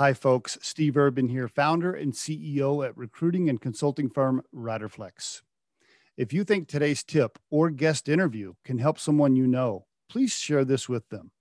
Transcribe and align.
Hi, 0.00 0.14
folks. 0.14 0.56
Steve 0.62 0.96
Urban 0.96 1.28
here, 1.28 1.48
founder 1.48 1.92
and 1.92 2.12
CEO 2.12 2.86
at 2.86 2.96
recruiting 2.96 3.48
and 3.48 3.60
consulting 3.60 4.08
firm 4.08 4.42
Riderflex. 4.54 5.42
If 6.16 6.32
you 6.32 6.44
think 6.44 6.68
today's 6.68 7.02
tip 7.02 7.36
or 7.50 7.68
guest 7.70 8.08
interview 8.08 8.54
can 8.64 8.78
help 8.78 9.00
someone 9.00 9.34
you 9.34 9.48
know, 9.48 9.86
please 10.08 10.34
share 10.34 10.64
this 10.64 10.88
with 10.88 11.08
them. 11.08 11.32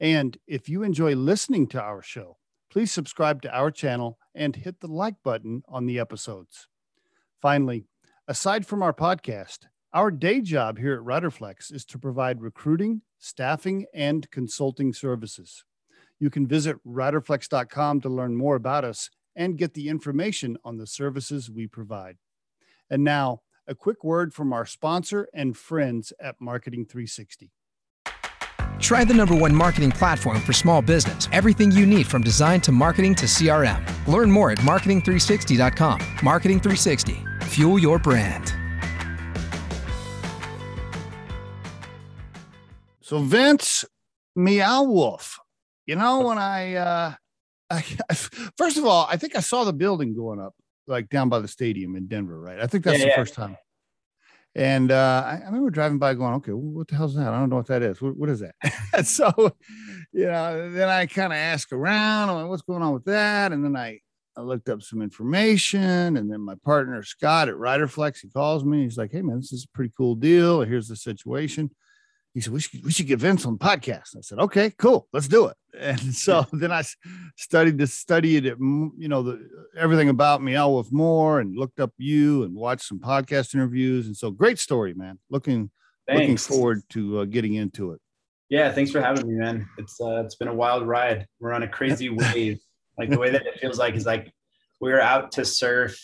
And 0.00 0.36
if 0.48 0.68
you 0.68 0.82
enjoy 0.82 1.14
listening 1.14 1.68
to 1.68 1.80
our 1.80 2.02
show, 2.02 2.38
please 2.68 2.90
subscribe 2.90 3.42
to 3.42 3.56
our 3.56 3.70
channel 3.70 4.18
and 4.34 4.56
hit 4.56 4.80
the 4.80 4.88
like 4.88 5.22
button 5.22 5.62
on 5.68 5.86
the 5.86 6.00
episodes. 6.00 6.66
Finally, 7.40 7.84
aside 8.26 8.66
from 8.66 8.82
our 8.82 8.92
podcast, 8.92 9.66
our 9.92 10.10
day 10.10 10.40
job 10.40 10.78
here 10.78 10.94
at 10.94 11.06
Riderflex 11.06 11.72
is 11.72 11.84
to 11.84 11.96
provide 11.96 12.42
recruiting, 12.42 13.02
staffing, 13.20 13.86
and 13.94 14.28
consulting 14.32 14.92
services. 14.92 15.62
You 16.20 16.30
can 16.30 16.46
visit 16.46 16.76
riderflex.com 16.86 18.02
to 18.02 18.08
learn 18.08 18.36
more 18.36 18.54
about 18.54 18.84
us 18.84 19.10
and 19.34 19.58
get 19.58 19.74
the 19.74 19.88
information 19.88 20.56
on 20.64 20.76
the 20.76 20.86
services 20.86 21.50
we 21.50 21.66
provide. 21.66 22.18
And 22.88 23.02
now, 23.02 23.40
a 23.66 23.74
quick 23.74 24.04
word 24.04 24.34
from 24.34 24.52
our 24.52 24.66
sponsor 24.66 25.28
and 25.32 25.56
friends 25.56 26.12
at 26.20 26.36
Marketing 26.40 26.84
360. 26.84 27.50
Try 28.80 29.04
the 29.04 29.14
number 29.14 29.34
one 29.34 29.54
marketing 29.54 29.92
platform 29.92 30.40
for 30.40 30.52
small 30.52 30.82
business. 30.82 31.28
Everything 31.32 31.70
you 31.70 31.86
need 31.86 32.06
from 32.06 32.22
design 32.22 32.60
to 32.62 32.72
marketing 32.72 33.14
to 33.16 33.26
CRM. 33.26 33.84
Learn 34.06 34.30
more 34.30 34.50
at 34.50 34.58
marketing360.com. 34.58 36.00
Marketing 36.22 36.58
360. 36.58 37.24
Fuel 37.42 37.78
your 37.78 37.98
brand. 37.98 38.52
So 43.00 43.18
Vince 43.18 43.84
Meow 44.36 44.84
Wolf, 44.84 45.38
you 45.90 45.96
know 45.96 46.20
when 46.20 46.38
I, 46.38 46.74
uh, 46.76 47.14
I, 47.70 47.82
first 48.56 48.76
of 48.78 48.84
all, 48.84 49.08
I 49.10 49.16
think 49.16 49.34
I 49.34 49.40
saw 49.40 49.64
the 49.64 49.72
building 49.72 50.14
going 50.14 50.40
up 50.40 50.54
like 50.86 51.08
down 51.08 51.28
by 51.28 51.40
the 51.40 51.48
stadium 51.48 51.96
in 51.96 52.06
Denver, 52.06 52.40
right? 52.40 52.60
I 52.60 52.68
think 52.68 52.84
that's 52.84 52.98
Yeah, 52.98 53.06
the 53.06 53.10
yeah. 53.10 53.16
first 53.16 53.34
time. 53.34 53.56
And 54.54 54.92
uh, 54.92 55.24
I, 55.26 55.40
I 55.42 55.46
remember 55.46 55.70
driving 55.70 55.98
by 55.98 56.14
going, 56.14 56.34
okay, 56.34 56.52
what 56.52 56.86
the 56.86 56.94
hell's 56.94 57.16
that? 57.16 57.32
I 57.32 57.38
don't 57.40 57.50
know 57.50 57.56
what 57.56 57.66
that 57.66 57.82
is. 57.82 58.00
What, 58.00 58.16
what 58.16 58.28
is 58.28 58.40
that? 58.40 58.54
So, 59.04 59.32
you 60.12 60.26
know, 60.26 60.70
then 60.70 60.88
I 60.88 61.06
kind 61.06 61.32
of 61.32 61.36
asked 61.36 61.72
around, 61.72 62.28
I'm 62.28 62.36
like, 62.36 62.48
what's 62.48 62.62
going 62.62 62.82
on 62.82 62.92
with 62.92 63.04
that? 63.06 63.52
And 63.52 63.64
then 63.64 63.76
I, 63.76 63.98
I 64.36 64.42
looked 64.42 64.68
up 64.68 64.82
some 64.82 65.02
information. 65.02 66.16
And 66.16 66.30
then 66.30 66.40
my 66.40 66.54
partner, 66.64 67.02
Scott 67.02 67.48
at 67.48 67.54
Riderflex, 67.56 68.18
he 68.22 68.28
calls 68.28 68.64
me. 68.64 68.82
He's 68.84 68.98
like, 68.98 69.10
hey, 69.10 69.22
man, 69.22 69.38
this 69.38 69.52
is 69.52 69.64
a 69.64 69.76
pretty 69.76 69.92
cool 69.96 70.14
deal. 70.14 70.62
Here's 70.62 70.86
the 70.88 70.96
situation. 70.96 71.70
He 72.34 72.40
said, 72.40 72.52
we 72.52 72.60
should, 72.60 72.84
we 72.84 72.92
should 72.92 73.06
get 73.06 73.18
Vince 73.18 73.44
on 73.44 73.54
the 73.54 73.58
podcast. 73.58 74.16
I 74.16 74.20
said, 74.20 74.38
okay, 74.38 74.70
cool. 74.78 75.08
Let's 75.12 75.28
do 75.28 75.46
it. 75.46 75.56
And 75.78 76.12
so 76.14 76.44
then 76.52 76.72
I 76.72 76.82
studied 77.36 77.78
this, 77.78 77.94
studied 77.94 78.44
it, 78.44 78.58
you 78.58 79.08
know, 79.08 79.22
the, 79.22 79.48
everything 79.76 80.08
about 80.08 80.42
Meow 80.42 80.68
Wolf 80.68 80.90
more 80.90 81.38
and 81.38 81.56
looked 81.56 81.78
up 81.78 81.92
you 81.96 82.42
and 82.42 82.56
watched 82.56 82.86
some 82.86 82.98
podcast 82.98 83.54
interviews. 83.54 84.06
And 84.06 84.16
so 84.16 84.32
great 84.32 84.58
story, 84.58 84.94
man. 84.94 85.20
Looking, 85.30 85.70
looking 86.12 86.36
forward 86.36 86.82
to 86.90 87.20
uh, 87.20 87.24
getting 87.24 87.54
into 87.54 87.92
it. 87.92 88.00
Yeah, 88.50 88.72
thanks 88.72 88.90
for 88.90 89.00
having 89.00 89.28
me, 89.28 89.34
man. 89.34 89.68
It's 89.78 90.00
uh, 90.00 90.24
it's 90.24 90.34
been 90.34 90.48
a 90.48 90.54
wild 90.54 90.86
ride. 90.86 91.26
We're 91.38 91.52
on 91.52 91.62
a 91.62 91.68
crazy 91.68 92.08
wave. 92.10 92.58
Like 92.98 93.08
the 93.08 93.18
way 93.18 93.30
that 93.30 93.46
it 93.46 93.60
feels 93.60 93.78
like 93.78 93.94
is 93.94 94.04
like 94.04 94.32
we 94.80 94.90
were 94.90 95.00
out 95.00 95.32
to 95.32 95.44
surf 95.44 95.98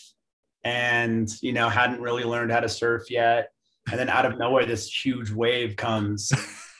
and 0.64 1.28
you 1.42 1.52
know 1.52 1.68
hadn't 1.68 2.00
really 2.00 2.22
learned 2.22 2.52
how 2.52 2.60
to 2.60 2.68
surf 2.68 3.10
yet, 3.10 3.50
and 3.90 3.98
then 3.98 4.08
out 4.08 4.26
of 4.26 4.38
nowhere 4.38 4.66
this 4.66 4.88
huge 4.90 5.30
wave 5.30 5.76
comes, 5.76 6.32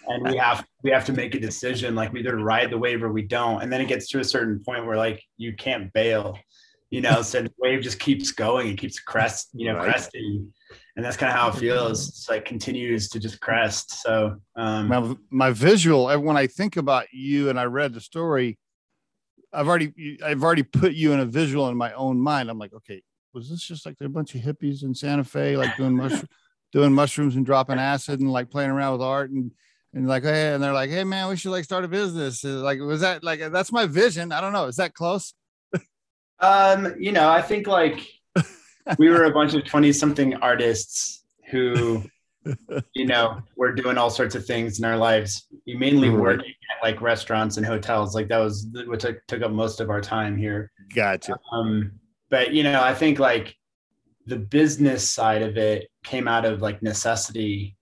and 0.08 0.28
we 0.30 0.36
have 0.36 0.66
we 0.82 0.90
have 0.90 1.04
to 1.06 1.12
make 1.12 1.34
a 1.34 1.40
decision 1.40 1.94
like 1.94 2.12
we 2.12 2.20
either 2.20 2.36
ride 2.36 2.70
the 2.70 2.78
wave 2.78 3.02
or 3.02 3.12
we 3.12 3.22
don't, 3.22 3.62
and 3.62 3.72
then 3.72 3.80
it 3.80 3.88
gets 3.88 4.08
to 4.08 4.20
a 4.20 4.24
certain 4.24 4.60
point 4.64 4.86
where 4.86 4.96
like 4.96 5.22
you 5.36 5.54
can't 5.54 5.92
bail, 5.92 6.38
you 6.90 7.00
know. 7.00 7.22
So 7.22 7.42
the 7.42 7.52
wave 7.58 7.82
just 7.82 7.98
keeps 7.98 8.32
going, 8.32 8.68
it 8.68 8.78
keeps 8.78 8.98
crest, 8.98 9.50
you 9.52 9.66
know, 9.68 9.76
Right. 9.76 9.84
cresting, 9.84 10.52
and 10.96 11.04
that's 11.04 11.16
kind 11.16 11.30
of 11.32 11.38
how 11.38 11.48
it 11.48 11.54
feels. 11.56 12.08
It's 12.08 12.28
like 12.28 12.44
continues 12.44 13.08
to 13.10 13.18
just 13.20 13.40
crest. 13.40 14.02
So 14.02 14.36
um, 14.56 14.88
My, 14.88 15.16
my 15.30 15.50
visual, 15.50 16.06
when 16.20 16.36
I 16.36 16.46
think 16.46 16.76
about 16.76 17.06
you 17.12 17.50
and 17.50 17.58
I 17.60 17.64
read 17.64 17.94
the 17.94 18.00
story, 18.00 18.58
I've 19.52 19.68
already, 19.68 20.18
I've 20.24 20.42
already 20.42 20.62
put 20.64 20.92
you 20.92 21.12
in 21.12 21.20
a 21.20 21.24
visual 21.24 21.68
in 21.68 21.76
my 21.76 21.92
own 21.92 22.18
mind. 22.20 22.50
I'm 22.50 22.58
like, 22.58 22.74
okay, 22.74 23.02
was 23.32 23.48
this 23.48 23.62
just 23.62 23.86
like 23.86 23.96
a 24.00 24.08
bunch 24.08 24.34
of 24.34 24.40
hippies 24.42 24.82
in 24.82 24.94
Santa 24.94 25.24
Fe, 25.24 25.56
like 25.56 25.76
doing 25.76 25.94
mush, 25.94 26.12
doing 26.72 26.92
mushrooms 26.92 27.36
and 27.36 27.46
dropping 27.46 27.78
acid 27.78 28.20
and 28.20 28.32
like 28.32 28.50
playing 28.50 28.70
around 28.70 28.92
with 28.92 29.02
art 29.02 29.30
and 29.30 29.50
and 29.94 30.06
like 30.06 30.24
hey, 30.24 30.52
and 30.52 30.62
they're 30.62 30.74
like, 30.74 30.90
hey 30.90 31.04
man, 31.04 31.28
we 31.28 31.36
should 31.36 31.50
like 31.50 31.64
start 31.64 31.84
a 31.84 31.88
business. 31.88 32.44
Like, 32.44 32.80
was 32.80 33.00
that 33.00 33.24
like 33.24 33.40
that's 33.50 33.72
my 33.72 33.86
vision? 33.86 34.30
I 34.30 34.40
don't 34.40 34.52
know. 34.52 34.66
Is 34.66 34.76
that 34.76 34.94
close? 34.94 35.34
Um, 36.40 36.94
you 36.98 37.12
know, 37.12 37.30
I 37.30 37.40
think 37.40 37.66
like 37.66 38.06
we 38.98 39.08
were 39.08 39.24
a 39.24 39.32
bunch 39.32 39.54
of 39.54 39.64
20 39.64 39.92
something 39.92 40.34
artists 40.34 41.24
who, 41.50 42.04
you 42.94 43.06
know, 43.06 43.40
were 43.56 43.72
doing 43.72 43.96
all 43.96 44.10
sorts 44.10 44.34
of 44.34 44.44
things 44.44 44.78
in 44.78 44.84
our 44.84 44.96
lives. 44.96 45.46
We 45.66 45.74
mainly 45.74 46.10
working 46.10 46.52
at 46.70 46.86
like 46.86 47.00
restaurants 47.00 47.56
and 47.56 47.64
hotels. 47.64 48.14
Like 48.14 48.28
that 48.28 48.38
was 48.38 48.66
what 48.86 49.00
took, 49.00 49.26
took 49.26 49.42
up 49.42 49.50
most 49.50 49.80
of 49.80 49.88
our 49.88 50.00
time 50.00 50.36
here. 50.36 50.70
Gotcha. 50.94 51.38
Um, 51.52 51.92
but 52.28 52.52
you 52.52 52.62
know, 52.62 52.82
I 52.82 52.94
think 52.94 53.18
like 53.18 53.56
the 54.26 54.36
business 54.36 55.08
side 55.08 55.42
of 55.42 55.56
it 55.56 55.88
came 56.04 56.28
out 56.28 56.44
of 56.44 56.62
like 56.62 56.82
necessity. 56.82 57.76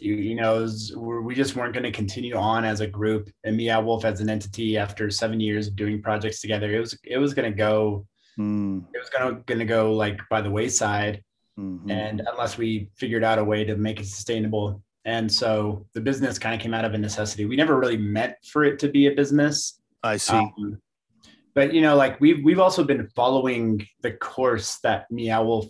You, 0.00 0.14
you 0.14 0.34
know, 0.36 0.60
was, 0.60 0.94
we 0.96 1.34
just 1.34 1.56
weren't 1.56 1.74
going 1.74 1.82
to 1.82 1.90
continue 1.90 2.36
on 2.36 2.64
as 2.64 2.80
a 2.80 2.86
group. 2.86 3.28
And 3.42 3.56
Meow 3.56 3.80
Wolf 3.80 4.04
as 4.04 4.20
an 4.20 4.30
entity 4.30 4.76
after 4.76 5.10
seven 5.10 5.40
years 5.40 5.66
of 5.66 5.74
doing 5.74 6.00
projects 6.00 6.40
together, 6.40 6.72
it 6.72 6.78
was 6.78 6.98
it 7.02 7.18
was 7.18 7.34
going 7.34 7.50
to 7.50 7.56
go 7.56 8.06
Mm, 8.38 8.84
it 8.94 8.98
was 8.98 9.10
gonna 9.10 9.40
gonna 9.46 9.64
go 9.64 9.94
like 9.94 10.20
by 10.30 10.40
the 10.40 10.50
wayside 10.50 11.24
mhm. 11.58 11.90
and 11.90 12.22
unless 12.30 12.56
we 12.56 12.88
figured 12.94 13.24
out 13.24 13.40
a 13.40 13.44
way 13.44 13.64
to 13.64 13.74
make 13.76 13.98
it 13.98 14.06
sustainable 14.06 14.80
and 15.04 15.30
so 15.30 15.84
the 15.94 16.00
business 16.00 16.38
kind 16.38 16.54
of 16.54 16.60
came 16.60 16.72
out 16.72 16.84
of 16.84 16.94
a 16.94 16.98
necessity 16.98 17.46
we 17.46 17.56
never 17.56 17.80
really 17.80 17.96
meant 17.96 18.34
for 18.44 18.62
it 18.62 18.78
to 18.78 18.88
be 18.88 19.08
a 19.08 19.10
business 19.12 19.80
I 20.04 20.18
see. 20.18 20.36
Um, 20.36 20.80
but 21.56 21.74
you 21.74 21.80
know 21.80 21.96
like 21.96 22.20
we've 22.20 22.44
we've 22.44 22.60
also 22.60 22.84
been 22.84 23.08
following 23.16 23.84
the 24.02 24.12
course 24.12 24.78
that 24.84 25.10
meow 25.10 25.42
wolf 25.42 25.66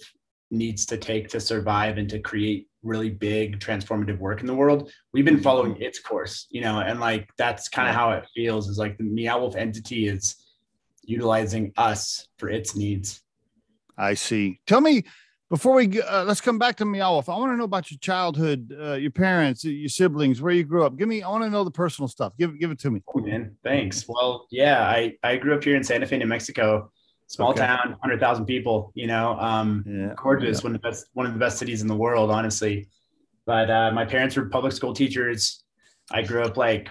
needs 0.51 0.87
to 0.87 0.97
take 0.97 1.29
to 1.29 1.41
survive 1.41 1.99
and 1.99 2.09
to 2.09 2.19
create 2.19 2.69
really 2.83 3.11
big 3.11 3.59
transformative 3.59 4.19
work 4.19 4.41
in 4.41 4.47
the 4.47 4.55
world 4.55 4.91
we've 5.13 5.25
been 5.25 5.41
following 5.41 5.77
its 5.81 5.99
course 5.99 6.47
you 6.51 6.61
know 6.61 6.81
and 6.81 7.01
like 7.01 7.29
that's 7.37 7.69
kind 7.69 7.89
of 7.89 7.95
how 7.95 8.11
it 8.13 8.25
feels 8.35 8.69
is 8.69 8.79
like 8.79 8.97
the 8.99 9.05
meow 9.05 9.39
wolf 9.41 9.57
entity 9.57 10.07
is 10.07 10.37
utilizing 11.03 11.73
us 11.77 12.29
for 12.39 12.49
its 12.49 12.77
needs 12.77 13.23
I 13.99 14.15
see. 14.15 14.61
Tell 14.67 14.81
me 14.81 15.05
before 15.51 15.75
we 15.75 16.01
uh, 16.01 16.25
let's 16.25 16.41
come 16.41 16.59
back 16.59 16.77
to 16.77 16.85
Meow 16.85 17.13
Wolf. 17.13 17.29
I 17.29 17.37
want 17.37 17.53
to 17.53 17.57
know 17.57 17.65
about 17.65 17.91
your 17.91 17.99
childhood, 17.99 18.73
uh, 18.81 18.93
your 18.95 19.11
parents, 19.11 19.65
your 19.65 19.89
siblings, 19.89 20.41
where 20.41 20.53
you 20.53 20.63
grew 20.63 20.85
up. 20.85 20.97
Give 20.97 21.09
me. 21.09 21.23
I 21.23 21.29
want 21.29 21.45
to 21.45 21.51
know 21.51 21.65
the 21.65 21.71
personal 21.71 22.07
stuff. 22.09 22.33
Give 22.39 22.59
give 22.59 22.71
it 22.71 22.79
to 22.81 22.91
me. 22.91 23.03
Oh, 23.13 23.21
man, 23.21 23.57
thanks. 23.65 24.07
Well, 24.09 24.47
yeah, 24.51 24.83
I, 24.83 25.15
I 25.23 25.37
grew 25.37 25.55
up 25.55 25.65
here 25.65 25.77
in 25.77 25.83
Santa 25.83 26.07
Fe, 26.07 26.19
New 26.19 26.27
Mexico, 26.27 26.93
small 27.29 27.51
Okay. 27.51 27.61
town, 27.61 27.97
hundred 28.03 28.19
thousand 28.21 28.47
people. 28.47 28.91
You 28.95 29.07
know, 29.07 29.39
um, 29.39 29.85
Yeah. 29.87 30.15
gorgeous, 30.17 30.65
one 30.65 30.75
of 30.75 30.83
the 30.83 30.89
best, 30.89 31.07
one 31.15 31.27
of 31.27 31.33
the 31.33 31.39
best 31.39 31.59
cities 31.59 31.81
in 31.83 31.89
the 31.89 31.97
world, 31.97 32.31
honestly. 32.31 32.89
But 33.47 33.71
uh, 33.71 33.93
my 33.93 34.05
parents 34.05 34.37
were 34.37 34.47
public 34.51 34.73
school 34.73 34.93
teachers. 34.93 35.63
I 36.11 36.23
grew 36.23 36.43
up 36.43 36.57
like, 36.57 36.89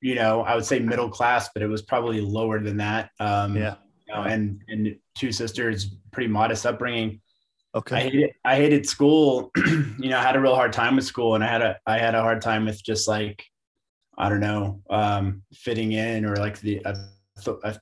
you 0.00 0.14
know, 0.14 0.42
I 0.42 0.54
would 0.54 0.64
say 0.64 0.78
middle 0.78 1.10
class, 1.10 1.50
but 1.52 1.62
it 1.62 1.66
was 1.66 1.82
probably 1.82 2.20
lower 2.20 2.60
than 2.60 2.76
that. 2.78 3.10
Um, 3.18 3.56
Yeah. 3.56 3.74
You 4.06 4.14
know, 4.14 4.22
and 4.22 4.62
and 4.68 4.96
two 5.14 5.32
sisters, 5.32 5.96
pretty 6.12 6.28
modest 6.28 6.64
upbringing. 6.64 7.20
I 7.74 7.78
Okay. 7.78 8.00
hated 8.08 8.30
I 8.44 8.56
hated 8.56 8.86
school. 8.88 9.50
you 9.56 10.08
know, 10.08 10.18
I 10.18 10.22
had 10.22 10.34
a 10.36 10.40
real 10.40 10.54
hard 10.54 10.72
time 10.72 10.96
with 10.96 11.04
school, 11.04 11.34
and 11.34 11.44
I 11.44 11.48
had 11.48 11.60
a 11.62 11.76
I 11.86 11.98
had 11.98 12.14
a 12.14 12.22
hard 12.22 12.40
time 12.40 12.64
with 12.64 12.82
just 12.82 13.06
like 13.06 13.44
I 14.16 14.28
don't 14.30 14.40
know 14.40 14.80
um, 14.88 15.42
fitting 15.52 15.92
in 15.92 16.24
or 16.24 16.36
like 16.36 16.58
the 16.60 16.82
uh, 16.86 16.94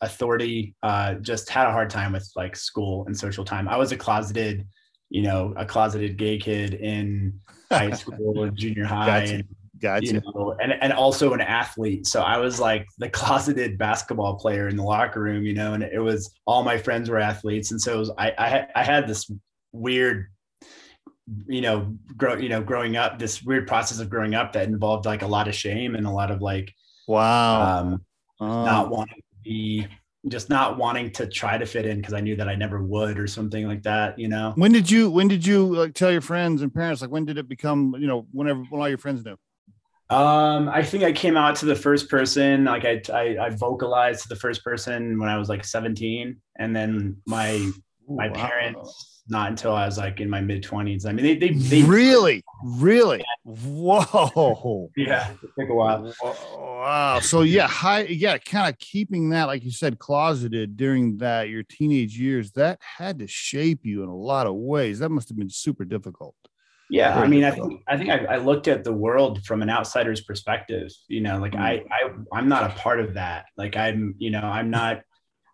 authority. 0.00 0.74
Uh, 0.82 1.14
just 1.14 1.48
had 1.50 1.66
a 1.66 1.72
hard 1.72 1.90
time 1.90 2.12
with 2.12 2.30
like 2.36 2.56
school 2.56 3.04
and 3.06 3.16
social 3.16 3.44
time. 3.44 3.68
I 3.68 3.76
was 3.76 3.92
a 3.92 3.96
closeted, 3.96 4.66
you 5.10 5.22
know, 5.22 5.54
a 5.56 5.64
closeted 5.64 6.16
gay 6.16 6.38
kid 6.38 6.74
in 6.74 7.40
high 7.70 7.90
school 8.02 8.44
and 8.44 8.56
junior 8.56 8.84
high, 8.84 9.20
Gotcha. 9.20 9.34
and 9.34 9.44
Gotcha. 9.80 10.06
you 10.06 10.12
know, 10.20 10.56
and 10.60 10.72
and 10.80 10.92
also 10.92 11.34
an 11.34 11.40
athlete. 11.40 12.06
So 12.06 12.22
I 12.22 12.38
was 12.38 12.58
like 12.60 12.86
the 12.98 13.08
closeted 13.20 13.76
basketball 13.78 14.36
player 14.36 14.68
in 14.68 14.76
the 14.76 14.82
locker 14.82 15.20
room, 15.20 15.44
you 15.44 15.54
know, 15.54 15.74
and 15.74 15.82
it 15.82 16.00
was 16.00 16.34
all 16.46 16.62
my 16.62 16.78
friends 16.78 17.10
were 17.10 17.18
athletes, 17.18 17.70
and 17.72 17.80
so 17.80 17.98
was, 17.98 18.10
I 18.18 18.32
I 18.38 18.48
had, 18.48 18.68
I 18.74 18.82
had 18.84 19.06
this 19.06 19.30
weird, 19.72 20.28
you 21.46 21.60
know, 21.60 21.94
grow 22.16 22.36
you 22.36 22.48
know 22.48 22.62
growing 22.62 22.96
up 22.96 23.18
this 23.18 23.42
weird 23.42 23.66
process 23.66 23.98
of 23.98 24.08
growing 24.08 24.34
up 24.34 24.52
that 24.54 24.68
involved 24.68 25.04
like 25.04 25.22
a 25.22 25.26
lot 25.26 25.46
of 25.48 25.54
shame 25.54 25.94
and 25.94 26.06
a 26.06 26.10
lot 26.10 26.30
of 26.30 26.40
like 26.40 26.72
Wow. 27.06 27.80
um, 27.80 28.04
Oh, 28.38 28.64
not 28.66 28.90
wanting 28.90 29.22
be 29.46 29.86
just 30.28 30.50
not 30.50 30.76
wanting 30.76 31.10
to 31.12 31.26
try 31.26 31.56
to 31.56 31.64
fit 31.64 31.86
in 31.86 31.98
because 31.98 32.12
I 32.12 32.20
knew 32.20 32.36
that 32.36 32.48
I 32.48 32.56
never 32.56 32.82
would 32.82 33.18
or 33.18 33.26
something 33.26 33.66
like 33.66 33.82
that, 33.84 34.18
you 34.18 34.28
know. 34.28 34.52
when 34.56 34.72
did 34.72 34.90
you 34.90 35.10
when 35.10 35.28
did 35.28 35.46
you 35.46 35.74
like 35.74 35.94
tell 35.94 36.10
your 36.10 36.20
friends 36.20 36.62
and 36.62 36.74
parents 36.74 37.00
like 37.00 37.10
when 37.10 37.24
did 37.24 37.38
it 37.38 37.48
become 37.48 37.94
you 37.98 38.06
know 38.06 38.26
whenever 38.32 38.60
when 38.70 38.80
all 38.80 38.88
your 38.88 38.98
friends 38.98 39.24
knew? 39.24 39.36
Um, 40.08 40.68
I 40.68 40.84
think 40.84 41.02
I 41.02 41.12
came 41.12 41.36
out 41.36 41.56
to 41.56 41.66
the 41.66 41.74
first 41.74 42.08
person, 42.08 42.64
like 42.64 42.84
I, 42.84 43.02
I, 43.12 43.46
I 43.46 43.50
vocalized 43.50 44.22
to 44.22 44.28
the 44.28 44.36
first 44.36 44.62
person 44.62 45.18
when 45.18 45.28
I 45.28 45.36
was 45.36 45.48
like 45.48 45.64
17, 45.64 46.36
and 46.58 46.76
then 46.76 47.16
my 47.26 47.70
my 48.08 48.28
wow. 48.28 48.34
parents 48.34 49.15
not 49.28 49.50
until 49.50 49.72
I 49.72 49.86
was 49.86 49.98
like 49.98 50.20
in 50.20 50.30
my 50.30 50.40
mid 50.40 50.62
20s. 50.62 51.06
I 51.06 51.12
mean, 51.12 51.24
they, 51.24 51.36
they, 51.36 51.52
they 51.52 51.82
really, 51.82 52.44
really, 52.64 53.24
whoa, 53.44 54.90
yeah, 54.96 55.30
it 55.30 55.50
took 55.58 55.68
a 55.68 55.74
while. 55.74 56.12
Wow. 56.22 57.20
So 57.20 57.42
yeah, 57.42 57.66
high, 57.66 58.04
yeah, 58.04 58.38
kind 58.38 58.72
of 58.72 58.78
keeping 58.78 59.30
that, 59.30 59.44
like 59.44 59.64
you 59.64 59.70
said, 59.70 59.98
closeted 59.98 60.76
during 60.76 61.18
that 61.18 61.48
your 61.48 61.62
teenage 61.62 62.18
years, 62.18 62.52
that 62.52 62.78
had 62.80 63.18
to 63.18 63.26
shape 63.26 63.80
you 63.82 64.02
in 64.02 64.08
a 64.08 64.16
lot 64.16 64.46
of 64.46 64.54
ways. 64.54 65.00
That 65.00 65.10
must 65.10 65.28
have 65.28 65.38
been 65.38 65.50
super 65.50 65.84
difficult. 65.84 66.34
Yeah, 66.88 67.14
Very 67.14 67.26
I 67.26 67.28
mean, 67.28 67.40
difficult. 67.40 67.80
I 67.88 67.96
think 67.96 68.10
I 68.10 68.16
think 68.18 68.30
I, 68.30 68.34
I, 68.34 68.36
looked 68.38 68.68
at 68.68 68.84
the 68.84 68.92
world 68.92 69.44
from 69.44 69.60
an 69.60 69.68
outsider's 69.68 70.20
perspective. 70.20 70.88
You 71.08 71.20
know, 71.20 71.38
like 71.38 71.52
mm. 71.52 71.60
I, 71.60 71.82
I 71.90 72.10
I'm 72.32 72.48
not 72.48 72.70
a 72.70 72.74
part 72.74 73.00
of 73.00 73.14
that. 73.14 73.46
Like 73.56 73.76
I'm, 73.76 74.14
you 74.18 74.30
know, 74.30 74.42
I'm 74.42 74.70
not 74.70 75.00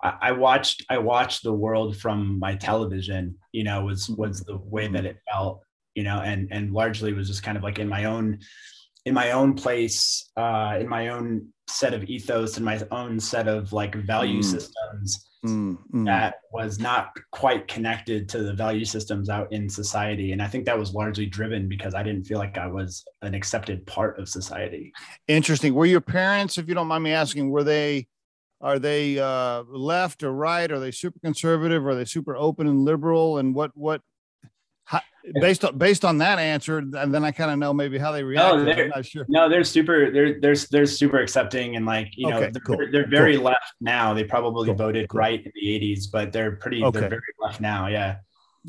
I 0.02 0.32
watched 0.32 0.84
I 0.90 0.99
watched 0.99 1.44
the 1.44 1.52
world 1.52 1.96
from 1.96 2.38
my 2.38 2.56
television, 2.56 3.37
you 3.52 3.62
know, 3.62 3.84
was 3.84 4.08
was 4.08 4.40
the 4.40 4.56
way 4.56 4.88
that 4.88 5.04
it 5.04 5.19
felt, 5.31 5.62
you 5.94 6.02
know, 6.02 6.20
and 6.20 6.49
and 6.50 6.72
largely 6.72 7.12
was 7.12 7.28
just 7.28 7.43
kind 7.43 7.56
of 7.56 7.62
like 7.62 7.78
in 7.78 7.88
my 7.88 8.06
own 8.06 8.40
in 9.04 9.14
my 9.14 9.32
own 9.32 9.54
place, 9.54 10.31
uh, 10.37 10.78
in 10.81 10.88
my 10.88 11.08
own 11.08 11.49
set 11.69 11.94
of 11.94 12.04
ethos 12.04 12.56
and 12.56 12.64
my 12.64 12.81
own 12.90 13.19
set 13.19 13.49
of 13.49 13.72
like 13.72 13.94
value 13.94 14.40
mm. 14.40 14.44
systems 14.44 15.28
mm, 15.44 15.76
mm. 15.93 16.05
that 16.05 16.37
was 16.52 16.78
not 16.78 17.10
quite 17.31 17.66
connected 17.66 18.28
to 18.28 18.43
the 18.43 18.52
value 18.52 18.84
systems 18.84 19.28
out 19.28 19.50
in 19.52 19.69
society. 19.69 20.32
And 20.32 20.43
I 20.43 20.46
think 20.48 20.66
that 20.66 20.78
was 20.78 20.93
largely 20.93 21.26
driven 21.26 21.69
because 21.69 21.94
I 21.94 22.02
didn't 22.02 22.25
feel 22.25 22.38
like 22.38 22.58
I 22.58 22.66
was 22.66 23.05
an 23.22 23.34
accepted 23.34 23.87
part 23.87 24.19
of 24.19 24.28
society. 24.28 24.93
Interesting. 25.28 25.75
Were 25.75 25.87
your 25.87 26.00
parents, 26.00 26.58
if 26.58 26.69
you 26.69 26.75
don't 26.75 26.88
mind 26.88 27.05
me 27.05 27.12
asking, 27.12 27.50
were 27.50 27.64
they 27.64 28.06
are 28.62 28.79
they 28.79 29.19
uh, 29.19 29.64
left 29.69 30.23
or 30.23 30.32
right? 30.32 30.70
Are 30.70 30.79
they 30.79 30.93
super 30.93 31.19
conservative? 31.19 31.85
Are 31.85 31.97
they 31.97 32.05
super 32.05 32.37
open 32.37 32.69
and 32.69 32.85
liberal? 32.85 33.38
And 33.38 33.55
what 33.55 33.73
what 33.75 34.03
how, 34.85 35.00
based 35.41 35.64
on 35.64 35.76
based 35.76 36.05
on 36.05 36.19
that 36.19 36.38
answer, 36.38 36.79
and 36.79 37.12
then 37.12 37.25
I 37.25 37.32
kind 37.32 37.50
of 37.50 37.59
know 37.59 37.75
maybe 37.75 37.99
how 37.99 38.12
they 38.12 38.23
react. 38.23 38.56
No, 38.56 38.64
they're, 38.64 38.88
not 38.88 39.05
sure. 39.05 39.26
No, 39.29 39.49
they're 39.49 39.64
super. 39.64 40.12
They're 40.12 40.41
they're 40.41 40.55
they're 40.70 40.87
super 40.87 41.19
accepting 41.19 41.75
and 41.75 41.85
like 41.85 42.09
you 42.17 42.29
know 42.29 42.37
okay, 42.37 42.50
they're, 42.53 42.62
cool. 42.62 42.79
they're, 42.93 43.09
very 43.09 43.35
cool. 43.35 43.47
left 43.47 43.75
now. 43.81 44.14
They 44.14 44.25
probably 44.25 44.67
cool. 44.67 44.76
voted 44.76 45.08
right 45.12 45.44
in 45.44 45.53
the 45.55 45.67
'80s, 45.67 46.05
but 46.11 46.32
they're 46.32 46.53
pretty. 46.53 46.85
Okay. 46.85 47.00
They're 47.00 47.08
very 47.08 47.23
left 47.41 47.61
now. 47.61 47.88
Yeah. 47.88 48.19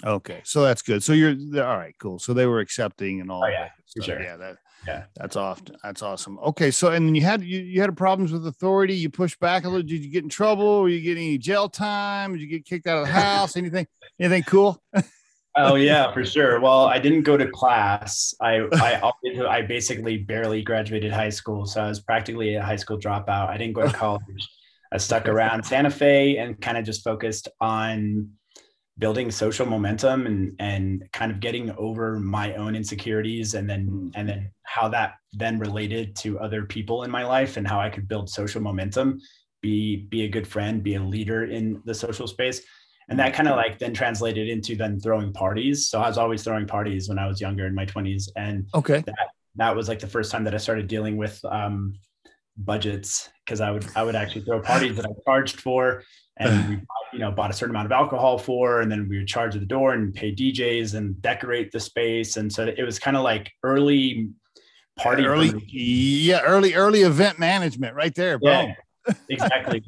Okay, 0.03 0.41
so 0.43 0.63
that's 0.63 0.81
good. 0.81 1.03
So 1.03 1.13
you're 1.13 1.35
all 1.63 1.77
right. 1.77 1.93
Cool. 1.99 2.19
So 2.19 2.33
they 2.33 2.45
were 2.45 2.59
accepting 2.59 3.21
and 3.21 3.29
all. 3.29 3.43
Oh 3.43 3.47
yeah, 3.47 3.69
for 3.93 4.01
sure. 4.01 4.21
Yeah, 4.21 4.37
that 4.37 4.57
yeah. 4.87 5.03
that's 5.15 5.35
off 5.35 5.61
that's 5.83 6.01
awesome. 6.01 6.39
Okay 6.39 6.71
so 6.71 6.89
and 6.91 7.15
you 7.15 7.23
had 7.23 7.41
you, 7.43 7.59
you 7.59 7.81
had 7.81 7.95
problems 7.95 8.31
with 8.31 8.45
authority. 8.47 8.95
You 8.95 9.09
pushed 9.09 9.39
back 9.39 9.65
a 9.65 9.69
little. 9.69 9.85
Did 9.85 10.03
you 10.03 10.11
get 10.11 10.23
in 10.23 10.29
trouble? 10.29 10.81
Were 10.81 10.89
you 10.89 11.01
getting 11.01 11.25
any 11.25 11.37
jail 11.37 11.69
time? 11.69 12.33
Did 12.33 12.41
you 12.41 12.47
get 12.47 12.65
kicked 12.65 12.87
out 12.87 12.99
of 12.99 13.07
the 13.07 13.13
house? 13.21 13.55
Anything 13.55 13.87
anything 14.19 14.43
cool? 14.43 14.81
Oh 15.55 15.75
yeah 15.75 16.11
for 16.11 16.25
sure. 16.33 16.59
Well 16.59 16.85
i 16.85 16.99
didn't 16.99 17.23
go 17.23 17.37
to 17.37 17.47
class. 17.49 18.33
I 18.41 18.67
i 18.73 19.11
i 19.47 19.61
basically 19.61 20.17
barely 20.17 20.61
graduated 20.61 21.11
high 21.11 21.29
school. 21.29 21.65
So 21.65 21.81
i 21.81 21.87
was 21.87 21.99
practically 21.99 22.55
a 22.55 22.63
high 22.63 22.77
school 22.77 22.99
dropout. 22.99 23.49
I 23.49 23.57
didn't 23.57 23.73
go 23.73 23.87
to 23.87 23.93
college. 23.93 24.49
I 24.91 24.97
stuck 24.97 25.27
around 25.27 25.63
santa 25.63 25.89
fe 25.89 26.37
and 26.37 26.59
kind 26.59 26.77
of 26.77 26.85
just 26.85 27.03
focused 27.03 27.47
on 27.59 28.29
building 28.99 29.31
social 29.31 29.65
momentum 29.65 30.27
and 30.27 30.55
and 30.59 31.03
kind 31.13 31.31
of 31.31 31.39
getting 31.39 31.71
over 31.77 32.19
my 32.19 32.53
own 32.53 32.75
insecurities 32.75 33.55
and 33.55 33.67
then 33.69 33.87
mm. 33.87 34.11
and 34.15 34.29
then 34.29 34.51
how 34.63 34.87
that 34.87 35.15
then 35.33 35.57
related 35.57 36.15
to 36.15 36.39
other 36.39 36.63
people 36.65 37.03
in 37.03 37.09
my 37.09 37.25
life 37.25 37.57
and 37.57 37.67
how 37.67 37.79
I 37.79 37.89
could 37.89 38.07
build 38.07 38.29
social 38.29 38.61
momentum 38.61 39.19
be 39.61 40.07
be 40.09 40.25
a 40.25 40.29
good 40.29 40.47
friend 40.47 40.83
be 40.83 40.95
a 40.95 41.01
leader 41.01 41.45
in 41.45 41.81
the 41.85 41.93
social 41.93 42.27
space. 42.27 42.61
And 43.09 43.19
that 43.19 43.33
kind 43.33 43.49
of 43.49 43.57
like 43.57 43.79
then 43.79 43.93
translated 43.93 44.47
into 44.47 44.77
then 44.77 44.97
throwing 44.97 45.33
parties. 45.33 45.89
So 45.89 45.99
I 45.99 46.07
was 46.07 46.17
always 46.17 46.41
throwing 46.41 46.65
parties 46.65 47.09
when 47.09 47.19
I 47.19 47.27
was 47.27 47.41
younger 47.41 47.67
in 47.67 47.75
my 47.75 47.85
20s 47.85 48.29
and 48.37 48.65
okay. 48.73 49.03
that 49.05 49.29
that 49.55 49.75
was 49.75 49.87
like 49.89 49.99
the 49.99 50.07
first 50.07 50.31
time 50.31 50.43
that 50.45 50.53
I 50.53 50.57
started 50.57 50.87
dealing 50.87 51.17
with 51.17 51.43
um 51.45 51.95
budgets 52.57 53.29
because 53.43 53.59
I 53.59 53.71
would 53.71 53.85
I 53.95 54.03
would 54.03 54.15
actually 54.15 54.45
throw 54.45 54.61
parties 54.61 54.95
that 54.97 55.05
I 55.05 55.09
charged 55.25 55.61
for 55.61 56.03
and 56.37 56.69
we 56.69 56.81
you 57.13 57.19
know 57.19 57.31
bought 57.31 57.49
a 57.49 57.53
certain 57.53 57.75
amount 57.75 57.85
of 57.85 57.91
alcohol 57.91 58.37
for 58.37 58.81
and 58.81 58.91
then 58.91 59.07
we 59.07 59.17
would 59.17 59.27
charge 59.27 59.55
at 59.55 59.61
the 59.61 59.67
door 59.67 59.93
and 59.93 60.13
pay 60.13 60.33
DJs 60.33 60.95
and 60.95 61.21
decorate 61.21 61.71
the 61.71 61.79
space 61.79 62.37
and 62.37 62.51
so 62.51 62.65
it 62.65 62.83
was 62.83 62.99
kind 62.99 63.15
of 63.15 63.23
like 63.23 63.51
early 63.63 64.29
party 64.97 65.25
early 65.25 65.51
yeah 65.67 66.41
early 66.41 66.73
early 66.73 67.01
event 67.01 67.39
management 67.39 67.95
right 67.95 68.13
there 68.15 68.37
bro. 68.39 68.51
Yeah, 68.51 68.73
exactly 69.29 69.83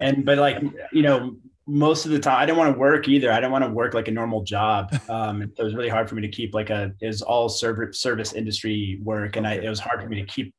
and 0.00 0.24
but 0.24 0.38
like 0.38 0.62
you 0.92 1.02
know 1.02 1.36
most 1.66 2.04
of 2.06 2.12
the 2.12 2.18
time 2.18 2.40
I 2.40 2.46
didn't 2.46 2.58
want 2.58 2.74
to 2.74 2.78
work 2.78 3.08
either. 3.08 3.30
I 3.30 3.36
didn't 3.36 3.52
want 3.52 3.64
to 3.64 3.70
work 3.70 3.94
like 3.94 4.08
a 4.08 4.10
normal 4.10 4.42
job. 4.42 4.92
Um, 5.08 5.42
it 5.42 5.62
was 5.62 5.74
really 5.74 5.88
hard 5.88 6.08
for 6.08 6.16
me 6.16 6.22
to 6.22 6.28
keep 6.28 6.54
like 6.54 6.70
a 6.70 6.92
is 7.00 7.22
all 7.22 7.48
service 7.48 8.00
service 8.00 8.32
industry 8.32 8.98
work, 9.02 9.36
and 9.36 9.46
I, 9.46 9.54
it 9.54 9.68
was 9.68 9.78
hard 9.78 10.02
for 10.02 10.08
me 10.08 10.16
to 10.16 10.26
keep 10.26 10.54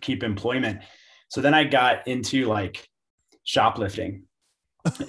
keep 0.00 0.22
employment. 0.22 0.80
So 1.28 1.40
then 1.40 1.54
I 1.54 1.64
got 1.64 2.06
into 2.06 2.46
like 2.46 2.86
shoplifting, 3.44 4.24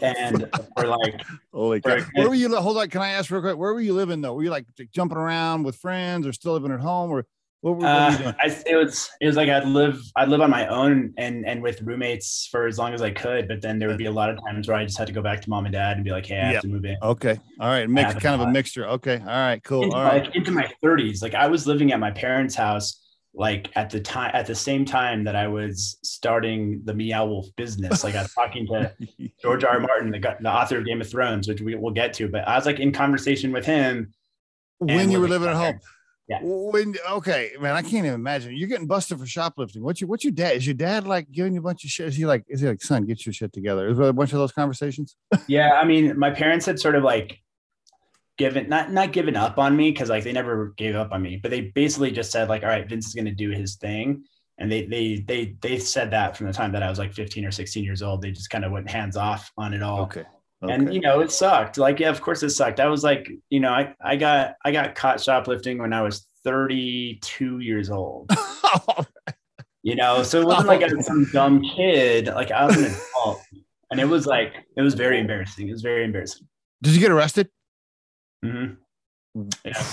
and 0.02 0.50
we're 0.78 0.88
like 0.88 1.22
holy 1.54 1.82
crap. 1.82 2.08
where 2.14 2.30
were 2.30 2.36
you 2.36 2.54
hold 2.56 2.78
on 2.78 2.90
can 2.90 3.02
i 3.02 3.10
ask 3.10 3.30
real 3.30 3.42
quick 3.42 3.58
where 3.58 3.74
were 3.74 3.82
you 3.82 3.94
living 3.94 4.22
though 4.22 4.34
were 4.34 4.44
you 4.44 4.50
like 4.50 4.66
jumping 4.94 5.18
around 5.18 5.64
with 5.64 5.76
friends 5.76 6.26
or 6.26 6.34
still 6.34 6.54
living 6.54 6.72
at 6.72 6.80
home 6.80 7.12
or 7.12 7.26
what 7.66 7.78
were, 7.78 7.86
uh, 7.88 8.12
you 8.12 8.18
doing? 8.20 8.36
I, 8.40 8.64
it 8.68 8.76
was 8.76 9.10
it 9.20 9.26
was 9.26 9.36
like 9.36 9.50
I'd 9.50 9.66
live 9.66 10.00
I'd 10.16 10.30
live 10.30 10.42
on 10.42 10.52
my 10.52 10.68
own 10.68 11.16
and 11.18 11.48
and 11.48 11.64
with 11.64 11.82
roommates 11.82 12.48
for 12.52 12.68
as 12.68 12.78
long 12.78 12.94
as 12.94 13.02
I 13.02 13.10
could, 13.10 13.48
but 13.48 13.60
then 13.60 13.80
there 13.80 13.88
would 13.88 13.98
be 13.98 14.06
a 14.06 14.12
lot 14.12 14.30
of 14.30 14.38
times 14.46 14.68
where 14.68 14.78
I 14.78 14.86
just 14.86 15.00
had 15.00 15.08
to 15.08 15.14
go 15.14 15.24
back 15.24 15.42
to 15.42 15.50
mom 15.50 15.66
and 15.66 15.74
dad 15.74 15.98
and 15.98 16.06
be 16.06 16.12
like, 16.12 16.28
hey, 16.28 16.40
I 16.40 16.44
have 16.44 16.54
yep. 16.54 16.62
to 16.62 16.68
move 16.68 16.86
in. 16.86 16.96
Okay, 17.02 17.40
all 17.60 17.70
right, 17.70 17.90
mix 17.90 18.14
kind 18.22 18.40
of 18.40 18.48
a 18.48 18.52
mixture. 18.52 18.86
Okay, 18.88 19.18
all 19.18 19.26
right, 19.26 19.64
cool. 19.64 19.86
Into, 19.86 19.96
all 19.96 20.04
right, 20.04 20.26
like, 20.26 20.36
into 20.36 20.52
my 20.52 20.72
30s, 20.84 21.24
like 21.24 21.34
I 21.34 21.48
was 21.48 21.66
living 21.66 21.92
at 21.92 22.00
my 22.00 22.12
parents' 22.12 22.54
house 22.54 23.02
like 23.38 23.70
at 23.76 23.90
the 23.90 24.00
time 24.00 24.32
at 24.34 24.46
the 24.46 24.56
same 24.56 24.86
time 24.86 25.24
that 25.26 25.36
I 25.36 25.48
was 25.48 25.98
starting 26.04 26.82
the 26.86 26.94
Meow 26.94 27.26
Wolf 27.26 27.48
business. 27.56 28.04
Like 28.04 28.16
I 28.16 28.24
was 28.24 28.34
talking 28.34 28.66
to 28.68 28.94
George 29.42 29.64
R. 29.64 29.74
R. 29.74 29.80
Martin, 29.80 30.12
the, 30.12 30.20
the 30.20 30.52
author 30.52 30.78
of 30.78 30.86
Game 30.86 31.02
of 31.02 31.10
Thrones, 31.10 31.48
which 31.48 31.62
we 31.62 31.76
will 31.76 31.92
get 31.92 32.14
to. 32.16 32.28
But 32.28 32.48
I 32.48 32.56
was 32.56 32.66
like 32.66 32.80
in 32.80 32.92
conversation 32.92 33.52
with 33.52 33.66
him 33.66 34.14
when 34.80 35.12
you 35.12 35.20
were 35.20 35.28
living 35.28 35.50
at 35.50 35.56
home. 35.56 35.80
Yeah. 36.28 36.40
When 36.42 36.96
okay, 37.12 37.52
man, 37.60 37.76
I 37.76 37.84
can't 37.84 38.06
even 38.06 38.14
imagine. 38.14 38.56
You're 38.56 38.68
getting 38.68 38.88
busted 38.88 39.20
for 39.20 39.28
shoplifting. 39.28 39.84
What's 39.84 40.02
your 40.02 40.08
what's 40.08 40.24
your 40.24 40.34
dad? 40.34 40.56
Is 40.56 40.66
your 40.66 40.74
dad 40.74 41.06
like 41.06 41.32
giving 41.32 41.54
you 41.54 41.60
a 41.60 41.64
bunch 41.64 41.84
of 41.84 41.92
shit? 41.92 42.08
Is 42.08 42.16
he 42.16 42.26
like 42.26 42.44
is 42.48 42.62
he 42.62 42.68
like 42.68 42.82
son, 42.82 43.06
get 43.06 43.26
your 43.26 43.34
shit 43.34 43.54
together? 43.54 43.90
Is 43.90 43.98
there 43.98 44.08
a 44.08 44.14
bunch 44.14 44.34
of 44.34 44.40
those 44.40 44.52
conversations? 44.52 45.16
yeah, 45.48 45.74
I 45.74 45.86
mean, 45.86 46.18
my 46.18 46.32
parents 46.32 46.66
had 46.66 46.80
sort 46.80 46.96
of 46.96 47.04
like 47.04 47.40
given 48.38 48.70
not 48.70 48.92
not 48.92 49.14
given 49.14 49.36
up 49.36 49.58
on 49.58 49.76
me 49.76 49.92
because 49.92 50.10
like 50.10 50.24
they 50.24 50.34
never 50.34 50.74
gave 50.78 50.96
up 50.96 51.12
on 51.12 51.22
me, 51.22 51.38
but 51.38 51.52
they 51.52 51.62
basically 51.62 52.12
just 52.12 52.32
said 52.32 52.50
like, 52.50 52.64
all 52.64 52.70
right, 52.70 52.88
Vince 52.88 53.08
is 53.08 53.14
going 53.14 53.26
to 53.26 53.32
do 53.32 53.52
his 53.52 53.76
thing, 53.76 54.24
and 54.58 54.72
they 54.72 54.86
they 54.86 55.24
they 55.28 55.56
they 55.62 55.80
said 55.80 56.12
that 56.12 56.36
from 56.36 56.48
the 56.48 56.54
time 56.54 56.72
that 56.74 56.84
I 56.84 56.90
was 56.90 57.00
like 57.00 57.14
15 57.14 57.46
or 57.46 57.52
16 57.52 57.84
years 57.84 58.02
old. 58.02 58.22
They 58.22 58.32
just 58.32 58.50
kind 58.50 58.66
of 58.66 58.72
went 58.72 58.90
hands 58.90 59.18
off 59.18 59.52
on 59.58 59.74
it 59.74 59.82
all. 59.82 60.02
Okay. 60.04 60.24
Okay. 60.64 60.74
And 60.74 60.94
you 60.94 61.02
know, 61.02 61.20
it 61.20 61.32
sucked. 61.32 61.78
Like, 61.78 62.00
yeah, 62.00 62.10
of 62.10 62.22
course 62.22 62.42
it 62.42 62.50
sucked. 62.50 62.80
I 62.80 62.88
was 62.88 63.04
like, 63.04 63.30
you 63.50 63.60
know, 63.60 63.72
I, 63.72 63.94
I 64.04 64.16
got 64.16 64.56
I 64.64 64.72
got 64.72 64.96
caught 64.96 65.22
shoplifting 65.22 65.78
when 65.78 65.94
I 65.94 66.02
was 66.02 66.28
32 66.44 67.60
years 67.60 67.90
old. 67.90 68.30
Oh, 68.90 69.06
you 69.84 69.96
know, 69.96 70.24
so 70.24 70.42
it 70.42 70.48
wasn't 70.48 70.68
like 70.68 70.82
I 70.82 70.92
was 70.92 71.06
some 71.06 71.30
dumb 71.32 71.62
kid. 71.62 72.26
Like 72.26 72.52
I 72.52 72.66
was 72.66 72.76
an 72.76 72.86
adult. 72.86 73.42
and 73.92 74.00
it 74.00 74.06
was 74.06 74.26
like 74.26 74.54
it 74.76 74.82
was 74.82 74.96
very 74.96 75.20
embarrassing. 75.20 75.70
It 75.70 75.72
was 75.72 75.84
very 75.84 76.04
embarrassing. 76.04 76.48
Did 76.82 76.94
you 76.94 77.00
get 77.00 77.12
arrested? 77.12 77.50
Mm-hmm. 78.46 79.50
Yeah. 79.66 79.84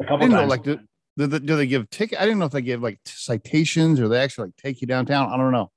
A 0.00 0.04
couple 0.04 0.28
times. 0.28 0.32
Know, 0.32 0.46
like, 0.46 0.62
do, 0.62 0.78
do, 1.16 1.26
do, 1.26 1.56
they 1.56 1.66
give 1.66 1.90
ticket? 1.90 2.18
I 2.18 2.24
didn't 2.24 2.38
know 2.38 2.46
if 2.46 2.52
they 2.52 2.62
give 2.62 2.82
like 2.82 2.98
citations 3.04 4.00
or 4.00 4.08
they 4.08 4.20
actually 4.20 4.46
like 4.48 4.56
take 4.56 4.80
you 4.80 4.86
downtown. 4.86 5.30
I 5.30 5.36
don't 5.36 5.52
know. 5.52 5.70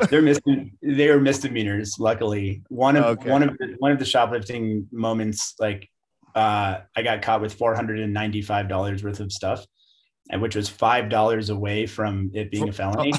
they're 0.08 0.22
mis- 0.22 0.40
they 0.82 1.08
are 1.08 1.20
misdemeanors. 1.20 1.96
Luckily, 1.98 2.62
one 2.68 2.96
of 2.96 3.04
okay. 3.04 3.30
one 3.30 3.42
of 3.42 3.56
the, 3.58 3.74
one 3.78 3.92
of 3.92 3.98
the 3.98 4.04
shoplifting 4.04 4.88
moments, 4.92 5.54
like 5.58 5.88
uh, 6.34 6.78
I 6.96 7.02
got 7.02 7.20
caught 7.22 7.40
with 7.40 7.54
four 7.54 7.74
hundred 7.74 8.00
and 8.00 8.14
ninety 8.14 8.42
five 8.42 8.68
dollars 8.68 9.04
worth 9.04 9.20
of 9.20 9.32
stuff, 9.32 9.66
and 10.30 10.40
which 10.40 10.56
was 10.56 10.68
five 10.68 11.10
dollars 11.10 11.50
away 11.50 11.86
from 11.86 12.30
it 12.32 12.50
being 12.50 12.68
a 12.68 12.72
felony. 12.72 13.12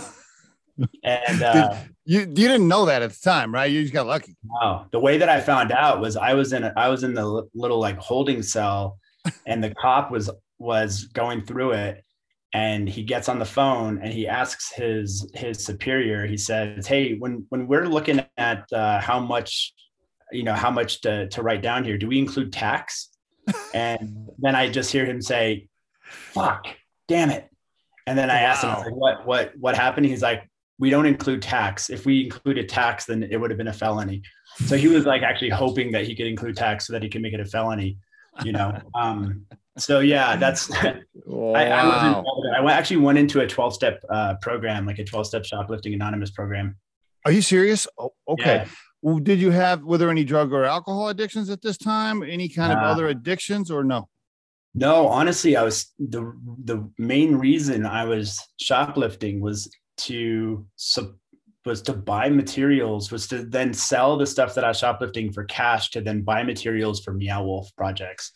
And 1.03 1.44
uh, 1.44 1.75
you 2.05 2.22
you 2.22 2.25
didn't 2.25 2.67
know 2.67 2.86
that 2.86 3.01
at 3.01 3.12
the 3.12 3.20
time, 3.20 3.53
right? 3.53 3.72
You 3.72 3.82
just 3.82 3.94
got 3.94 4.08
lucky. 4.08 4.36
No, 4.62 4.86
the 4.91 5.00
way 5.00 5.17
that 5.17 5.29
I 5.29 5.41
found 5.41 5.72
out 5.72 6.01
was 6.01 6.17
I 6.17 6.34
was 6.34 6.53
in 6.53 6.63
a, 6.63 6.74
I 6.75 6.89
was 6.89 7.03
in 7.03 7.13
the 7.13 7.44
little 7.53 7.79
like 7.79 7.98
holding 7.98 8.44
cell, 8.44 9.00
and 9.46 9.63
the 9.63 9.74
cop 9.75 10.12
was 10.12 10.29
was 10.58 11.05
going 11.05 11.41
through 11.41 11.72
it, 11.74 12.03
and 12.53 12.88
he 12.88 13.03
gets 13.03 13.29
on 13.29 13.39
the 13.39 13.46
phone 13.46 14.00
and 14.00 14.12
he 14.12 14.27
asks 14.27 14.72
his 14.72 15.29
his 15.34 15.63
superior. 15.63 16.25
He 16.25 16.38
says, 16.38 16.88
"Hey, 16.88 17.15
when 17.15 17.46
when 17.50 17.67
we're 17.67 17.88
looking 17.88 18.24
at 18.38 18.65
uh, 18.72 19.00
how 19.01 19.20
much, 19.20 19.74
you 20.32 20.44
know, 20.44 20.53
how 20.53 20.72
much 20.72 21.01
to 21.01 21.27
to 21.29 21.41
write 21.41 21.62
down 21.62 21.84
here, 21.84 21.98
do 21.98 22.08
we 22.08 22.20
include 22.20 22.53
tax?" 22.53 23.10
and 23.74 24.29
then 24.39 24.55
I 24.55 24.70
just 24.70 24.91
hear 24.91 25.05
him 25.05 25.22
say, 25.22 25.67
"Fuck, 26.03 26.67
damn 27.08 27.29
it." 27.29 27.50
And 28.08 28.17
then 28.17 28.29
I 28.29 28.41
asked 28.41 28.63
him, 28.63 28.70
I 28.70 28.77
like, 28.77 28.96
what, 28.96 29.25
what, 29.25 29.53
what 29.58 29.75
happened? 29.75 30.05
He's 30.05 30.22
like, 30.22 30.48
we 30.77 30.89
don't 30.89 31.05
include 31.05 31.41
tax. 31.41 31.89
If 31.89 32.05
we 32.05 32.25
included 32.25 32.67
tax, 32.67 33.05
then 33.05 33.24
it 33.24 33.38
would 33.38 33.50
have 33.50 33.58
been 33.58 33.67
a 33.67 33.74
felony. 33.74 34.22
So 34.65 34.77
he 34.77 34.88
was 34.88 35.05
like 35.05 35.22
actually 35.22 35.50
hoping 35.50 35.91
that 35.91 36.05
he 36.05 36.15
could 36.15 36.27
include 36.27 36.58
tax 36.58 36.88
so 36.88 36.94
that 36.94 37.03
he 37.03 37.10
could 37.10 37.22
make 37.22 37.34
it 37.34 37.39
a 37.39 37.46
felony, 37.46 37.98
you 38.44 38.51
know? 38.51 38.77
Um, 38.94 39.46
so 39.77 40.00
yeah, 40.00 40.36
that's, 40.36 40.70
wow. 41.25 41.53
I, 41.55 41.65
I, 41.67 41.86
was 41.86 42.70
I 42.70 42.72
actually 42.72 42.98
went 42.98 43.17
into 43.17 43.41
a 43.41 43.48
12 43.48 43.74
step 43.74 44.03
uh, 44.10 44.36
program, 44.41 44.86
like 44.86 45.00
a 45.00 45.03
12 45.03 45.27
step 45.27 45.46
shoplifting 45.46 45.94
anonymous 45.94 46.32
program. 46.32 46.77
Are 47.25 47.32
you 47.32 47.41
serious? 47.41 47.88
Oh, 47.98 48.13
okay. 48.27 48.55
Yeah. 48.58 48.67
Well, 49.01 49.20
did 49.20 49.39
you 49.39 49.51
have, 49.51 49.84
were 49.84 49.98
there 49.98 50.10
any 50.10 50.24
drug 50.24 50.51
or 50.51 50.65
alcohol 50.65 51.10
addictions 51.10 51.50
at 51.50 51.62
this 51.62 51.77
time? 51.77 52.24
Any 52.24 52.50
kind 52.50 52.72
of 52.72 52.79
uh, 52.79 52.82
other 52.82 53.08
addictions 53.08 53.70
or 53.70 53.84
no? 53.84 54.10
No, 54.77 55.08
honestly, 55.08 55.55
I 55.55 55.63
was 55.63 55.94
the 55.98 56.34
the 56.65 56.89
main 56.98 57.38
reason 57.38 57.86
I 57.86 58.03
was 58.03 58.38
shoplifting 58.60 59.39
was 59.39 59.72
to 59.97 60.65
was 61.65 61.81
to 61.81 61.93
buy 61.93 62.29
materials, 62.29 63.11
was 63.11 63.27
to 63.27 63.43
then 63.43 63.73
sell 63.73 64.17
the 64.17 64.25
stuff 64.25 64.55
that 64.55 64.63
I 64.63 64.69
was 64.69 64.77
shoplifting 64.77 65.31
for 65.31 65.43
cash 65.45 65.89
to 65.91 66.01
then 66.01 66.21
buy 66.21 66.43
materials 66.43 67.03
for 67.03 67.13
Meow 67.13 67.43
Wolf 67.43 67.75
projects. 67.75 68.31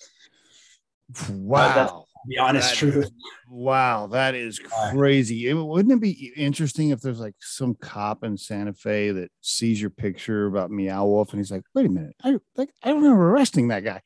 Wow. 1.29 2.05
the 2.27 2.37
honest 2.39 2.69
that, 2.71 2.77
truth. 2.77 3.11
Wow, 3.49 4.07
that 4.07 4.35
is 4.35 4.59
crazy. 4.59 5.47
It, 5.47 5.53
wouldn't 5.53 5.93
it 5.93 6.01
be 6.01 6.33
interesting 6.35 6.89
if 6.89 7.01
there's 7.01 7.19
like 7.19 7.35
some 7.39 7.75
cop 7.75 8.23
in 8.23 8.37
Santa 8.37 8.73
Fe 8.73 9.11
that 9.11 9.31
sees 9.41 9.79
your 9.79 9.89
picture 9.89 10.47
about 10.47 10.71
Meow 10.71 11.05
Wolf 11.05 11.31
and 11.31 11.39
he's 11.39 11.51
like, 11.51 11.63
wait 11.73 11.85
a 11.85 11.89
minute, 11.89 12.15
I 12.23 12.37
like 12.55 12.69
I 12.83 12.91
remember 12.91 13.29
arresting 13.29 13.69
that 13.69 13.83
guy. 13.83 14.01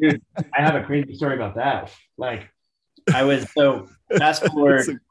Dude, 0.00 0.22
I 0.36 0.62
have 0.62 0.74
a 0.74 0.84
crazy 0.84 1.14
story 1.14 1.34
about 1.34 1.56
that. 1.56 1.92
Like 2.18 2.50
I 3.12 3.24
was 3.24 3.50
so 3.52 3.88
fast 4.18 4.46
forward 4.46 5.00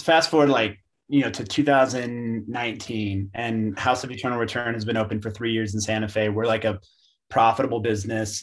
fast 0.00 0.30
forward 0.30 0.48
like 0.48 0.78
you 1.08 1.22
know 1.22 1.30
to 1.30 1.44
2019 1.44 3.30
and 3.34 3.78
house 3.78 4.04
of 4.04 4.10
eternal 4.10 4.38
return 4.38 4.74
has 4.74 4.84
been 4.84 4.96
open 4.96 5.20
for 5.20 5.30
three 5.30 5.52
years 5.52 5.74
in 5.74 5.80
santa 5.80 6.08
fe 6.08 6.28
we're 6.28 6.46
like 6.46 6.64
a 6.64 6.80
profitable 7.28 7.80
business 7.80 8.42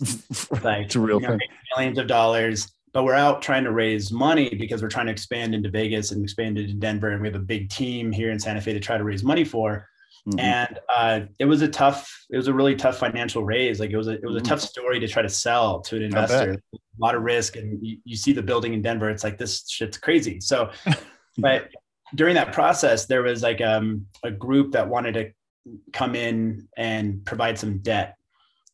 like 0.64 0.86
it's 0.86 0.96
a 0.96 1.00
real 1.00 1.22
you 1.22 1.28
know, 1.28 1.38
thing. 1.38 1.48
millions 1.76 1.98
of 1.98 2.08
dollars 2.08 2.72
but 2.94 3.04
we're 3.04 3.16
out 3.16 3.42
trying 3.42 3.64
to 3.64 3.72
raise 3.72 4.12
money 4.12 4.54
because 4.56 4.82
we're 4.82 4.90
trying 4.90 5.08
to 5.08 5.12
expand 5.12 5.56
into 5.56 5.70
vegas 5.70 6.12
and 6.12 6.24
expand 6.24 6.58
into 6.58 6.74
denver 6.74 7.10
and 7.10 7.22
we 7.22 7.28
have 7.28 7.36
a 7.36 7.40
big 7.40 7.70
team 7.70 8.12
here 8.12 8.32
in 8.32 8.40
santa 8.40 8.62
fe 8.62 8.74
to 8.74 8.80
try 8.80 8.98
to 8.98 9.04
raise 9.04 9.24
money 9.24 9.44
for 9.44 9.88
mm-hmm. 10.28 10.40
and 10.40 10.80
uh, 10.94 11.22
it 11.40 11.46
was 11.46 11.62
a 11.62 11.68
tough 11.68 12.26
it 12.30 12.38
was 12.38 12.48
a 12.48 12.54
really 12.54 12.76
tough 12.76 12.98
financial 12.98 13.44
raise 13.44 13.80
like 13.80 13.92
it 13.92 13.98
was 13.98 14.08
a, 14.08 14.14
it 14.14 14.24
was 14.24 14.36
a 14.36 14.40
mm-hmm. 14.40 14.48
tough 14.48 14.62
story 14.62 15.00
to 15.00 15.08
try 15.08 15.22
to 15.22 15.30
sell 15.30 15.82
to 15.82 15.96
an 15.96 16.04
investor 16.04 16.58
a 16.74 16.78
lot 17.00 17.16
of 17.16 17.24
risk 17.24 17.56
and 17.56 17.86
you, 17.86 17.98
you 18.04 18.16
see 18.16 18.34
the 18.34 18.44
building 18.44 18.74
in 18.74 18.82
denver 18.82 19.10
it's 19.10 19.24
like 19.24 19.38
this 19.38 19.68
shit's 19.70 19.98
crazy 19.98 20.40
so 20.40 20.70
but 21.38 21.70
during 22.16 22.36
that 22.36 22.54
process, 22.54 23.06
there 23.06 23.24
was 23.24 23.42
like 23.42 23.62
um, 23.62 24.06
a 24.24 24.32
group 24.32 24.74
that 24.74 24.88
wanted 24.88 25.14
to 25.14 25.32
come 25.92 26.16
in 26.16 26.68
and 26.78 27.26
provide 27.26 27.58
some 27.58 27.80
debt. 27.80 28.16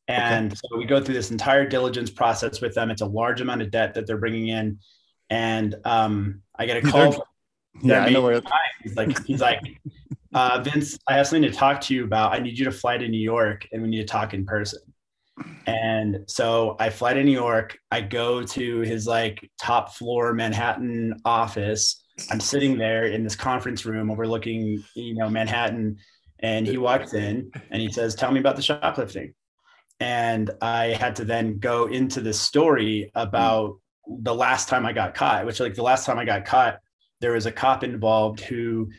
And 0.08 0.52
okay. 0.52 0.56
so 0.56 0.78
we 0.78 0.86
go 0.86 1.02
through 1.02 1.14
this 1.14 1.32
entire 1.32 1.68
diligence 1.68 2.10
process 2.10 2.62
with 2.62 2.74
them. 2.74 2.90
It's 2.90 3.02
a 3.02 3.06
large 3.06 3.42
amount 3.42 3.62
of 3.62 3.72
debt 3.72 3.94
that 3.94 4.08
they're 4.08 4.18
bringing 4.18 4.48
in. 4.48 4.80
And 5.30 5.76
um, 5.86 6.42
I 6.58 6.66
get 6.66 6.78
a 6.78 6.82
call. 6.82 7.28
yeah, 7.82 8.04
I 8.04 8.10
know 8.10 8.24
where. 8.24 8.42
He's 8.82 8.96
like, 8.96 9.26
he's 9.26 9.42
like, 9.42 9.62
uh, 10.34 10.62
Vince, 10.64 10.98
I 11.08 11.14
have 11.14 11.28
something 11.28 11.50
to 11.50 11.56
talk 11.56 11.80
to 11.82 11.94
you 11.94 12.06
about. 12.06 12.34
I 12.34 12.40
need 12.40 12.58
you 12.58 12.66
to 12.66 12.72
fly 12.72 12.98
to 12.98 13.08
New 13.08 13.22
York 13.22 13.68
and 13.72 13.84
we 13.84 13.90
need 13.90 14.00
to 14.00 14.06
talk 14.06 14.34
in 14.34 14.46
person. 14.46 14.82
And 15.68 16.26
so 16.28 16.76
I 16.80 16.90
fly 16.90 17.14
to 17.14 17.24
New 17.24 17.32
York. 17.32 17.78
I 17.92 18.02
go 18.02 18.44
to 18.44 18.80
his 18.82 19.08
like 19.08 19.48
top 19.62 19.94
floor 19.94 20.34
Manhattan 20.34 21.16
office 21.24 22.04
I'm 22.32 22.40
sitting 22.40 22.78
there 22.78 23.06
in 23.06 23.24
this 23.24 23.36
conference 23.36 23.86
room 23.86 24.12
overlooking, 24.12 24.84
you 24.96 25.16
know, 25.16 25.30
Manhattan, 25.30 25.98
and 26.40 26.66
he 26.66 26.78
walks 26.78 27.14
in 27.14 27.52
and 27.72 27.82
he 27.82 27.92
says, 27.92 28.16
"Tell 28.16 28.32
me 28.32 28.40
about 28.40 28.56
the 28.56 28.62
shoplifting." 28.62 29.34
And 30.00 30.52
I 30.62 30.88
had 30.88 31.16
to 31.18 31.26
then 31.26 31.60
go 31.60 31.88
into 31.88 32.22
this 32.22 32.40
story 32.40 33.12
about 33.16 33.80
the 34.08 34.34
last 34.34 34.70
time 34.70 34.86
I 34.86 34.94
got 34.94 35.14
caught, 35.14 35.46
which 35.46 35.60
like 35.60 35.76
the 35.76 35.84
last 35.84 36.06
time 36.06 36.18
I 36.18 36.26
got 36.26 36.46
caught, 36.46 36.80
there 37.20 37.34
was 37.34 37.46
a 37.46 37.52
cop 37.52 37.84
involved 37.84 38.40
who 38.40 38.90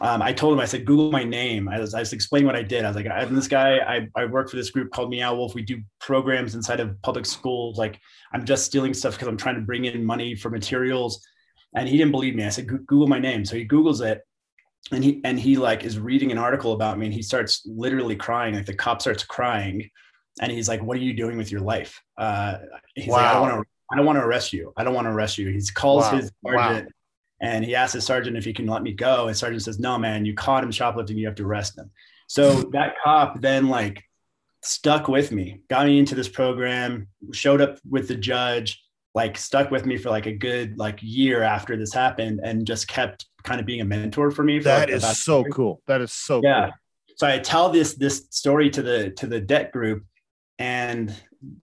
um, 0.00 0.22
I 0.22 0.32
told 0.32 0.54
him, 0.54 0.60
I 0.60 0.64
said, 0.64 0.86
Google 0.86 1.10
my 1.10 1.24
name. 1.24 1.68
I 1.68 1.78
was, 1.78 1.94
I 1.94 2.00
was 2.00 2.12
explaining 2.12 2.46
what 2.46 2.56
I 2.56 2.62
did. 2.62 2.84
I 2.84 2.88
was 2.88 2.96
like, 2.96 3.06
I'm 3.06 3.34
this 3.34 3.48
guy. 3.48 3.78
I, 3.78 4.08
I 4.16 4.24
work 4.24 4.48
for 4.48 4.56
this 4.56 4.70
group 4.70 4.90
called 4.90 5.10
Meow 5.10 5.34
Wolf. 5.34 5.54
We 5.54 5.62
do 5.62 5.82
programs 6.00 6.54
inside 6.54 6.80
of 6.80 7.00
public 7.02 7.26
schools. 7.26 7.76
Like 7.76 8.00
I'm 8.32 8.44
just 8.44 8.64
stealing 8.64 8.94
stuff 8.94 9.14
because 9.14 9.28
I'm 9.28 9.36
trying 9.36 9.56
to 9.56 9.60
bring 9.60 9.84
in 9.84 10.04
money 10.04 10.34
for 10.34 10.48
materials 10.48 11.22
and 11.74 11.88
he 11.88 11.96
didn't 11.96 12.12
believe 12.12 12.34
me. 12.34 12.44
I 12.44 12.50
said, 12.50 12.66
Google 12.66 13.06
my 13.06 13.18
name. 13.18 13.44
So 13.44 13.56
he 13.56 13.66
Googles 13.66 14.04
it 14.04 14.22
and 14.90 15.02
he, 15.02 15.20
and 15.24 15.38
he 15.38 15.56
like 15.56 15.84
is 15.84 15.98
reading 15.98 16.32
an 16.32 16.38
article 16.38 16.72
about 16.72 16.98
me 16.98 17.06
and 17.06 17.14
he 17.14 17.22
starts 17.22 17.62
literally 17.66 18.16
crying. 18.16 18.54
Like 18.54 18.66
the 18.66 18.74
cop 18.74 19.00
starts 19.00 19.24
crying 19.24 19.88
and 20.40 20.50
he's 20.52 20.68
like, 20.68 20.82
what 20.82 20.96
are 20.96 21.00
you 21.00 21.14
doing 21.14 21.36
with 21.36 21.50
your 21.50 21.60
life? 21.60 22.00
Uh, 22.18 22.58
he's 22.94 23.08
wow. 23.08 23.16
like, 23.16 23.26
I 23.26 23.32
don't 23.32 23.42
want 23.42 23.62
to, 23.62 23.68
I 23.90 23.96
don't 23.96 24.06
want 24.06 24.18
to 24.18 24.24
arrest 24.24 24.52
you. 24.52 24.72
I 24.76 24.84
don't 24.84 24.94
want 24.94 25.06
to 25.06 25.10
arrest 25.10 25.38
you. 25.38 25.48
He 25.50 25.60
calls 25.74 26.04
wow. 26.04 26.16
his 26.16 26.32
sergeant 26.44 26.86
wow. 26.86 26.90
and 27.40 27.64
he 27.64 27.74
asks 27.74 27.94
his 27.94 28.04
sergeant 28.04 28.36
if 28.36 28.44
he 28.44 28.52
can 28.52 28.66
let 28.66 28.82
me 28.82 28.92
go. 28.92 29.28
And 29.28 29.36
sergeant 29.36 29.62
says, 29.62 29.78
no, 29.78 29.98
man, 29.98 30.24
you 30.24 30.34
caught 30.34 30.64
him 30.64 30.70
shoplifting. 30.70 31.16
You 31.16 31.26
have 31.26 31.34
to 31.36 31.44
arrest 31.44 31.78
him. 31.78 31.90
So 32.26 32.62
that 32.72 32.94
cop 33.04 33.40
then 33.40 33.68
like 33.68 34.02
stuck 34.62 35.08
with 35.08 35.32
me, 35.32 35.60
got 35.68 35.86
me 35.86 35.98
into 35.98 36.14
this 36.14 36.28
program, 36.28 37.08
showed 37.32 37.60
up 37.60 37.78
with 37.88 38.08
the 38.08 38.14
judge 38.14 38.82
like 39.14 39.36
stuck 39.36 39.70
with 39.70 39.84
me 39.84 39.96
for 39.96 40.10
like 40.10 40.26
a 40.26 40.32
good 40.32 40.78
like 40.78 40.98
year 41.02 41.42
after 41.42 41.76
this 41.76 41.92
happened 41.92 42.40
and 42.42 42.66
just 42.66 42.88
kept 42.88 43.26
kind 43.42 43.60
of 43.60 43.66
being 43.66 43.80
a 43.80 43.84
mentor 43.84 44.30
for 44.30 44.42
me. 44.42 44.58
For 44.58 44.64
that 44.64 44.88
like 44.88 44.96
is 44.96 45.22
so 45.22 45.44
cool. 45.44 45.82
That 45.86 46.00
is 46.00 46.12
so 46.12 46.40
yeah. 46.42 46.66
Cool. 46.66 46.72
So 47.16 47.26
I 47.26 47.38
tell 47.38 47.68
this 47.68 47.94
this 47.94 48.26
story 48.30 48.70
to 48.70 48.82
the 48.82 49.10
to 49.10 49.26
the 49.26 49.40
debt 49.40 49.72
group 49.72 50.04
and 50.58 51.14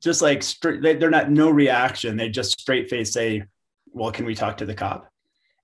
just 0.01 0.21
like 0.21 0.43
straight 0.43 0.81
they're 0.81 1.09
not 1.09 1.31
no 1.31 1.49
reaction. 1.49 2.17
They 2.17 2.29
just 2.29 2.59
straight 2.59 2.89
face 2.89 3.13
say, 3.13 3.43
well, 3.91 4.11
can 4.11 4.25
we 4.25 4.35
talk 4.35 4.57
to 4.57 4.65
the 4.65 4.75
cop? 4.75 5.09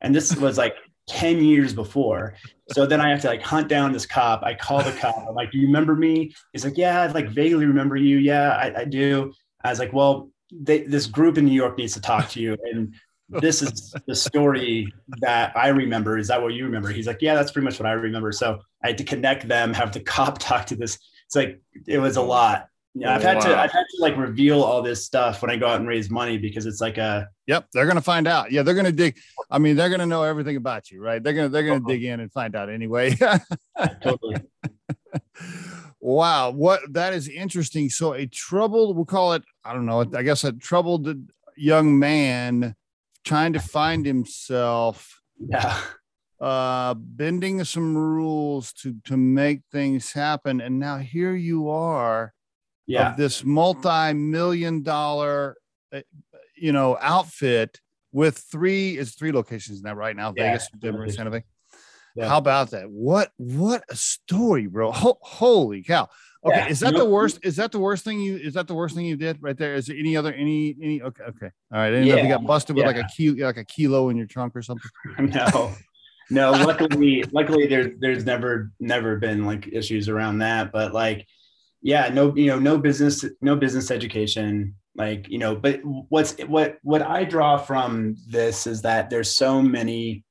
And 0.01 0.13
this 0.13 0.35
was 0.37 0.57
like 0.57 0.75
10 1.07 1.43
years 1.43 1.73
before. 1.73 2.33
So 2.71 2.87
then 2.87 2.99
I 2.99 3.09
have 3.09 3.21
to 3.21 3.27
like 3.27 3.43
hunt 3.43 3.67
down 3.67 3.91
this 3.91 4.07
cop. 4.07 4.41
I 4.41 4.55
call 4.55 4.81
the 4.81 4.91
cop. 4.93 5.15
I'm 5.27 5.35
like, 5.35 5.51
do 5.51 5.59
you 5.59 5.67
remember 5.67 5.95
me? 5.95 6.33
He's 6.51 6.65
like, 6.65 6.77
yeah, 6.77 7.03
I 7.03 7.07
like 7.07 7.29
vaguely 7.29 7.65
remember 7.65 7.95
you. 7.95 8.17
Yeah, 8.17 8.49
I, 8.49 8.81
I 8.81 8.85
do. 8.85 9.31
I 9.63 9.69
was 9.69 9.79
like, 9.79 9.93
well, 9.93 10.29
they, 10.61 10.83
this 10.83 11.05
group 11.07 11.37
in 11.37 11.45
New 11.45 11.53
York 11.53 11.77
needs 11.77 11.93
to 11.93 12.01
talk 12.01 12.29
to 12.29 12.39
you. 12.39 12.57
And 12.71 12.93
this 13.29 13.61
is 13.61 13.93
the 14.07 14.15
story 14.15 14.91
that 15.21 15.55
I 15.55 15.69
remember. 15.69 16.17
Is 16.17 16.27
that 16.27 16.41
what 16.41 16.53
you 16.53 16.65
remember? 16.65 16.89
He's 16.89 17.07
like, 17.07 17.21
yeah, 17.21 17.35
that's 17.35 17.51
pretty 17.51 17.65
much 17.65 17.79
what 17.79 17.87
I 17.87 17.93
remember. 17.93 18.31
So 18.31 18.59
I 18.83 18.87
had 18.87 18.97
to 18.99 19.03
connect 19.03 19.47
them, 19.47 19.73
have 19.73 19.91
the 19.91 19.99
cop 19.99 20.37
talk 20.39 20.65
to 20.67 20.75
this. 20.75 20.97
It's 21.25 21.35
like, 21.35 21.61
it 21.87 21.97
was 21.97 22.17
a 22.17 22.21
lot. 22.21 22.67
Yeah, 22.97 23.13
I've 23.13 23.23
had 23.23 23.37
wow. 23.37 23.41
to 23.41 23.59
I've 23.59 23.71
had 23.73 23.83
to 23.83 23.97
like 23.99 24.15
reveal 24.15 24.63
all 24.63 24.81
this 24.81 25.05
stuff 25.05 25.41
when 25.41 25.51
I 25.51 25.57
go 25.57 25.67
out 25.67 25.81
and 25.81 25.87
raise 25.87 26.09
money 26.09 26.37
because 26.37 26.65
it's 26.65 26.79
like 26.79 26.97
a 26.97 27.27
Yep, 27.45 27.67
they're 27.73 27.87
gonna 27.87 27.99
find 27.99 28.25
out. 28.25 28.53
Yeah, 28.53 28.63
they're 28.63 28.73
gonna 28.73 28.93
dig. 28.93 29.17
I 29.51 29.59
mean, 29.59 29.75
they're 29.75 29.89
gonna 29.89 30.05
know 30.05 30.23
everything 30.23 30.55
about 30.55 30.89
you, 30.89 31.01
right? 31.01 31.21
They're 31.21 31.33
gonna 31.33 31.49
they're 31.49 31.63
gonna 31.63 31.79
uh-huh. 31.79 31.89
dig 31.89 32.05
in 32.05 32.21
and 32.21 32.31
find 32.31 32.55
out 32.55 32.69
anyway. 32.69 33.13
totally. 34.01 34.37
Wow, 36.05 36.51
what 36.51 36.81
that 36.93 37.13
is 37.13 37.27
interesting. 37.27 37.89
So 37.89 38.13
a 38.13 38.27
troubled, 38.27 38.95
we'll 38.95 39.05
call 39.05 39.33
it, 39.33 39.43
I 39.63 39.73
don't 39.73 39.87
know, 39.87 40.01
I 40.15 40.21
guess 40.21 40.43
a 40.43 40.51
troubled 40.51 41.09
young 41.57 41.97
man 41.97 42.75
trying 43.23 43.53
to 43.53 43.59
find 43.59 44.05
himself. 44.05 45.19
Yeah. 45.39 45.75
Uh 46.39 46.93
bending 46.93 47.63
some 47.63 47.97
rules 47.97 48.71
to 48.73 48.93
to 49.05 49.17
make 49.17 49.61
things 49.71 50.11
happen. 50.11 50.61
And 50.61 50.77
now 50.77 50.97
here 50.97 51.33
you 51.33 51.69
are 51.69 52.35
yeah. 52.85 53.11
of 53.11 53.17
this 53.17 53.43
multi-million 53.43 54.83
dollar 54.83 55.55
uh, 55.91 56.01
you 56.55 56.71
know 56.71 56.99
outfit 57.01 57.79
with 58.11 58.37
three 58.37 58.95
is 58.95 59.15
three 59.15 59.31
locations 59.31 59.81
now 59.81 59.93
right 59.93 60.15
now, 60.15 60.33
yeah. 60.37 60.51
Vegas, 60.51 60.69
Denver, 60.77 61.09
Santa 61.09 61.31
Fe. 61.31 61.43
Yeah. 62.15 62.29
How 62.29 62.37
about 62.37 62.71
that? 62.71 62.89
What 62.89 63.31
what 63.37 63.83
a 63.89 63.95
story, 63.95 64.67
bro! 64.67 64.91
Ho- 64.91 65.19
holy 65.21 65.83
cow! 65.83 66.07
Okay, 66.45 66.57
yeah. 66.57 66.67
is 66.67 66.79
that 66.81 66.93
the 66.93 67.05
worst? 67.05 67.39
Is 67.43 67.55
that 67.55 67.71
the 67.71 67.79
worst 67.79 68.05
thing 68.05 68.21
you? 68.21 68.37
Is 68.37 68.53
that 68.53 68.67
the 68.67 68.73
worst 68.73 68.95
thing 68.95 69.05
you 69.05 69.17
did 69.17 69.37
right 69.41 69.57
there? 69.57 69.73
Is 69.73 69.87
there 69.87 69.97
any 69.97 70.15
other 70.15 70.31
any 70.31 70.75
any? 70.81 71.01
Okay, 71.01 71.23
okay, 71.23 71.49
all 71.73 71.79
right. 71.79 71.87
I 71.87 71.89
didn't 71.89 72.05
yeah. 72.05 72.13
know 72.13 72.19
if 72.19 72.23
you 72.25 72.29
got 72.29 72.45
busted 72.45 72.75
with 72.75 72.85
like 72.85 72.97
a 72.97 73.07
key 73.15 73.43
like 73.43 73.57
a 73.57 73.65
kilo 73.65 74.09
in 74.09 74.17
your 74.17 74.27
trunk 74.27 74.55
or 74.55 74.61
something. 74.61 74.89
No, 75.19 75.73
no. 76.29 76.51
Luckily, 76.51 77.23
luckily 77.31 77.67
there's 77.67 77.99
there's 77.99 78.25
never 78.25 78.71
never 78.79 79.17
been 79.17 79.45
like 79.45 79.67
issues 79.67 80.07
around 80.07 80.39
that. 80.39 80.71
But 80.71 80.93
like, 80.93 81.27
yeah, 81.81 82.09
no, 82.09 82.35
you 82.35 82.47
know, 82.47 82.59
no 82.59 82.77
business 82.77 83.25
no 83.41 83.55
business 83.55 83.91
education. 83.91 84.75
Like 84.95 85.27
you 85.27 85.39
know, 85.39 85.55
but 85.55 85.81
what's 85.83 86.39
what 86.43 86.77
what 86.83 87.01
I 87.01 87.25
draw 87.25 87.57
from 87.57 88.15
this 88.27 88.67
is 88.67 88.83
that 88.83 89.09
there's 89.09 89.35
so 89.35 89.61
many 89.61 90.23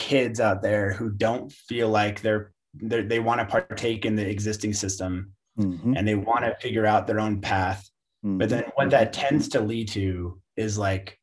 kids 0.00 0.40
out 0.40 0.62
there 0.62 0.92
who 0.92 1.10
don't 1.10 1.52
feel 1.52 1.90
like 1.90 2.22
they're, 2.22 2.52
they're 2.72 3.02
they 3.02 3.20
want 3.20 3.38
to 3.38 3.44
partake 3.44 4.06
in 4.06 4.16
the 4.16 4.26
existing 4.26 4.72
system 4.72 5.30
mm-hmm. 5.58 5.94
and 5.94 6.08
they 6.08 6.14
want 6.14 6.42
to 6.42 6.56
figure 6.60 6.86
out 6.86 7.06
their 7.06 7.20
own 7.20 7.38
path 7.38 7.88
mm-hmm. 8.24 8.38
but 8.38 8.48
then 8.48 8.64
what 8.76 8.88
that 8.88 9.12
tends 9.12 9.46
to 9.46 9.60
lead 9.60 9.86
to 9.86 10.40
is 10.56 10.78
like 10.78 11.18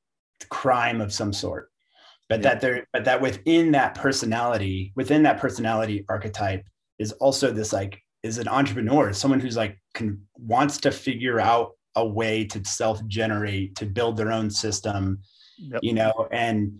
crime 0.49 1.01
of 1.01 1.11
some 1.11 1.33
sort 1.33 1.71
but 2.29 2.39
yeah. 2.39 2.49
that 2.49 2.61
there 2.61 2.87
but 2.93 3.03
that 3.03 3.19
within 3.19 3.71
that 3.71 3.95
personality 3.95 4.93
within 4.95 5.23
that 5.23 5.39
personality 5.39 6.05
archetype 6.07 6.63
is 6.99 7.11
also 7.13 7.51
this 7.51 7.73
like 7.73 7.99
is 8.21 8.37
an 8.37 8.47
entrepreneur 8.47 9.11
someone 9.11 9.39
who's 9.39 9.57
like 9.57 9.75
can 9.95 10.21
wants 10.37 10.77
to 10.77 10.91
figure 10.91 11.39
out 11.39 11.71
a 11.95 12.07
way 12.07 12.45
to 12.45 12.63
self 12.63 13.03
generate 13.07 13.75
to 13.75 13.87
build 13.87 14.17
their 14.17 14.31
own 14.31 14.51
system 14.51 15.19
yep. 15.57 15.79
you 15.81 15.93
know 15.93 16.27
and 16.31 16.77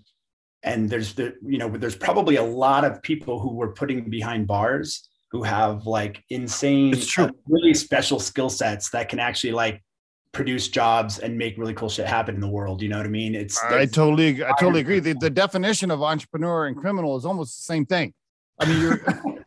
and 0.64 0.90
there's 0.90 1.14
the 1.14 1.36
you 1.46 1.58
know 1.58 1.70
there's 1.70 1.96
probably 1.96 2.38
a 2.38 2.44
lot 2.44 2.84
of 2.84 3.02
people 3.02 3.40
who 3.40 3.54
were 3.54 3.74
putting 3.74 4.10
behind 4.10 4.48
bars 4.48 5.10
who 5.32 5.44
have 5.44 5.86
like 5.86 6.24
insane 6.30 6.96
uh, 7.18 7.30
really 7.48 7.74
special 7.74 8.20
skill 8.20 8.50
sets 8.50 8.90
that 8.92 9.10
can 9.10 9.20
actually 9.20 9.52
like 9.52 9.84
produce 10.32 10.68
jobs 10.68 11.20
and 11.20 11.38
make 11.38 11.58
really 11.58 11.74
cool 11.74 11.90
shit 11.90 12.06
happen 12.06 12.36
in 12.36 12.42
the 12.42 12.48
world. 12.48 12.82
You 12.82 12.90
know 12.90 12.98
what 12.98 13.06
I 13.06 13.10
mean? 13.10 13.36
It's 13.36 13.62
I 13.64 13.86
totally 13.86 14.44
I 14.44 14.52
totally 14.60 14.82
agree. 14.82 15.00
The, 15.00 15.14
the 15.14 15.30
definition 15.30 15.92
of 15.92 16.02
entrepreneur 16.02 16.68
and 16.68 16.78
criminal 16.78 17.18
is 17.18 17.26
almost 17.26 17.58
the 17.58 17.64
same 17.64 17.86
thing. 17.86 18.14
I 18.60 18.66
mean, 18.66 18.82
you're 18.82 19.46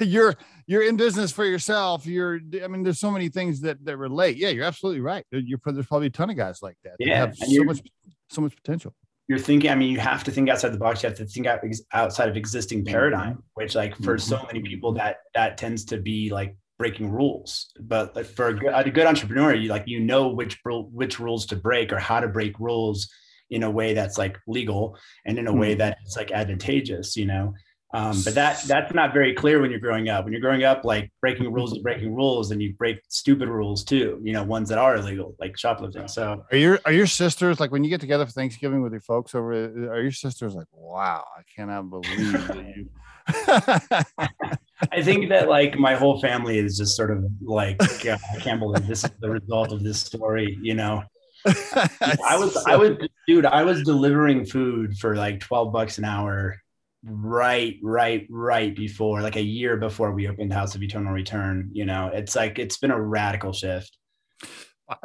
you're 0.00 0.34
you're 0.66 0.82
in 0.82 0.96
business 0.96 1.30
for 1.30 1.44
yourself. 1.44 2.06
You're 2.06 2.40
I 2.62 2.66
mean, 2.66 2.82
there's 2.82 2.98
so 2.98 3.10
many 3.10 3.28
things 3.28 3.60
that 3.62 3.84
that 3.84 3.96
relate. 3.96 4.36
Yeah, 4.36 4.48
you're 4.48 4.64
absolutely 4.64 5.00
right. 5.00 5.24
You're, 5.30 5.58
there's 5.64 5.86
probably 5.86 6.08
a 6.08 6.10
ton 6.10 6.30
of 6.30 6.36
guys 6.36 6.62
like 6.62 6.76
that. 6.84 6.96
Yeah, 6.98 7.18
have 7.18 7.36
so 7.36 7.64
much 7.64 7.80
so 8.28 8.40
much 8.40 8.56
potential. 8.56 8.94
You're 9.28 9.38
thinking. 9.38 9.70
I 9.70 9.74
mean, 9.74 9.90
you 9.90 10.00
have 10.00 10.24
to 10.24 10.30
think 10.30 10.50
outside 10.50 10.72
the 10.72 10.78
box. 10.78 11.02
You 11.02 11.08
have 11.08 11.18
to 11.18 11.26
think 11.26 11.46
out, 11.46 11.60
outside 11.92 12.28
of 12.28 12.36
existing 12.36 12.84
paradigm, 12.84 13.42
which, 13.54 13.74
like, 13.74 13.96
for 13.96 14.16
mm-hmm. 14.16 14.28
so 14.28 14.46
many 14.46 14.60
people, 14.60 14.92
that 14.94 15.18
that 15.34 15.56
tends 15.56 15.84
to 15.86 15.98
be 15.98 16.30
like 16.30 16.56
breaking 16.78 17.10
rules. 17.10 17.72
But 17.80 18.14
like 18.14 18.26
for 18.26 18.48
a 18.48 18.54
good, 18.54 18.72
a 18.74 18.90
good 18.90 19.06
entrepreneur, 19.06 19.54
you 19.54 19.70
like 19.70 19.84
you 19.86 20.00
know 20.00 20.28
which 20.28 20.60
which 20.64 21.18
rules 21.18 21.46
to 21.46 21.56
break 21.56 21.92
or 21.92 21.98
how 21.98 22.20
to 22.20 22.28
break 22.28 22.58
rules 22.60 23.08
in 23.50 23.62
a 23.62 23.70
way 23.70 23.94
that's 23.94 24.18
like 24.18 24.38
legal 24.46 24.96
and 25.24 25.38
in 25.38 25.46
a 25.46 25.54
way 25.54 25.72
hmm. 25.72 25.78
that 25.78 25.98
is 26.06 26.16
like 26.16 26.30
advantageous. 26.30 27.16
You 27.16 27.26
know. 27.26 27.54
Um, 27.94 28.20
but 28.24 28.34
that 28.34 28.60
that's 28.64 28.92
not 28.92 29.14
very 29.14 29.34
clear 29.34 29.60
when 29.60 29.70
you're 29.70 29.78
growing 29.78 30.08
up. 30.08 30.24
When 30.24 30.32
you're 30.32 30.40
growing 30.40 30.64
up, 30.64 30.84
like 30.84 31.12
breaking 31.20 31.52
rules 31.52 31.72
is 31.72 31.78
breaking 31.78 32.12
rules, 32.12 32.50
and 32.50 32.60
you 32.60 32.74
break 32.74 32.98
stupid 33.08 33.48
rules 33.48 33.84
too. 33.84 34.20
You 34.20 34.32
know, 34.32 34.42
ones 34.42 34.68
that 34.70 34.78
are 34.78 34.96
illegal, 34.96 35.36
like 35.38 35.56
shoplifting. 35.56 36.08
So, 36.08 36.44
are 36.50 36.56
your 36.56 36.80
are 36.86 36.92
your 36.92 37.06
sisters 37.06 37.60
like 37.60 37.70
when 37.70 37.84
you 37.84 37.90
get 37.90 38.00
together 38.00 38.26
for 38.26 38.32
Thanksgiving 38.32 38.82
with 38.82 38.90
your 38.90 39.00
folks 39.00 39.32
over? 39.32 39.52
Are 39.92 40.02
your 40.02 40.10
sisters 40.10 40.56
like, 40.56 40.66
wow, 40.72 41.24
I 41.38 41.42
cannot 41.54 41.88
believe 41.88 42.32
that 42.32 42.66
you 42.76 42.88
I 44.92 45.00
think 45.00 45.28
that 45.28 45.48
like 45.48 45.78
my 45.78 45.94
whole 45.94 46.20
family 46.20 46.58
is 46.58 46.76
just 46.76 46.96
sort 46.96 47.12
of 47.12 47.24
like 47.42 47.80
uh, 48.04 48.18
I 48.34 48.40
can't 48.40 48.58
believe 48.58 48.88
this 48.88 49.04
is 49.04 49.12
the 49.20 49.30
result 49.30 49.70
of 49.70 49.84
this 49.84 50.00
story. 50.00 50.58
You 50.60 50.74
know, 50.74 51.04
I 51.46 52.36
was. 52.36 52.56
I 52.66 52.74
was 52.74 52.98
dude 53.28 53.46
I 53.46 53.62
was 53.62 53.84
delivering 53.84 54.44
food 54.46 54.98
for 54.98 55.14
like 55.14 55.38
twelve 55.38 55.72
bucks 55.72 55.98
an 55.98 56.04
hour 56.04 56.60
right 57.06 57.78
right 57.82 58.26
right 58.30 58.74
before 58.74 59.20
like 59.20 59.36
a 59.36 59.42
year 59.42 59.76
before 59.76 60.12
we 60.12 60.28
opened 60.28 60.52
House 60.52 60.74
of 60.74 60.82
Eternal 60.82 61.12
Return. 61.12 61.70
You 61.72 61.84
know, 61.84 62.10
it's 62.12 62.34
like 62.34 62.58
it's 62.58 62.78
been 62.78 62.90
a 62.90 63.00
radical 63.00 63.52
shift. 63.52 63.96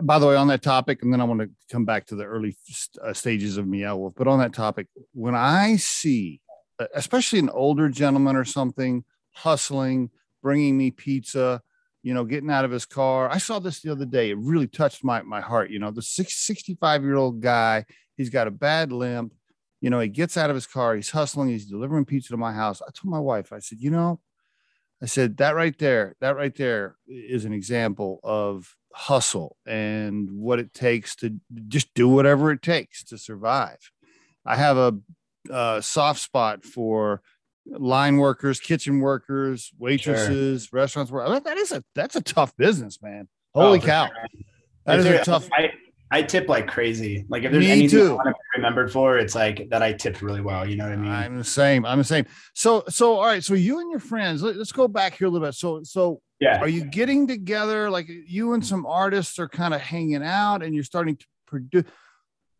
By 0.02 0.20
the 0.20 0.28
way, 0.28 0.36
on 0.36 0.48
that 0.48 0.62
topic, 0.62 1.04
and 1.04 1.14
then 1.14 1.22
I 1.22 1.24
want 1.24 1.40
to 1.40 1.50
come 1.72 1.86
back 1.86 2.06
to 2.08 2.16
the 2.16 2.26
early 2.26 2.58
uh, 3.02 3.14
stages 3.14 3.56
of 3.58 3.66
Meow 3.66 3.96
Wolf. 3.96 4.14
But 4.18 4.28
on 4.28 4.40
that 4.40 4.54
topic, 4.54 4.88
when 5.14 5.36
I 5.36 5.78
see 5.78 6.42
especially 6.94 7.40
an 7.40 7.50
older 7.50 7.90
gentleman 7.90 8.36
or 8.36 8.46
something, 8.46 9.04
hustling, 9.32 10.10
bringing 10.42 10.78
me 10.78 10.92
pizza, 10.92 11.62
you 12.02 12.14
know, 12.14 12.24
getting 12.24 12.50
out 12.50 12.66
of 12.66 12.72
his 12.72 12.86
car. 12.86 13.30
I 13.30 13.38
saw 13.38 13.60
this 13.60 13.82
the 13.82 13.92
other 13.92 14.06
day. 14.06 14.32
It 14.32 14.38
really 14.38 14.68
touched 14.68 15.04
my, 15.04 15.22
my 15.22 15.42
heart. 15.42 15.70
You 15.70 15.80
know, 15.80 15.92
the 15.92 16.02
65 16.02 17.04
year 17.04 17.16
old 17.16 17.42
guy, 17.42 17.86
he's 18.16 18.30
got 18.30 18.48
a 18.48 18.52
bad 18.52 18.92
limp. 18.92 19.34
You 19.82 19.90
know, 19.90 20.00
he 20.00 20.10
gets 20.10 20.38
out 20.38 20.50
of 20.50 20.56
his 20.56 20.68
car, 20.68 20.96
he's 20.96 21.12
hustling, 21.12 21.50
he's 21.50 21.66
delivering 21.66 22.06
pizza 22.06 22.30
to 22.30 22.38
my 22.38 22.54
house. 22.54 22.82
I 22.82 22.92
told 22.92 23.12
my 23.12 23.20
wife, 23.20 23.54
I 23.54 23.60
said, 23.60 23.80
you 23.80 23.92
know, 23.92 24.20
I 25.02 25.06
said, 25.06 25.38
that 25.38 25.56
right 25.56 25.78
there, 25.78 26.16
that 26.20 26.36
right 26.36 26.54
there 26.56 26.98
is 27.08 27.46
an 27.46 27.54
example 27.54 28.20
of 28.24 28.76
hustle 28.94 29.56
and 29.66 30.30
what 30.32 30.60
it 30.60 30.74
takes 30.74 31.16
to 31.18 31.40
just 31.68 31.94
do 31.94 32.10
whatever 32.10 32.52
it 32.52 32.62
takes 32.62 33.04
to 33.06 33.18
survive. 33.18 33.92
I 34.46 34.56
have 34.58 34.78
a 34.78 34.98
uh, 35.50 35.82
soft 35.82 36.20
spot 36.20 36.66
for 36.66 37.22
line 37.66 38.18
workers, 38.18 38.60
kitchen 38.60 39.00
workers, 39.00 39.72
waitresses, 39.78 40.66
sure. 40.66 40.80
restaurants. 40.80 41.12
That 41.12 41.58
is 41.58 41.72
a 41.72 41.84
that's 41.96 42.16
a 42.16 42.22
tough 42.22 42.56
business, 42.58 43.02
man. 43.02 43.28
Holy 43.54 43.80
oh, 43.80 43.82
cow, 43.82 44.10
that 44.86 45.00
is 45.00 45.06
a 45.06 45.24
tough. 45.24 45.50
I, 45.54 45.72
I 46.12 46.24
tip 46.24 46.50
like 46.50 46.68
crazy. 46.68 47.26
Like 47.30 47.44
if 47.44 47.52
there's 47.52 47.66
Me 47.66 47.72
anything 47.72 47.90
too. 47.90 48.12
I 48.12 48.14
want 48.14 48.28
to 48.28 48.32
be 48.32 48.58
remembered 48.58 48.92
for, 48.92 49.18
it's 49.18 49.36
like 49.36 49.70
that 49.70 49.84
I 49.84 49.94
tipped 49.94 50.22
really 50.22 50.42
well. 50.42 50.68
You 50.68 50.76
know 50.76 50.86
what 50.86 50.94
I 50.94 50.98
mean? 50.98 51.12
I'm 51.12 51.38
the 51.38 51.44
same. 51.44 51.86
I'm 51.86 52.00
the 52.00 52.04
same. 52.04 52.26
So 52.54 52.84
so 52.90 53.16
all 53.16 53.26
right. 53.26 53.44
So 53.44 53.54
you 53.54 53.80
and 53.80 53.92
your 53.92 54.00
friends. 54.00 54.42
Let, 54.42 54.56
us 54.58 54.72
go 54.72 54.88
back 54.88 55.18
here 55.18 55.28
a 55.28 55.30
little 55.30 55.48
bit. 55.48 55.54
So 55.56 55.84
so 55.84 56.22
yeah. 56.40 56.60
Are 56.60 56.70
you 56.70 56.86
getting 56.86 57.28
together? 57.28 57.90
Like 57.90 58.08
you 58.08 58.54
and 58.54 58.66
some 58.66 58.86
artists 58.86 59.38
are 59.40 59.50
kind 59.50 59.74
of 59.74 59.82
hanging 59.82 60.24
out, 60.24 60.64
and 60.64 60.74
you're 60.74 60.84
starting 60.84 61.18
to 61.18 61.26
produce 61.46 61.86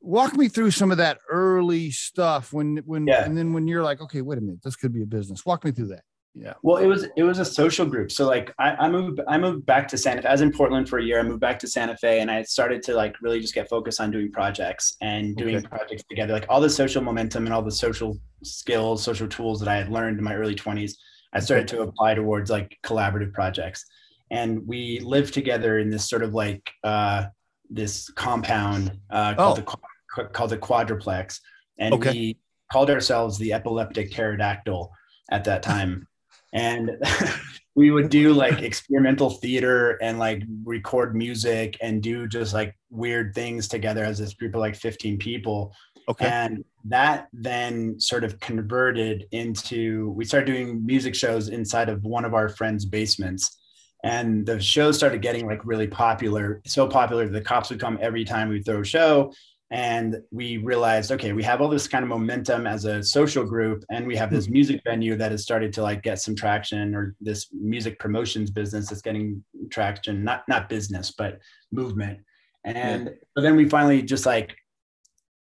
walk 0.02 0.36
me 0.36 0.48
through 0.48 0.72
some 0.72 0.92
of 0.92 0.98
that 0.98 1.20
early 1.30 1.92
stuff 1.92 2.54
when 2.54 2.78
when 2.86 3.06
yeah. 3.06 3.26
and 3.26 3.38
then 3.38 3.52
when 3.54 3.68
you're 3.68 3.84
like 3.84 4.00
okay 4.02 4.22
wait 4.22 4.38
a 4.38 4.42
minute 4.42 4.62
this 4.64 4.76
could 4.76 4.94
be 4.94 5.04
a 5.04 5.06
business 5.06 5.46
walk 5.46 5.66
me 5.66 5.72
through 5.72 5.88
that 5.88 6.04
yeah 6.36 6.54
well 6.62 6.78
it 6.78 6.86
was 6.86 7.08
it 7.18 7.24
was 7.24 7.40
a 7.40 7.46
social 7.46 7.86
group 7.86 8.12
so 8.12 8.28
like 8.28 8.54
I, 8.60 8.72
I 8.72 8.90
moved 8.90 9.20
i 9.28 9.38
moved 9.38 9.66
back 9.66 9.88
to 9.90 9.98
santa 9.98 10.22
fe 10.22 10.28
I 10.28 10.32
was 10.32 10.42
in 10.42 10.52
portland 10.52 10.88
for 10.88 11.00
a 11.00 11.04
year 11.04 11.20
i 11.20 11.24
moved 11.24 11.40
back 11.40 11.58
to 11.60 11.68
santa 11.68 11.98
fe 11.98 12.20
and 12.20 12.30
i 12.30 12.44
started 12.44 12.84
to 12.84 12.94
like 12.94 13.16
really 13.22 13.40
just 13.40 13.56
get 13.56 13.68
focused 13.68 14.00
on 14.00 14.12
doing 14.12 14.32
projects 14.32 14.96
and 15.02 15.36
doing 15.36 15.58
okay. 15.58 15.68
projects 15.68 16.04
together 16.08 16.34
like 16.34 16.46
all 16.48 16.62
the 16.62 16.70
social 16.70 17.02
momentum 17.02 17.46
and 17.46 17.54
all 17.54 17.64
the 17.64 17.72
social 17.72 18.18
skills 18.44 19.04
social 19.04 19.28
tools 19.28 19.60
that 19.60 19.68
i 19.68 19.76
had 19.76 19.90
learned 19.90 20.20
in 20.20 20.24
my 20.24 20.36
early 20.36 20.56
20s 20.56 20.94
i 21.34 21.40
started 21.40 21.68
to 21.68 21.82
apply 21.82 22.14
towards 22.14 22.52
like 22.52 22.78
collaborative 22.84 23.34
projects 23.34 23.84
and 24.30 24.66
we 24.68 25.00
lived 25.00 25.34
together 25.34 25.80
in 25.80 25.90
this 25.90 26.08
sort 26.08 26.22
of 26.22 26.36
like 26.36 26.70
uh 26.84 27.26
this 27.70 28.10
compound 28.12 28.98
uh, 29.10 29.36
called, 29.36 29.60
oh. 29.68 29.78
the, 30.18 30.28
called 30.30 30.50
the 30.50 30.58
quadruplex, 30.58 31.40
and 31.78 31.94
okay. 31.94 32.12
we 32.12 32.38
called 32.72 32.90
ourselves 32.90 33.38
the 33.38 33.54
epileptic 33.54 34.12
pterodactyl 34.12 34.92
at 35.32 35.44
that 35.44 35.64
time. 35.64 36.08
And 36.54 36.92
we 37.76 37.92
would 37.92 38.10
do 38.10 38.34
like 38.34 38.62
experimental 38.62 39.30
theater 39.30 39.92
and 40.02 40.20
like 40.20 40.44
record 40.64 41.16
music 41.16 41.78
and 41.82 42.02
do 42.02 42.28
just 42.28 42.54
like 42.54 42.76
weird 42.90 43.34
things 43.34 43.68
together 43.68 44.04
as 44.04 44.18
this 44.18 44.34
group 44.34 44.56
of 44.56 44.60
like 44.60 44.76
15 44.76 45.18
people. 45.18 45.74
Okay. 46.08 46.26
And 46.26 46.66
that 46.86 47.28
then 47.32 48.00
sort 48.00 48.24
of 48.24 48.40
converted 48.40 49.26
into 49.32 50.12
we 50.12 50.26
started 50.26 50.48
doing 50.48 50.86
music 50.86 51.14
shows 51.14 51.50
inside 51.50 51.90
of 51.90 52.04
one 52.04 52.26
of 52.26 52.34
our 52.34 52.50
friends' 52.50 52.86
basements 52.86 53.58
and 54.04 54.46
the 54.46 54.60
show 54.60 54.92
started 54.92 55.22
getting 55.22 55.46
like 55.46 55.66
really 55.66 55.88
popular 55.88 56.62
so 56.66 56.88
popular 56.88 57.26
that 57.26 57.34
the 57.34 57.42
cops 57.42 57.70
would 57.70 57.80
come 57.80 57.98
every 58.02 58.24
time 58.24 58.48
we 58.50 58.62
throw 58.62 58.80
a 58.80 58.86
show 58.86 59.32
and 59.72 60.18
we 60.32 60.58
realized 60.58 61.12
okay 61.12 61.32
we 61.32 61.44
have 61.44 61.62
all 61.62 61.70
this 61.70 61.88
kind 61.88 62.04
of 62.04 62.10
momentum 62.10 62.66
as 62.66 62.86
a 62.86 63.04
social 63.04 63.44
group 63.44 63.84
and 63.92 64.06
we 64.08 64.16
have 64.16 64.32
this 64.32 64.48
hmm. 64.48 64.54
music 64.54 64.82
venue 64.84 65.16
that 65.16 65.32
has 65.32 65.44
started 65.44 65.72
to 65.72 65.82
like 65.82 66.02
get 66.02 66.20
some 66.20 66.36
traction 66.36 66.96
or 66.96 67.16
this 67.22 67.48
music 67.54 68.00
promotions 68.00 68.50
business 68.50 68.90
that's 68.90 69.02
getting 69.02 69.44
traction 69.70 70.24
not 70.24 70.44
not 70.48 70.70
business 70.70 71.12
but 71.12 71.40
movement 71.72 72.20
and 72.64 73.06
yeah. 73.06 73.12
but 73.36 73.42
then 73.42 73.56
we 73.56 73.68
finally 73.68 74.02
just 74.02 74.26
like 74.26 74.56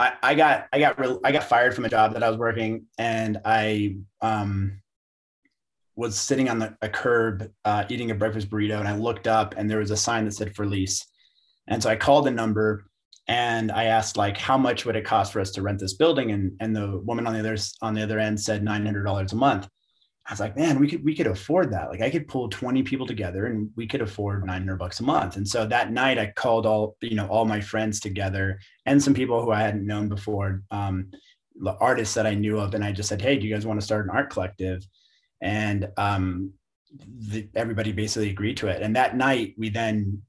I, 0.00 0.12
I 0.22 0.34
got 0.34 0.66
I 0.72 0.80
got 0.80 0.98
real 0.98 1.20
I 1.22 1.30
got 1.30 1.44
fired 1.44 1.74
from 1.74 1.84
a 1.84 1.88
job 1.88 2.14
that 2.14 2.22
I 2.22 2.28
was 2.28 2.38
working 2.38 2.86
and 2.98 3.38
I 3.44 3.96
um 4.20 4.80
was 6.00 6.18
sitting 6.18 6.48
on 6.48 6.58
the, 6.58 6.74
a 6.80 6.88
curb 6.88 7.50
uh, 7.66 7.84
eating 7.90 8.10
a 8.10 8.14
breakfast 8.14 8.48
burrito 8.48 8.78
and 8.78 8.88
I 8.88 8.96
looked 8.96 9.26
up 9.26 9.54
and 9.58 9.68
there 9.68 9.78
was 9.78 9.90
a 9.90 9.96
sign 9.96 10.24
that 10.24 10.32
said 10.32 10.56
for 10.56 10.64
lease. 10.64 11.06
And 11.68 11.82
so 11.82 11.90
I 11.90 11.96
called 11.96 12.24
the 12.24 12.30
number 12.30 12.86
and 13.28 13.70
I 13.70 13.84
asked 13.84 14.16
like 14.16 14.36
how 14.36 14.58
much 14.58 14.84
would 14.84 14.96
it 14.96 15.04
cost 15.04 15.32
for 15.32 15.40
us 15.40 15.50
to 15.52 15.62
rent 15.62 15.78
this 15.78 15.94
building 15.94 16.32
and 16.32 16.52
and 16.60 16.74
the 16.74 16.98
woman 17.04 17.26
on 17.26 17.34
the 17.34 17.40
other 17.40 17.56
on 17.82 17.94
the 17.94 18.02
other 18.02 18.18
end 18.18 18.40
said 18.40 18.64
$900 18.64 19.32
a 19.32 19.36
month. 19.36 19.68
I 20.26 20.32
was 20.32 20.40
like, 20.40 20.56
man, 20.56 20.78
we 20.78 20.88
could 20.88 21.04
we 21.04 21.14
could 21.14 21.26
afford 21.26 21.72
that. 21.72 21.90
Like 21.90 22.02
I 22.02 22.10
could 22.10 22.28
pull 22.28 22.48
20 22.48 22.82
people 22.82 23.06
together 23.06 23.46
and 23.46 23.70
we 23.76 23.86
could 23.86 24.02
afford 24.02 24.44
900 24.44 24.76
bucks 24.76 25.00
a 25.00 25.04
month. 25.04 25.36
And 25.36 25.46
so 25.46 25.66
that 25.66 25.92
night 25.92 26.18
I 26.18 26.32
called 26.36 26.66
all, 26.66 26.96
you 27.00 27.16
know, 27.16 27.26
all 27.26 27.44
my 27.44 27.60
friends 27.60 28.00
together 28.00 28.60
and 28.86 29.02
some 29.02 29.14
people 29.14 29.42
who 29.42 29.50
I 29.50 29.60
hadn't 29.60 29.86
known 29.86 30.08
before, 30.08 30.62
um, 30.70 31.10
the 31.56 31.74
artists 31.74 32.14
that 32.14 32.26
I 32.26 32.34
knew 32.34 32.58
of. 32.58 32.74
And 32.74 32.84
I 32.84 32.92
just 32.92 33.08
said, 33.08 33.20
Hey, 33.20 33.38
do 33.38 33.46
you 33.46 33.54
guys 33.54 33.66
want 33.66 33.80
to 33.80 33.84
start 33.84 34.04
an 34.04 34.10
art 34.10 34.30
collective? 34.30 34.86
and 35.40 35.88
um, 35.96 36.52
the, 36.92 37.48
everybody 37.54 37.92
basically 37.92 38.30
agreed 38.30 38.56
to 38.58 38.68
it. 38.68 38.82
And 38.82 38.96
that 38.96 39.16
night, 39.16 39.54
we 39.56 39.70
then 39.70 40.22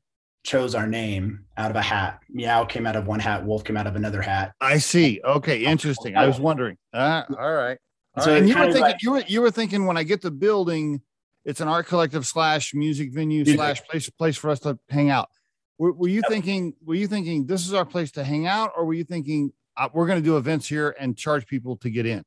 chose 0.44 0.76
our 0.76 0.88
name 0.88 1.46
out 1.58 1.70
of 1.70 1.78
a 1.78 1.82
hat. 1.82 2.20
Meow 2.30 2.66
came 2.66 2.86
out 2.86 2.96
of 2.96 3.08
one 3.08 3.20
hat. 3.20 3.46
Wolf 3.46 3.64
came 3.64 3.78
out 3.78 3.88
of 3.88 3.96
another 3.96 4.22
hat. 4.22 4.54
I 4.60 4.78
see. 4.78 5.22
Okay, 5.24 5.64
interesting. 5.64 6.16
I 6.16 6.26
was 6.26 6.40
wondering. 6.40 6.78
Uh, 6.94 7.24
all 7.38 7.54
right. 7.54 7.78
All 8.16 8.24
so 8.24 8.32
right. 8.32 8.40
And 8.40 8.50
you 8.50 8.58
were 8.58 8.66
thinking 8.66 8.82
like, 8.82 9.02
you 9.02 9.12
were 9.12 9.24
you 9.28 9.42
were 9.42 9.52
thinking 9.52 9.86
when 9.86 9.98
I 9.98 10.04
get 10.04 10.22
the 10.22 10.32
building, 10.32 11.02
it's 11.46 11.62
an 11.62 11.68
art 11.68 11.88
collective 11.88 12.26
slash 12.26 12.74
music 12.74 13.14
venue 13.14 13.46
slash 13.46 13.84
place 13.84 14.10
place 14.10 14.38
for 14.38 14.50
us 14.50 14.60
to 14.62 14.78
hang 14.90 15.10
out. 15.10 15.30
Were, 15.78 15.94
were 15.94 16.08
you 16.08 16.22
yep. 16.22 16.30
thinking? 16.30 16.74
Were 16.84 16.96
you 16.96 17.08
thinking 17.08 17.46
this 17.46 17.66
is 17.66 17.74
our 17.74 17.86
place 17.86 18.12
to 18.14 18.24
hang 18.24 18.48
out, 18.48 18.72
or 18.76 18.86
were 18.86 18.94
you 18.94 19.04
thinking 19.04 19.52
uh, 19.78 19.90
we're 19.94 20.08
going 20.08 20.20
to 20.20 20.26
do 20.26 20.38
events 20.38 20.68
here 20.68 20.96
and 21.00 21.18
charge 21.18 21.48
people 21.48 21.78
to 21.78 21.90
get 21.90 22.06
in? 22.06 22.24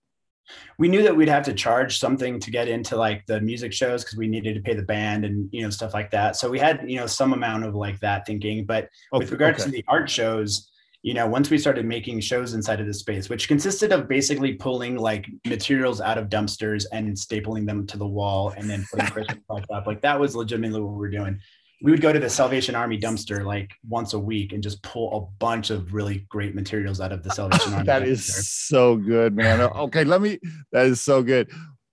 We 0.78 0.88
knew 0.88 1.02
that 1.02 1.16
we'd 1.16 1.28
have 1.28 1.44
to 1.44 1.54
charge 1.54 1.98
something 1.98 2.38
to 2.40 2.50
get 2.50 2.68
into 2.68 2.96
like 2.96 3.24
the 3.26 3.40
music 3.40 3.72
shows 3.72 4.04
because 4.04 4.18
we 4.18 4.26
needed 4.26 4.54
to 4.54 4.61
pay 4.61 4.74
the 4.74 4.83
band 4.83 5.24
and 5.24 5.48
you 5.52 5.62
know 5.62 5.70
stuff 5.70 5.94
like 5.94 6.11
that. 6.11 6.37
So 6.37 6.50
we 6.50 6.59
had 6.59 6.85
you 6.88 6.98
know 6.98 7.07
some 7.07 7.33
amount 7.33 7.64
of 7.64 7.74
like 7.74 7.98
that 8.00 8.26
thinking. 8.26 8.64
But 8.64 8.88
okay, 9.12 9.24
with 9.24 9.33
regards 9.33 9.62
okay. 9.62 9.70
to 9.70 9.70
the 9.70 9.85
art 9.88 10.11
shows 10.11 10.70
you 11.04 11.12
know 11.12 11.26
once 11.26 11.50
we 11.50 11.59
started 11.59 11.85
making 11.85 12.18
shows 12.18 12.54
inside 12.54 12.80
of 12.80 12.87
the 12.87 12.94
space 12.94 13.28
which 13.28 13.46
consisted 13.46 13.92
of 13.92 14.09
basically 14.09 14.54
pulling 14.54 14.96
like 14.96 15.26
materials 15.46 16.00
out 16.00 16.16
of 16.16 16.30
dumpsters 16.30 16.87
and 16.92 17.14
stapling 17.14 17.66
them 17.66 17.87
to 17.87 17.98
the 17.98 18.07
wall 18.07 18.54
and 18.57 18.68
then 18.68 18.85
putting 18.90 19.07
christmas 19.12 19.38
lights 19.50 19.66
up 19.70 19.87
like 19.87 20.00
that 20.00 20.18
was 20.18 20.35
legitimately 20.35 20.80
what 20.80 20.92
we 20.92 20.98
were 20.98 21.11
doing 21.11 21.38
we 21.85 21.90
would 21.90 22.01
go 22.01 22.14
to 22.14 22.18
the 22.18 22.31
Salvation 22.31 22.75
Army 22.75 22.99
dumpster 22.99 23.44
like 23.44 23.70
once 23.87 24.14
a 24.14 24.18
week 24.18 24.55
and 24.55 24.62
just 24.62 24.83
pull 24.83 25.14
a 25.18 25.20
bunch 25.38 25.68
of 25.68 25.92
really 25.92 26.25
great 26.31 26.55
materials 26.55 26.99
out 26.99 27.12
of 27.12 27.23
the 27.23 27.29
Salvation 27.29 27.73
Army. 27.75 27.85
that 27.85 28.01
dumpster. 28.01 28.07
is 28.07 28.49
so 28.49 28.97
good, 28.97 29.37
man. 29.37 29.61
Okay, 29.61 30.03
let 30.03 30.23
me. 30.23 30.38
That 30.73 30.87
is 30.87 31.03
so 31.03 31.23
good. 31.23 31.51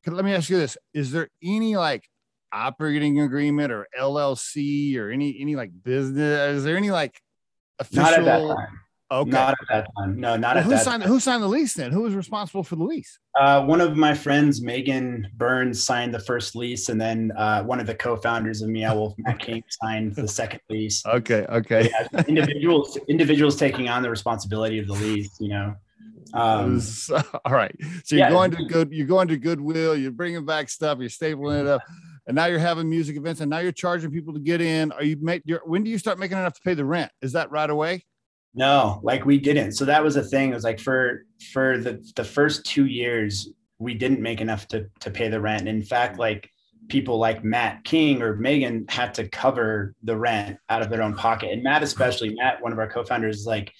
Let 0.07 0.23
me 0.23 0.33
ask 0.33 0.49
you 0.49 0.57
this: 0.57 0.77
Is 0.93 1.11
there 1.11 1.27
any 1.43 1.75
like 1.75 2.07
operating 2.53 3.19
agreement 3.19 3.73
or 3.73 3.85
LLC 3.99 4.95
or 4.97 5.09
any 5.11 5.37
any 5.41 5.57
like 5.57 5.71
business? 5.83 6.55
Is 6.55 6.63
there 6.63 6.77
any 6.77 6.89
like 6.89 7.19
official? 7.77 8.03
Not 8.03 8.13
at 8.13 8.23
that 8.23 8.47
time. 8.47 8.79
Okay. 9.11 9.29
Not 9.29 9.55
at 9.61 9.67
that 9.69 9.87
time. 9.97 10.17
No, 10.17 10.37
not 10.37 10.55
well, 10.55 10.59
at 10.59 10.63
who 10.63 10.69
that 10.69 10.85
signed, 10.85 11.03
time. 11.03 11.11
Who 11.11 11.19
signed 11.19 11.43
the 11.43 11.47
lease 11.47 11.73
then? 11.73 11.91
Who 11.91 12.03
was 12.03 12.15
responsible 12.15 12.63
for 12.63 12.77
the 12.77 12.83
lease? 12.85 13.19
Uh, 13.37 13.61
one 13.65 13.81
of 13.81 13.97
my 13.97 14.13
friends, 14.13 14.61
Megan 14.61 15.27
Burns, 15.35 15.83
signed 15.83 16.13
the 16.13 16.19
first 16.19 16.55
lease, 16.55 16.87
and 16.87 16.99
then 16.99 17.33
uh, 17.35 17.61
one 17.63 17.81
of 17.81 17.87
the 17.87 17.95
co-founders 17.95 18.61
of 18.61 18.69
Meow 18.69 18.95
Wolf, 18.95 19.13
Matt 19.17 19.39
King, 19.39 19.63
signed 19.81 20.15
the 20.15 20.27
second 20.27 20.61
lease. 20.69 21.05
Okay, 21.05 21.45
okay. 21.49 21.89
Yeah, 21.89 22.23
individuals, 22.25 22.97
individuals 23.09 23.57
taking 23.57 23.89
on 23.89 24.01
the 24.01 24.09
responsibility 24.09 24.79
of 24.79 24.87
the 24.87 24.93
lease. 24.93 25.35
You 25.41 25.49
know. 25.49 25.75
Um, 26.33 26.75
was, 26.75 27.11
all 27.11 27.53
right. 27.53 27.75
So 28.05 28.15
you're 28.15 28.27
yeah. 28.27 28.29
going 28.29 28.51
to 28.51 28.63
good. 28.63 28.93
You're 28.93 29.07
going 29.07 29.27
to 29.27 29.37
Goodwill. 29.37 29.97
You're 29.97 30.11
bringing 30.11 30.45
back 30.45 30.69
stuff. 30.69 30.99
You're 30.99 31.09
stapling 31.09 31.59
it 31.59 31.67
up, 31.67 31.81
and 32.27 32.35
now 32.35 32.45
you're 32.45 32.59
having 32.59 32.89
music 32.89 33.17
events, 33.17 33.41
and 33.41 33.49
now 33.49 33.59
you're 33.59 33.73
charging 33.73 34.09
people 34.09 34.33
to 34.33 34.39
get 34.39 34.61
in. 34.61 34.93
Are 34.93 35.03
you 35.03 35.17
make? 35.19 35.41
your 35.43 35.61
When 35.65 35.83
do 35.83 35.89
you 35.89 35.97
start 35.97 36.17
making 36.17 36.37
enough 36.37 36.53
to 36.53 36.61
pay 36.61 36.75
the 36.75 36.85
rent? 36.85 37.11
Is 37.21 37.33
that 37.33 37.51
right 37.51 37.69
away? 37.69 38.05
No, 38.53 38.99
like 39.03 39.25
we 39.25 39.37
didn't. 39.37 39.73
So 39.73 39.85
that 39.85 40.03
was 40.03 40.17
a 40.17 40.23
thing. 40.23 40.51
It 40.51 40.55
was 40.55 40.63
like 40.63 40.79
for 40.79 41.25
for 41.53 41.77
the 41.77 42.03
the 42.15 42.23
first 42.23 42.65
two 42.65 42.85
years, 42.85 43.49
we 43.79 43.93
didn't 43.93 44.21
make 44.21 44.41
enough 44.41 44.67
to 44.69 44.87
to 44.99 45.11
pay 45.11 45.29
the 45.29 45.39
rent. 45.39 45.67
In 45.67 45.81
fact, 45.83 46.19
like 46.19 46.49
people 46.89 47.17
like 47.17 47.43
Matt 47.43 47.83
King 47.85 48.21
or 48.21 48.35
Megan 48.35 48.85
had 48.89 49.13
to 49.13 49.29
cover 49.29 49.95
the 50.03 50.17
rent 50.17 50.57
out 50.67 50.81
of 50.81 50.89
their 50.89 51.01
own 51.01 51.15
pocket. 51.15 51.51
And 51.51 51.63
Matt, 51.63 51.83
especially 51.83 52.35
Matt, 52.35 52.61
one 52.61 52.73
of 52.73 52.79
our 52.79 52.89
co-founders, 52.89 53.39
is 53.39 53.45
like 53.45 53.71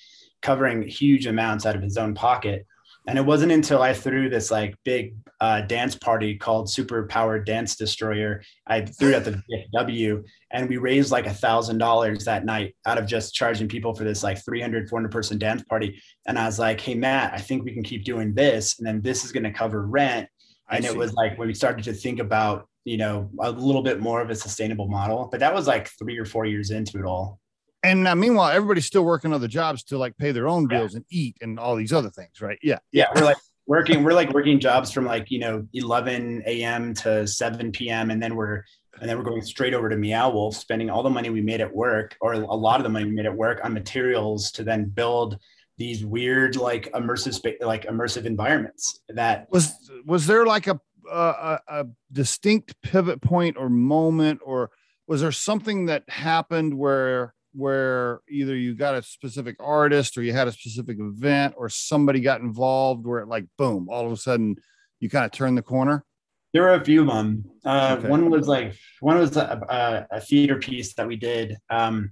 covering 0.41 0.81
huge 0.83 1.27
amounts 1.27 1.65
out 1.65 1.75
of 1.75 1.81
his 1.81 1.97
own 1.97 2.13
pocket. 2.13 2.65
And 3.07 3.17
it 3.17 3.25
wasn't 3.25 3.51
until 3.51 3.81
I 3.81 3.93
threw 3.93 4.29
this 4.29 4.51
like 4.51 4.75
big 4.85 5.15
uh, 5.39 5.61
dance 5.61 5.95
party 5.95 6.37
called 6.37 6.69
Super 6.69 7.07
Powered 7.07 7.47
Dance 7.47 7.75
Destroyer. 7.75 8.43
I 8.67 8.81
threw 8.85 9.09
it 9.09 9.15
at 9.15 9.25
the 9.25 9.41
VFW 9.75 10.23
and 10.51 10.69
we 10.69 10.77
raised 10.77 11.11
like 11.11 11.25
a 11.25 11.33
thousand 11.33 11.79
dollars 11.79 12.25
that 12.25 12.45
night 12.45 12.75
out 12.85 12.99
of 12.99 13.07
just 13.07 13.33
charging 13.33 13.67
people 13.67 13.95
for 13.95 14.03
this 14.03 14.21
like 14.21 14.43
300, 14.45 14.87
400 14.87 15.11
person 15.11 15.39
dance 15.39 15.63
party. 15.63 15.99
And 16.27 16.37
I 16.37 16.45
was 16.45 16.59
like, 16.59 16.79
Hey, 16.79 16.93
Matt, 16.93 17.33
I 17.33 17.39
think 17.39 17.63
we 17.63 17.73
can 17.73 17.83
keep 17.83 18.05
doing 18.05 18.35
this. 18.35 18.77
And 18.77 18.87
then 18.87 19.01
this 19.01 19.25
is 19.25 19.31
going 19.31 19.43
to 19.43 19.51
cover 19.51 19.85
rent. 19.87 20.29
And 20.69 20.85
it 20.85 20.95
was 20.95 21.13
like 21.13 21.37
when 21.37 21.47
we 21.47 21.53
started 21.53 21.83
to 21.85 21.93
think 21.93 22.19
about, 22.19 22.67
you 22.85 22.97
know, 22.97 23.29
a 23.41 23.51
little 23.51 23.81
bit 23.81 23.99
more 23.99 24.21
of 24.21 24.29
a 24.29 24.35
sustainable 24.35 24.87
model, 24.87 25.27
but 25.29 25.41
that 25.41 25.53
was 25.53 25.67
like 25.67 25.89
three 25.99 26.17
or 26.17 26.23
four 26.23 26.45
years 26.45 26.71
into 26.71 26.97
it 26.97 27.03
all. 27.03 27.40
And 27.83 28.07
uh, 28.07 28.15
meanwhile, 28.15 28.49
everybody's 28.49 28.85
still 28.85 29.03
working 29.03 29.33
other 29.33 29.47
jobs 29.47 29.83
to 29.85 29.97
like 29.97 30.17
pay 30.17 30.31
their 30.31 30.47
own 30.47 30.67
bills 30.67 30.93
yeah. 30.93 30.97
and 30.97 31.05
eat 31.09 31.37
and 31.41 31.59
all 31.59 31.75
these 31.75 31.93
other 31.93 32.09
things, 32.09 32.41
right? 32.41 32.59
Yeah. 32.61 32.79
Yeah. 32.91 33.07
We're 33.15 33.25
like 33.25 33.37
working, 33.65 34.03
we're 34.03 34.13
like 34.13 34.31
working 34.33 34.59
jobs 34.59 34.91
from 34.91 35.05
like, 35.05 35.31
you 35.31 35.39
know, 35.39 35.65
11 35.73 36.43
a.m. 36.45 36.93
to 36.95 37.25
7 37.25 37.71
p.m. 37.71 38.11
And 38.11 38.21
then 38.21 38.35
we're, 38.35 38.63
and 38.99 39.09
then 39.09 39.17
we're 39.17 39.23
going 39.23 39.41
straight 39.41 39.73
over 39.73 39.89
to 39.89 39.95
Meow 39.95 40.29
Wolf, 40.29 40.55
spending 40.55 40.89
all 40.89 41.01
the 41.01 41.09
money 41.09 41.29
we 41.29 41.41
made 41.41 41.61
at 41.61 41.73
work, 41.73 42.15
or 42.21 42.33
a 42.33 42.37
lot 42.39 42.79
of 42.79 42.83
the 42.83 42.89
money 42.89 43.05
we 43.05 43.11
made 43.11 43.25
at 43.25 43.35
work 43.35 43.59
on 43.63 43.73
materials 43.73 44.51
to 44.51 44.63
then 44.63 44.85
build 44.85 45.37
these 45.77 46.05
weird, 46.05 46.55
like 46.55 46.91
immersive, 46.91 47.55
like 47.61 47.85
immersive 47.85 48.25
environments. 48.25 48.99
That 49.09 49.47
was 49.49 49.73
was 50.05 50.27
there 50.27 50.45
like 50.45 50.67
a 50.67 50.79
a, 51.11 51.59
a 51.67 51.85
distinct 52.11 52.79
pivot 52.83 53.21
point 53.21 53.57
or 53.57 53.69
moment, 53.69 54.41
or 54.43 54.69
was 55.07 55.21
there 55.21 55.31
something 55.31 55.87
that 55.87 56.07
happened 56.09 56.77
where 56.77 57.33
where 57.53 58.21
either 58.29 58.55
you 58.55 58.73
got 58.73 58.95
a 58.95 59.03
specific 59.03 59.55
artist 59.59 60.17
or 60.17 60.23
you 60.23 60.33
had 60.33 60.47
a 60.47 60.51
specific 60.51 60.97
event 60.99 61.53
or 61.57 61.69
somebody 61.69 62.21
got 62.21 62.41
involved 62.41 63.05
where 63.05 63.19
it 63.19 63.27
like 63.27 63.45
boom 63.57 63.87
all 63.89 64.05
of 64.05 64.11
a 64.11 64.17
sudden 64.17 64.55
you 64.99 65.09
kind 65.09 65.25
of 65.25 65.31
turn 65.31 65.55
the 65.55 65.61
corner? 65.61 66.05
There 66.53 66.63
were 66.63 66.73
a 66.73 66.83
few 66.83 67.01
of 67.01 67.07
them 67.07 67.45
uh, 67.65 67.97
okay. 67.99 68.07
one 68.07 68.29
was 68.29 68.47
like 68.47 68.75
one 68.99 69.17
was 69.17 69.37
a, 69.37 70.07
a, 70.11 70.17
a 70.17 70.21
theater 70.21 70.57
piece 70.57 70.93
that 70.95 71.07
we 71.07 71.15
did 71.15 71.57
um, 71.69 72.11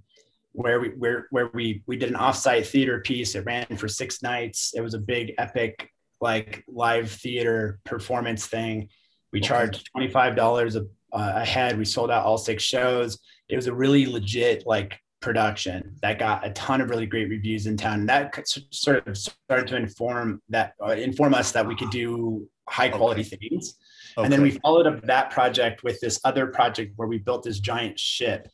where 0.53 0.79
we 0.79 0.89
where, 0.89 1.27
where 1.31 1.49
we 1.53 1.83
we 1.87 1.97
did 1.97 2.09
an 2.09 2.15
offsite 2.15 2.65
theater 2.65 3.01
piece. 3.01 3.35
It 3.35 3.45
ran 3.45 3.65
for 3.77 3.87
six 3.87 4.21
nights. 4.21 4.73
It 4.75 4.81
was 4.81 4.93
a 4.93 4.99
big 4.99 5.33
epic 5.37 5.89
like 6.21 6.63
live 6.67 7.11
theater 7.11 7.79
performance 7.85 8.47
thing. 8.47 8.89
We 9.31 9.39
okay. 9.39 9.47
charged 9.47 9.89
$25 9.95 10.75
a, 10.75 10.79
uh, 11.15 11.33
a 11.35 11.45
head. 11.45 11.77
We 11.77 11.85
sold 11.85 12.11
out 12.11 12.25
all 12.25 12.37
six 12.37 12.63
shows. 12.63 13.19
It 13.47 13.55
was 13.55 13.67
a 13.67 13.73
really 13.73 14.05
legit 14.05 14.63
like 14.65 14.99
production 15.21 15.95
that 16.01 16.17
got 16.19 16.45
a 16.45 16.51
ton 16.51 16.81
of 16.81 16.89
really 16.89 17.05
great 17.05 17.29
reviews 17.29 17.67
in 17.67 17.77
town. 17.77 18.01
And 18.01 18.09
that 18.09 18.47
sort 18.71 19.05
of 19.07 19.17
started 19.17 19.67
to 19.67 19.75
inform 19.75 20.41
that 20.49 20.73
uh, 20.81 20.91
inform 20.91 21.33
us 21.33 21.51
that 21.51 21.67
we 21.67 21.75
could 21.75 21.89
do 21.89 22.47
high 22.69 22.89
quality 22.89 23.21
okay. 23.21 23.37
things. 23.49 23.75
Okay. 24.17 24.25
And 24.25 24.31
then 24.31 24.41
we 24.41 24.51
followed 24.51 24.87
up 24.87 25.01
that 25.03 25.29
project 25.31 25.83
with 25.83 25.99
this 25.99 26.19
other 26.23 26.47
project 26.47 26.93
where 26.95 27.07
we 27.07 27.17
built 27.17 27.43
this 27.43 27.59
giant 27.59 27.99
ship. 27.99 28.47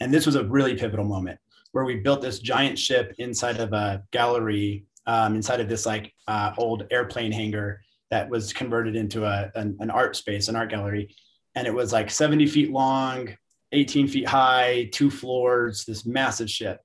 And 0.00 0.12
this 0.12 0.26
was 0.26 0.34
a 0.34 0.44
really 0.44 0.74
pivotal 0.76 1.04
moment 1.04 1.38
where 1.72 1.84
we 1.84 1.96
built 1.96 2.22
this 2.22 2.38
giant 2.38 2.78
ship 2.78 3.14
inside 3.18 3.58
of 3.58 3.72
a 3.72 4.02
gallery, 4.10 4.86
um, 5.06 5.34
inside 5.34 5.60
of 5.60 5.68
this 5.68 5.84
like 5.84 6.12
uh, 6.26 6.52
old 6.58 6.86
airplane 6.90 7.32
hangar 7.32 7.82
that 8.10 8.28
was 8.30 8.52
converted 8.52 8.96
into 8.96 9.24
a, 9.24 9.50
an, 9.54 9.76
an 9.80 9.90
art 9.90 10.16
space, 10.16 10.48
an 10.48 10.56
art 10.56 10.70
gallery. 10.70 11.14
And 11.54 11.66
it 11.66 11.74
was 11.74 11.92
like 11.92 12.10
70 12.10 12.46
feet 12.46 12.70
long, 12.70 13.36
18 13.72 14.08
feet 14.08 14.26
high, 14.26 14.88
two 14.92 15.10
floors, 15.10 15.84
this 15.84 16.06
massive 16.06 16.50
ship. 16.50 16.80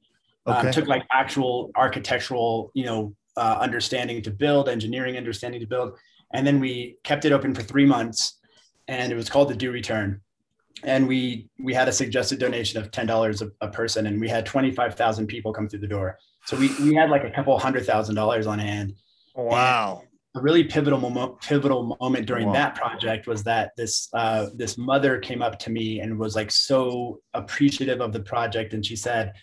Um, 0.46 0.58
okay. 0.58 0.68
Um, 0.68 0.74
took 0.74 0.88
like 0.88 1.04
actual 1.12 1.72
architectural, 1.76 2.72
you 2.74 2.86
know, 2.86 3.16
uh, 3.38 3.58
understanding 3.60 4.22
to 4.24 4.32
build, 4.32 4.68
engineering 4.68 5.18
understanding 5.18 5.62
to 5.62 5.68
build, 5.68 5.98
and 6.34 6.46
then 6.46 6.60
we 6.60 6.98
kept 7.04 7.26
it 7.26 7.32
open 7.32 7.54
for 7.54 7.62
three 7.62 7.86
months, 7.86 8.40
and 8.88 9.12
it 9.12 9.16
was 9.16 9.30
called 9.30 9.50
the 9.50 9.56
Due 9.56 9.72
Return. 9.72 10.20
And 10.84 11.08
we 11.08 11.48
we 11.60 11.74
had 11.74 11.88
a 11.88 11.92
suggested 11.92 12.40
donation 12.40 12.82
of 12.82 12.92
ten 12.92 13.06
dollars 13.06 13.44
a 13.62 13.68
person, 13.68 14.08
and 14.08 14.20
we 14.20 14.28
had 14.28 14.46
twenty 14.46 14.72
five 14.72 14.96
thousand 14.96 15.28
people 15.28 15.54
come 15.54 15.70
through 15.70 15.80
the 15.80 15.88
door. 15.88 16.18
So 16.46 16.58
we 16.58 16.74
we 16.80 16.96
had 16.96 17.10
like 17.10 17.24
a 17.24 17.30
couple 17.30 17.58
hundred 17.60 17.86
thousand 17.86 18.16
dollars 18.16 18.48
on 18.48 18.58
hand. 18.58 18.96
Wow 19.36 20.04
a 20.36 20.42
really 20.42 20.64
pivotal 20.64 21.00
moment 21.00 21.40
pivotal 21.42 21.98
moment 22.00 22.26
during 22.26 22.48
wow. 22.48 22.54
that 22.54 22.76
project 22.76 23.28
was 23.28 23.44
that 23.44 23.72
this 23.76 24.10
uh, 24.14 24.48
this 24.56 24.78
mother 24.78 25.20
came 25.20 25.42
up 25.42 25.60
to 25.60 25.70
me 25.70 26.00
and 26.00 26.18
was 26.18 26.36
like 26.36 26.52
so 26.52 27.20
appreciative 27.34 28.00
of 28.02 28.14
the 28.14 28.20
project 28.20 28.74
and 28.74 28.86
she 28.86 28.96
said 28.96 29.34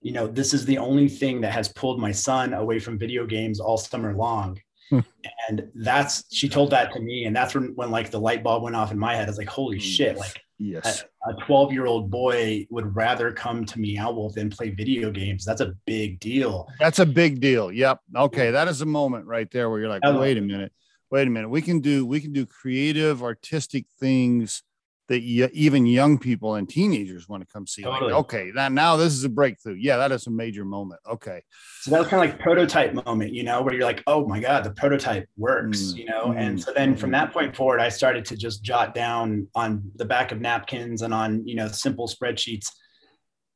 you 0.00 0.12
know 0.12 0.26
this 0.26 0.54
is 0.54 0.64
the 0.64 0.78
only 0.78 1.08
thing 1.08 1.40
that 1.42 1.52
has 1.52 1.68
pulled 1.68 2.00
my 2.00 2.12
son 2.12 2.54
away 2.54 2.78
from 2.78 2.98
video 2.98 3.26
games 3.26 3.60
all 3.60 3.76
summer 3.76 4.14
long 4.14 4.58
hmm. 4.88 5.00
and 5.48 5.68
that's 5.74 6.24
she 6.34 6.48
told 6.48 6.70
that 6.70 6.90
to 6.92 7.00
me 7.00 7.26
and 7.26 7.36
that's 7.36 7.54
when 7.54 7.74
when 7.74 7.90
like 7.90 8.10
the 8.10 8.20
light 8.20 8.42
bulb 8.42 8.62
went 8.62 8.76
off 8.76 8.92
in 8.92 8.98
my 8.98 9.14
head 9.14 9.26
i 9.26 9.30
was 9.30 9.38
like 9.38 9.48
holy 9.48 9.76
hmm. 9.76 9.82
shit 9.82 10.16
like 10.16 10.40
Yes. 10.62 11.04
A 11.26 11.32
12 11.46 11.72
year 11.72 11.86
old 11.86 12.10
boy 12.10 12.66
would 12.68 12.94
rather 12.94 13.32
come 13.32 13.64
to 13.64 13.80
Meow 13.80 14.12
Wolf 14.12 14.34
than 14.34 14.50
play 14.50 14.68
video 14.68 15.10
games. 15.10 15.42
That's 15.42 15.62
a 15.62 15.72
big 15.86 16.20
deal. 16.20 16.68
That's 16.78 16.98
a 16.98 17.06
big 17.06 17.40
deal. 17.40 17.72
Yep. 17.72 18.00
Okay. 18.14 18.50
That 18.50 18.68
is 18.68 18.82
a 18.82 18.86
moment 18.86 19.24
right 19.26 19.50
there 19.50 19.70
where 19.70 19.80
you're 19.80 19.88
like, 19.88 20.02
wait 20.04 20.36
a 20.36 20.42
minute. 20.42 20.72
Wait 21.10 21.26
a 21.26 21.30
minute. 21.30 21.48
We 21.48 21.62
can 21.62 21.80
do, 21.80 22.04
we 22.04 22.20
can 22.20 22.34
do 22.34 22.44
creative, 22.44 23.22
artistic 23.22 23.86
things 23.98 24.62
that 25.10 25.22
even 25.22 25.86
young 25.86 26.18
people 26.18 26.54
and 26.54 26.68
teenagers 26.68 27.28
want 27.28 27.42
to 27.42 27.52
come 27.52 27.66
see. 27.66 27.82
Totally. 27.82 28.12
Like, 28.12 28.20
okay, 28.20 28.52
now, 28.54 28.68
now 28.68 28.96
this 28.96 29.12
is 29.12 29.24
a 29.24 29.28
breakthrough. 29.28 29.74
Yeah, 29.74 29.96
that 29.96 30.12
is 30.12 30.28
a 30.28 30.30
major 30.30 30.64
moment. 30.64 31.00
Okay. 31.04 31.42
So 31.80 31.90
that 31.90 31.98
was 31.98 32.06
kind 32.06 32.24
of 32.24 32.30
like 32.30 32.40
prototype 32.40 32.94
moment, 32.94 33.34
you 33.34 33.42
know, 33.42 33.60
where 33.60 33.74
you're 33.74 33.82
like, 33.82 34.04
oh 34.06 34.24
my 34.24 34.38
God, 34.38 34.62
the 34.62 34.70
prototype 34.70 35.28
works, 35.36 35.78
mm 35.80 35.96
you 35.96 36.04
know? 36.04 36.32
And 36.36 36.62
so 36.62 36.72
then 36.72 36.94
from 36.94 37.10
that 37.10 37.32
point 37.32 37.56
forward, 37.56 37.80
I 37.80 37.88
started 37.88 38.24
to 38.26 38.36
just 38.36 38.62
jot 38.62 38.94
down 38.94 39.48
on 39.56 39.82
the 39.96 40.04
back 40.04 40.30
of 40.30 40.40
napkins 40.40 41.02
and 41.02 41.12
on, 41.12 41.44
you 41.44 41.56
know, 41.56 41.66
simple 41.66 42.06
spreadsheets 42.06 42.70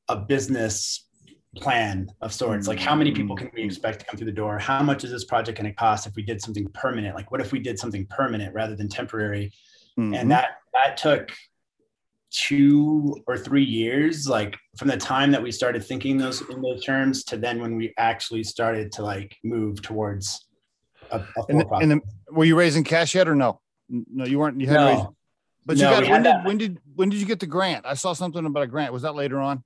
a 0.09 0.17
business 0.17 1.07
plan 1.57 2.09
of 2.21 2.33
sorts 2.33 2.67
like 2.67 2.81
how 2.81 2.97
many 2.97 3.13
people 3.13 3.37
can 3.37 3.49
we 3.55 3.61
mm-hmm. 3.61 3.69
expect 3.69 4.01
to 4.01 4.05
come 4.07 4.17
through 4.17 4.27
the 4.27 4.33
door 4.33 4.59
how 4.59 4.83
much 4.83 5.05
is 5.05 5.13
this 5.13 5.25
project 5.25 5.57
going 5.57 5.71
to 5.71 5.77
cost 5.77 6.05
if 6.05 6.13
we 6.17 6.23
did 6.23 6.43
something 6.43 6.67
permanent 6.75 7.15
like 7.15 7.31
what 7.31 7.41
if 7.41 7.53
we 7.53 7.61
did 7.61 7.79
something 7.79 8.05
permanent 8.11 8.53
rather 8.53 8.75
than 8.75 8.89
temporary 8.89 9.53
mm-hmm. 9.97 10.15
and 10.15 10.29
that 10.29 10.57
that 10.75 10.97
took 10.97 11.33
two 12.31 13.17
or 13.27 13.39
three 13.39 13.65
years, 13.65 14.29
like 14.29 14.57
from 14.77 14.89
the 14.89 14.97
time 14.97 15.31
that 15.31 15.43
we 15.43 15.53
started 15.53 15.85
thinking 15.85 16.19
those 16.19 16.43
in 16.51 16.61
those 16.61 16.85
terms 16.85 17.25
to 17.25 17.37
then 17.37 17.61
when 17.61 17.77
we 17.77 17.95
actually 17.97 18.43
started 18.43 18.91
to 18.93 19.03
like 19.03 19.37
move 19.45 19.81
towards 19.81 20.47
a, 21.11 21.19
a 21.19 21.45
and, 21.49 21.61
the, 21.61 21.69
and 21.75 21.91
the, 21.93 22.01
were 22.33 22.45
you 22.45 22.57
raising 22.57 22.83
cash 22.85 23.15
yet 23.15 23.29
or 23.29 23.35
no? 23.35 23.61
No, 23.89 24.25
you 24.25 24.39
weren't. 24.39 24.61
You 24.61 24.67
had 24.67 24.75
no. 24.75 24.87
raised, 24.89 25.07
but 25.65 25.77
you 25.77 25.83
got 25.83 26.03
when 26.03 26.23
did 26.23 26.33
that. 26.33 26.45
when 26.45 26.59
did 26.59 26.79
when 26.95 27.09
did 27.09 27.21
you 27.21 27.27
get 27.27 27.39
the 27.41 27.47
grant? 27.47 27.87
I 27.87 27.95
saw 27.95 28.13
something 28.13 28.45
about 28.45 28.65
a 28.65 28.67
grant. 28.67 28.93
Was 28.93 29.03
that 29.03 29.15
later 29.15 29.41
on? 29.41 29.63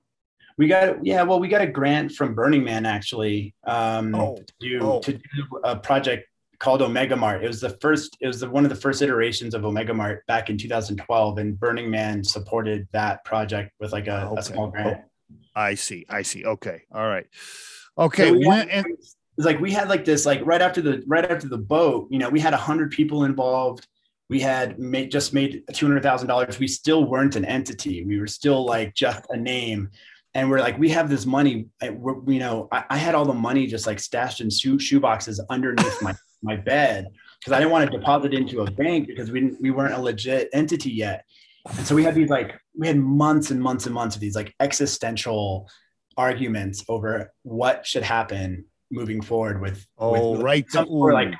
We 0.57 0.67
got 0.67 1.03
yeah, 1.05 1.23
well, 1.23 1.39
we 1.39 1.47
got 1.47 1.61
a 1.61 1.67
grant 1.67 2.11
from 2.11 2.35
Burning 2.35 2.63
Man 2.63 2.85
actually 2.85 3.55
um, 3.65 4.13
Oh, 4.13 4.35
to, 4.35 4.53
do, 4.59 4.79
oh. 4.81 4.99
to 4.99 5.13
do 5.13 5.21
a 5.63 5.75
project 5.77 6.28
called 6.59 6.81
Omega 6.81 7.15
Mart. 7.15 7.43
It 7.43 7.47
was 7.47 7.61
the 7.61 7.71
first, 7.81 8.17
it 8.21 8.27
was 8.27 8.41
the, 8.41 8.49
one 8.49 8.63
of 8.65 8.69
the 8.69 8.75
first 8.75 9.01
iterations 9.01 9.53
of 9.53 9.65
Omega 9.65 9.93
Mart 9.93 10.25
back 10.27 10.49
in 10.49 10.57
2012, 10.57 11.37
and 11.37 11.59
Burning 11.59 11.89
Man 11.89 12.23
supported 12.23 12.87
that 12.91 13.23
project 13.23 13.71
with 13.79 13.91
like 13.93 14.07
a, 14.07 14.27
Okay. 14.27 14.39
a 14.39 14.43
small 14.43 14.67
grant. 14.67 15.01
Oh, 15.01 15.31
I 15.55 15.75
see. 15.75 16.05
I 16.09 16.21
see. 16.21 16.45
Okay. 16.45 16.83
All 16.93 17.07
right. 17.07 17.25
Okay. 17.97 18.29
So 18.29 18.33
we 18.37 18.45
when, 18.47 18.67
had- 18.69 18.85
it's 18.85 19.15
like 19.45 19.59
we 19.61 19.71
had 19.71 19.87
like 19.87 20.03
this 20.03 20.25
like 20.25 20.41
right 20.45 20.61
after 20.61 20.81
the 20.81 21.01
right 21.07 21.23
after 21.31 21.47
the 21.47 21.57
boat 21.57 22.07
you 22.11 22.19
know 22.19 22.27
we 22.29 22.41
had 22.41 22.53
a 22.53 22.57
100 22.57 22.91
people 22.91 23.23
involved 23.23 23.87
we 24.29 24.37
had 24.41 24.77
made 24.79 25.09
just 25.09 25.33
made 25.33 25.63
$200000 25.71 26.59
we 26.59 26.67
still 26.67 27.05
weren't 27.05 27.37
an 27.37 27.45
entity 27.45 28.03
we 28.03 28.19
were 28.19 28.27
still 28.27 28.65
like 28.65 28.93
just 28.95 29.25
a 29.29 29.37
name 29.37 29.89
and 30.33 30.49
we're 30.49 30.59
like 30.59 30.77
we 30.77 30.89
have 30.89 31.09
this 31.09 31.25
money 31.25 31.67
we're, 31.89 32.15
you 32.29 32.39
know 32.39 32.67
I, 32.73 32.83
I 32.89 32.97
had 32.97 33.15
all 33.15 33.23
the 33.23 33.33
money 33.33 33.65
just 33.65 33.87
like 33.87 33.99
stashed 34.01 34.41
in 34.41 34.49
shoe, 34.49 34.77
shoe 34.77 34.99
boxes 34.99 35.39
underneath 35.49 36.01
my 36.01 36.13
my 36.41 36.55
bed 36.55 37.07
because 37.39 37.53
i 37.53 37.59
didn't 37.59 37.71
want 37.71 37.89
to 37.89 37.97
deposit 37.97 38.33
into 38.33 38.61
a 38.61 38.71
bank 38.71 39.07
because 39.07 39.31
we 39.31 39.41
didn't 39.41 39.61
we 39.61 39.71
weren't 39.71 39.93
a 39.93 39.99
legit 39.99 40.49
entity 40.53 40.91
yet 40.91 41.25
and 41.77 41.85
so 41.85 41.95
we 41.95 42.03
had 42.03 42.15
these 42.15 42.29
like 42.29 42.59
we 42.77 42.87
had 42.87 42.97
months 42.97 43.51
and 43.51 43.61
months 43.61 43.85
and 43.85 43.93
months 43.93 44.15
of 44.15 44.21
these 44.21 44.35
like 44.35 44.53
existential 44.59 45.69
arguments 46.17 46.83
over 46.89 47.31
what 47.43 47.85
should 47.85 48.03
happen 48.03 48.65
moving 48.91 49.21
forward 49.21 49.61
with 49.61 49.85
oh, 49.97 50.31
with, 50.31 50.41
right. 50.41 50.69
some 50.69 50.89
were 50.89 51.13
like 51.13 51.33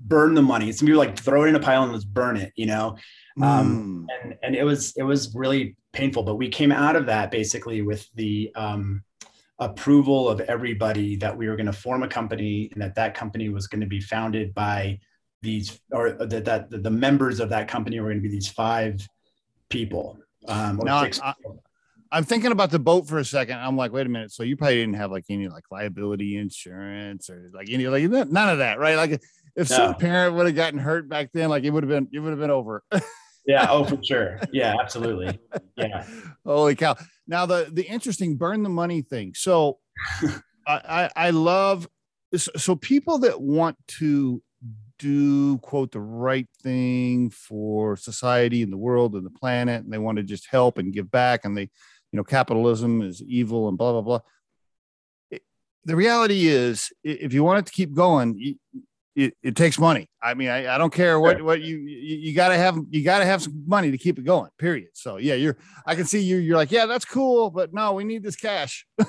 burn 0.00 0.34
the 0.34 0.42
money 0.42 0.72
some 0.72 0.86
people 0.86 0.98
like 0.98 1.18
throw 1.18 1.44
it 1.44 1.48
in 1.48 1.54
a 1.54 1.60
pile 1.60 1.82
and 1.82 1.92
let's 1.92 2.04
burn 2.04 2.36
it 2.36 2.52
you 2.56 2.66
know 2.66 2.96
um, 3.42 4.06
Mm. 4.06 4.06
and 4.22 4.34
and 4.42 4.56
it 4.56 4.64
was 4.64 4.94
it 4.96 5.02
was 5.02 5.34
really 5.34 5.76
painful 5.92 6.22
but 6.22 6.36
we 6.36 6.48
came 6.48 6.72
out 6.72 6.96
of 6.96 7.06
that 7.06 7.30
basically 7.30 7.82
with 7.82 8.08
the 8.14 8.50
um, 8.54 9.02
approval 9.58 10.28
of 10.28 10.40
everybody 10.40 11.16
that 11.16 11.36
we 11.36 11.48
were 11.48 11.56
going 11.56 11.66
to 11.66 11.72
form 11.72 12.02
a 12.02 12.08
company 12.08 12.68
and 12.72 12.82
that 12.82 12.94
that 12.94 13.14
company 13.14 13.48
was 13.48 13.66
going 13.66 13.80
to 13.80 13.86
be 13.86 14.00
founded 14.00 14.54
by 14.54 14.98
these 15.42 15.80
or 15.92 16.12
that, 16.12 16.44
that 16.44 16.70
the 16.70 16.90
members 16.90 17.40
of 17.40 17.48
that 17.48 17.68
company 17.68 17.98
were 18.00 18.06
going 18.06 18.18
to 18.18 18.22
be 18.22 18.28
these 18.28 18.48
five 18.48 19.06
people 19.68 20.18
um, 20.48 20.80
Now, 20.82 21.02
six 21.02 21.20
I- 21.20 21.32
people. 21.34 21.62
I'm 22.12 22.24
thinking 22.24 22.52
about 22.52 22.70
the 22.70 22.78
boat 22.78 23.08
for 23.08 23.18
a 23.18 23.24
second. 23.24 23.58
I'm 23.58 23.76
like, 23.76 23.92
wait 23.92 24.06
a 24.06 24.08
minute. 24.08 24.30
So 24.30 24.44
you 24.44 24.56
probably 24.56 24.76
didn't 24.76 24.94
have 24.94 25.10
like 25.10 25.24
any 25.28 25.48
like 25.48 25.64
liability 25.72 26.36
insurance 26.36 27.28
or 27.28 27.50
like 27.52 27.68
any 27.68 27.88
like 27.88 28.04
none 28.04 28.48
of 28.48 28.58
that, 28.58 28.78
right? 28.78 28.96
Like 28.96 29.20
if 29.56 29.66
some 29.66 29.96
parent 29.96 30.36
would 30.36 30.46
have 30.46 30.54
gotten 30.54 30.78
hurt 30.78 31.08
back 31.08 31.30
then, 31.32 31.48
like 31.48 31.64
it 31.64 31.70
would 31.70 31.82
have 31.82 31.90
been 31.90 32.08
it 32.12 32.20
would 32.20 32.30
have 32.30 32.38
been 32.38 32.50
over. 32.50 32.84
yeah 33.46 33.66
oh 33.70 33.84
for 33.84 34.02
sure 34.02 34.40
yeah 34.52 34.74
absolutely 34.80 35.38
yeah 35.76 36.04
Holy 36.46 36.76
cow! 36.76 36.96
Now 37.26 37.44
the 37.44 37.68
the 37.72 37.82
interesting 37.82 38.36
burn 38.36 38.62
the 38.62 38.68
money 38.68 39.02
thing. 39.02 39.34
So 39.34 39.78
I, 40.66 40.80
I 40.88 41.10
I 41.16 41.30
love 41.30 41.88
so 42.36 42.76
people 42.76 43.18
that 43.18 43.40
want 43.40 43.76
to 43.98 44.40
do 44.98 45.58
quote 45.58 45.92
the 45.92 46.00
right 46.00 46.48
thing 46.62 47.30
for 47.30 47.96
society 47.96 48.62
and 48.62 48.72
the 48.72 48.78
world 48.78 49.14
and 49.14 49.26
the 49.26 49.30
planet, 49.30 49.82
and 49.82 49.92
they 49.92 49.98
want 49.98 50.18
to 50.18 50.22
just 50.22 50.46
help 50.48 50.78
and 50.78 50.92
give 50.92 51.10
back, 51.10 51.44
and 51.44 51.56
they 51.56 51.62
you 51.62 52.16
know 52.16 52.24
capitalism 52.24 53.02
is 53.02 53.20
evil 53.22 53.68
and 53.68 53.76
blah 53.76 53.92
blah 53.92 54.02
blah. 54.02 55.40
The 55.84 55.96
reality 55.96 56.46
is, 56.46 56.90
if 57.04 57.32
you 57.32 57.42
want 57.44 57.60
it 57.60 57.66
to 57.66 57.72
keep 57.72 57.92
going, 57.92 58.56
it, 59.16 59.34
it 59.42 59.56
takes 59.56 59.78
money. 59.78 60.08
I 60.22 60.34
mean, 60.34 60.48
I, 60.48 60.74
I 60.74 60.78
don't 60.78 60.92
care 60.92 61.18
what 61.18 61.40
what 61.42 61.62
you 61.62 61.78
you, 61.78 62.16
you 62.16 62.34
got 62.34 62.48
to 62.48 62.56
have 62.56 62.78
you 62.90 63.02
got 63.02 63.20
to 63.20 63.24
have 63.24 63.42
some 63.42 63.64
money 63.66 63.90
to 63.90 63.98
keep 63.98 64.18
it 64.18 64.24
going. 64.24 64.50
Period. 64.58 64.90
So 64.92 65.16
yeah, 65.16 65.34
you're 65.34 65.56
I 65.86 65.94
can 65.94 66.04
see 66.04 66.20
you. 66.20 66.36
You're 66.36 66.56
like, 66.56 66.70
yeah, 66.70 66.86
that's 66.86 67.04
cool, 67.04 67.50
but 67.50 67.72
no, 67.72 67.94
we 67.94 68.04
need 68.04 68.22
this 68.22 68.36
cash. 68.36 68.86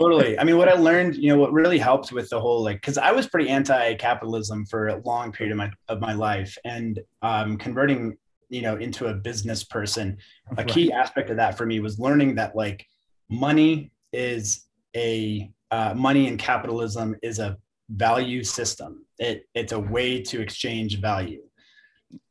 totally 0.00 0.38
i 0.38 0.44
mean 0.44 0.56
what 0.56 0.70
i 0.70 0.72
learned 0.72 1.14
you 1.16 1.28
know 1.28 1.38
what 1.38 1.52
really 1.52 1.78
helped 1.78 2.10
with 2.10 2.28
the 2.30 2.40
whole 2.40 2.64
like 2.64 2.80
because 2.80 2.96
i 2.96 3.12
was 3.12 3.28
pretty 3.28 3.48
anti-capitalism 3.48 4.64
for 4.64 4.88
a 4.88 4.96
long 5.04 5.30
period 5.30 5.52
of 5.52 5.58
my 5.58 5.70
of 5.88 6.00
my 6.00 6.14
life 6.14 6.56
and 6.64 6.98
um, 7.20 7.58
converting 7.58 8.16
you 8.48 8.62
know 8.62 8.76
into 8.76 9.06
a 9.06 9.14
business 9.14 9.62
person 9.62 10.16
a 10.56 10.64
key 10.64 10.90
aspect 10.90 11.28
of 11.28 11.36
that 11.36 11.56
for 11.56 11.66
me 11.66 11.78
was 11.78 11.98
learning 11.98 12.34
that 12.34 12.56
like 12.56 12.86
money 13.30 13.92
is 14.12 14.66
a 14.96 15.50
uh, 15.70 15.92
money 15.94 16.28
and 16.28 16.38
capitalism 16.38 17.14
is 17.22 17.38
a 17.38 17.56
value 17.90 18.42
system 18.42 19.04
it 19.18 19.46
it's 19.54 19.72
a 19.72 19.78
way 19.78 20.20
to 20.22 20.40
exchange 20.40 21.00
value 21.00 21.42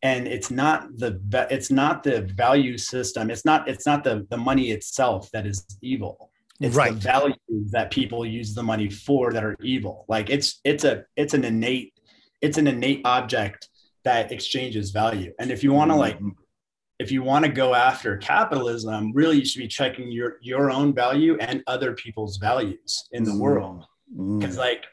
and 0.01 0.27
it's 0.27 0.49
not 0.49 0.87
the 0.97 1.19
it's 1.51 1.69
not 1.69 2.03
the 2.03 2.21
value 2.35 2.77
system 2.77 3.29
it's 3.29 3.45
not 3.45 3.67
it's 3.67 3.85
not 3.85 4.03
the 4.03 4.25
the 4.31 4.37
money 4.37 4.71
itself 4.71 5.29
that 5.31 5.45
is 5.45 5.65
evil 5.81 6.31
it's 6.59 6.75
Right. 6.75 6.93
the 6.93 6.99
value 6.99 7.35
that 7.71 7.91
people 7.91 8.25
use 8.25 8.55
the 8.55 8.63
money 8.63 8.89
for 8.89 9.31
that 9.31 9.43
are 9.43 9.55
evil 9.61 10.05
like 10.07 10.29
it's 10.31 10.59
it's 10.63 10.83
a 10.85 11.05
it's 11.15 11.33
an 11.35 11.43
innate 11.43 11.93
it's 12.41 12.57
an 12.57 12.67
innate 12.67 13.01
object 13.05 13.69
that 14.03 14.31
exchanges 14.31 14.89
value 14.91 15.31
and 15.39 15.51
if 15.51 15.63
you 15.63 15.71
want 15.71 15.91
to 15.91 15.95
like 15.95 16.19
Mhm. 16.19 16.31
if 16.99 17.11
you 17.11 17.21
want 17.21 17.45
to 17.45 17.51
go 17.51 17.75
after 17.75 18.17
capitalism 18.17 19.11
really 19.13 19.37
you 19.37 19.45
should 19.45 19.59
be 19.61 19.67
checking 19.67 20.11
your 20.11 20.37
your 20.41 20.71
own 20.71 20.95
value 20.95 21.37
and 21.39 21.61
other 21.67 21.93
people's 21.93 22.37
values 22.37 23.07
in 23.11 23.23
the 23.23 23.31
Mm. 23.31 23.39
world 23.39 23.85
Mm. 24.17 24.39
because 24.39 24.57
like 24.57 24.85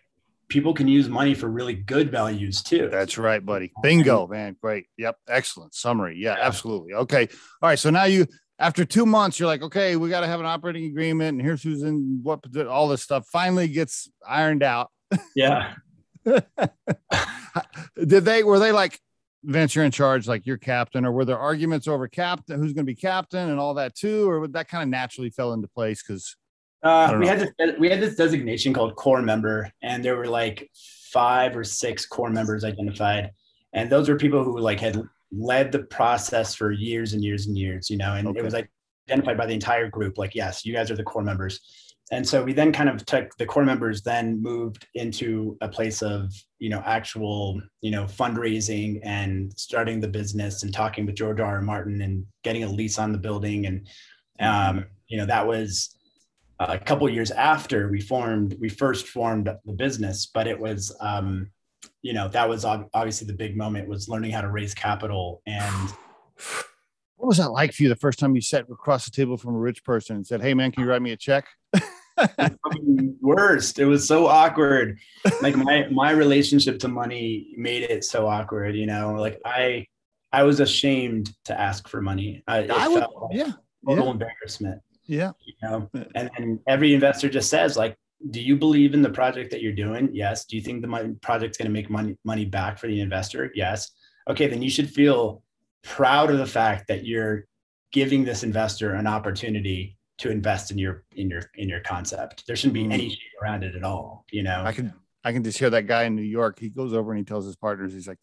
people 0.50 0.74
can 0.74 0.88
use 0.88 1.08
money 1.08 1.32
for 1.32 1.48
really 1.48 1.74
good 1.74 2.10
values 2.10 2.62
too 2.62 2.88
That's 2.90 3.16
right, 3.16 3.44
buddy. 3.44 3.72
Bingo, 3.82 4.26
man. 4.26 4.56
Great. 4.60 4.86
Yep. 4.98 5.16
Excellent 5.28 5.74
summary. 5.74 6.16
Yeah, 6.18 6.36
Yeah. 6.36 6.46
absolutely. 6.46 6.92
Okay. 6.92 7.28
All 7.62 7.68
right. 7.70 7.78
So 7.78 7.88
now 7.88 8.04
you, 8.04 8.26
after 8.58 8.84
two 8.84 9.06
months, 9.06 9.40
you're 9.40 9.46
like, 9.46 9.62
okay, 9.62 9.96
we 9.96 10.10
got 10.10 10.20
to 10.20 10.26
have 10.26 10.40
an 10.40 10.44
operating 10.46 10.84
agreement, 10.84 11.38
and 11.38 11.40
here's 11.40 11.62
who's 11.62 11.82
in 11.82 12.20
what, 12.22 12.40
all 12.66 12.88
this 12.88 13.02
stuff 13.02 13.26
finally 13.32 13.68
gets 13.68 14.10
ironed 14.28 14.62
out. 14.62 14.90
yeah 15.34 15.74
Did 16.24 18.24
they, 18.24 18.42
were 18.42 18.58
they 18.58 18.72
like, 18.72 18.98
Vince, 19.42 19.74
you're 19.74 19.86
in 19.86 19.90
charge, 19.90 20.28
like 20.28 20.44
you're 20.46 20.58
captain, 20.58 21.06
or 21.06 21.12
were 21.12 21.24
there 21.24 21.38
arguments 21.38 21.88
over 21.88 22.08
captain, 22.08 22.60
who's 22.60 22.74
going 22.74 22.84
to 22.84 22.92
be 22.92 22.94
captain 22.94 23.48
and 23.48 23.58
all 23.58 23.72
that 23.74 23.94
too? 23.94 24.28
Or 24.28 24.40
would 24.40 24.52
that 24.52 24.68
kind 24.68 24.82
of 24.82 24.90
naturally 24.90 25.30
fell 25.30 25.54
into 25.54 25.66
place? 25.68 26.02
Cause 26.02 26.36
Uh, 26.82 27.14
we 27.18 27.26
know. 27.26 27.32
had 27.32 27.40
this 27.40 27.78
we 27.78 27.90
had 27.90 28.00
this 28.00 28.16
designation 28.16 28.72
called 28.72 28.96
core 28.96 29.22
member, 29.22 29.70
and 29.82 30.04
there 30.04 30.16
were 30.16 30.26
like 30.28 30.70
five 31.12 31.56
or 31.56 31.64
six 31.64 32.06
core 32.06 32.30
members 32.30 32.64
identified, 32.64 33.30
and 33.72 33.90
those 33.90 34.08
were 34.08 34.16
people 34.16 34.42
who 34.42 34.58
like 34.58 34.80
had 34.80 35.02
led 35.32 35.70
the 35.72 35.80
process 35.80 36.54
for 36.54 36.72
years 36.72 37.12
and 37.12 37.22
years 37.22 37.46
and 37.46 37.56
years, 37.56 37.90
you 37.90 37.96
know, 37.96 38.14
and 38.14 38.28
Okay. 38.28 38.40
it 38.40 38.44
was 38.44 38.54
identified 39.08 39.36
by 39.36 39.46
the 39.46 39.54
entire 39.54 39.88
group. 39.88 40.18
Like, 40.18 40.34
yes, 40.34 40.64
you 40.64 40.72
guys 40.72 40.90
are 40.90 40.96
the 40.96 41.04
core 41.04 41.22
members, 41.22 41.60
and 42.12 42.26
so 42.26 42.42
we 42.42 42.54
then 42.54 42.72
kind 42.72 42.88
of 42.88 43.04
took 43.04 43.36
the 43.36 43.44
core 43.46 43.64
members, 43.64 44.02
then 44.02 44.40
moved 44.42 44.86
into 44.94 45.58
a 45.60 45.68
place 45.68 46.02
of 46.02 46.32
you 46.58 46.70
know 46.70 46.82
actual 46.86 47.60
you 47.82 47.90
know 47.90 48.04
fundraising 48.04 49.00
and 49.02 49.52
starting 49.58 50.00
the 50.00 50.08
business 50.08 50.62
and 50.62 50.72
talking 50.72 51.04
with 51.04 51.14
George 51.14 51.40
R. 51.40 51.56
R. 51.56 51.60
Martin 51.60 52.00
and 52.00 52.24
getting 52.42 52.64
a 52.64 52.68
lease 52.68 52.98
on 52.98 53.12
the 53.12 53.18
building, 53.18 53.66
and 53.66 53.86
um, 54.40 54.86
you 55.08 55.18
know 55.18 55.26
that 55.26 55.46
was 55.46 55.94
a 56.60 56.78
couple 56.78 57.08
years 57.08 57.30
after 57.30 57.88
we 57.88 58.00
formed 58.00 58.56
we 58.60 58.68
first 58.68 59.08
formed 59.08 59.48
the 59.64 59.72
business 59.72 60.26
but 60.26 60.46
it 60.46 60.58
was 60.58 60.94
um, 61.00 61.50
you 62.02 62.12
know 62.12 62.28
that 62.28 62.48
was 62.48 62.64
ob- 62.64 62.88
obviously 62.92 63.26
the 63.26 63.32
big 63.32 63.56
moment 63.56 63.88
was 63.88 64.08
learning 64.08 64.30
how 64.30 64.42
to 64.42 64.50
raise 64.50 64.74
capital 64.74 65.42
and 65.46 65.92
what 67.16 67.26
was 67.26 67.36
that 67.36 67.50
like 67.50 67.72
for 67.74 67.82
you 67.82 67.88
the 67.90 67.96
first 67.96 68.18
time 68.18 68.34
you 68.34 68.40
sat 68.40 68.64
across 68.70 69.04
the 69.04 69.10
table 69.10 69.36
from 69.36 69.54
a 69.54 69.58
rich 69.58 69.84
person 69.84 70.16
and 70.16 70.26
said, 70.26 70.40
Hey 70.40 70.54
man, 70.54 70.72
can 70.72 70.82
you 70.82 70.88
write 70.88 71.02
me 71.02 71.12
a 71.12 71.16
check? 71.18 71.46
worst. 73.20 73.78
It 73.78 73.84
was 73.84 74.08
so 74.08 74.26
awkward. 74.26 74.98
Like 75.42 75.54
my 75.54 75.86
my 75.90 76.12
relationship 76.12 76.78
to 76.78 76.88
money 76.88 77.52
made 77.58 77.82
it 77.82 78.04
so 78.04 78.26
awkward 78.26 78.74
you 78.74 78.86
know? 78.86 79.16
Like 79.18 79.38
i 79.44 79.86
i 80.32 80.44
was 80.44 80.60
ashamed 80.60 81.34
to 81.44 81.60
ask 81.60 81.88
for 81.88 82.00
money. 82.00 82.42
I, 82.48 82.66
I 82.68 82.88
would, 82.88 83.00
felt 83.00 83.22
like 83.22 83.36
yeah, 83.36 83.52
total 83.86 84.06
yeah, 84.06 84.10
embarrassment 84.12 84.80
yeah. 85.10 85.32
you 85.44 85.54
know 85.62 85.90
and 86.14 86.30
then 86.36 86.60
every 86.66 86.94
investor 86.94 87.28
just 87.28 87.50
says 87.50 87.76
like 87.76 87.96
do 88.30 88.40
you 88.40 88.56
believe 88.56 88.92
in 88.92 89.00
the 89.00 89.10
project 89.10 89.50
that 89.50 89.62
you're 89.62 89.72
doing? 89.72 90.10
Yes. 90.12 90.44
Do 90.44 90.54
you 90.54 90.62
think 90.62 90.82
the 90.82 90.88
money, 90.88 91.14
project's 91.22 91.56
going 91.56 91.68
to 91.68 91.72
make 91.72 91.88
money 91.88 92.18
money 92.24 92.44
back 92.44 92.78
for 92.78 92.86
the 92.86 93.00
investor? 93.00 93.50
Yes. 93.54 93.90
Okay 94.28 94.46
then 94.46 94.62
you 94.62 94.70
should 94.70 94.90
feel 94.90 95.42
proud 95.82 96.30
of 96.30 96.38
the 96.38 96.46
fact 96.46 96.86
that 96.88 97.06
you're 97.06 97.46
giving 97.92 98.22
this 98.24 98.42
investor 98.42 98.92
an 98.92 99.06
opportunity 99.06 99.96
to 100.18 100.30
invest 100.30 100.70
in 100.70 100.76
your 100.76 101.04
in 101.16 101.30
your 101.30 101.42
in 101.54 101.68
your 101.68 101.80
concept. 101.80 102.46
There 102.46 102.56
shouldn't 102.56 102.74
be 102.74 102.84
Mm. 102.84 102.92
any 102.92 103.08
shade 103.08 103.36
around 103.42 103.64
it 103.64 103.74
at 103.74 103.84
all 103.84 104.26
you 104.30 104.42
know? 104.42 104.62
I 104.64 104.72
can 104.72 104.92
I 105.24 105.32
can 105.32 105.42
just 105.42 105.58
hear 105.58 105.70
that 105.70 105.86
guy 105.86 106.04
in 106.04 106.14
New 106.14 106.22
York. 106.22 106.58
He 106.58 106.68
goes 106.68 106.92
over 106.92 107.12
and 107.12 107.18
he 107.18 107.24
tells 107.24 107.44
his 107.44 107.56
partners, 107.56 107.92
he's 107.92 108.08
like, 108.08 108.18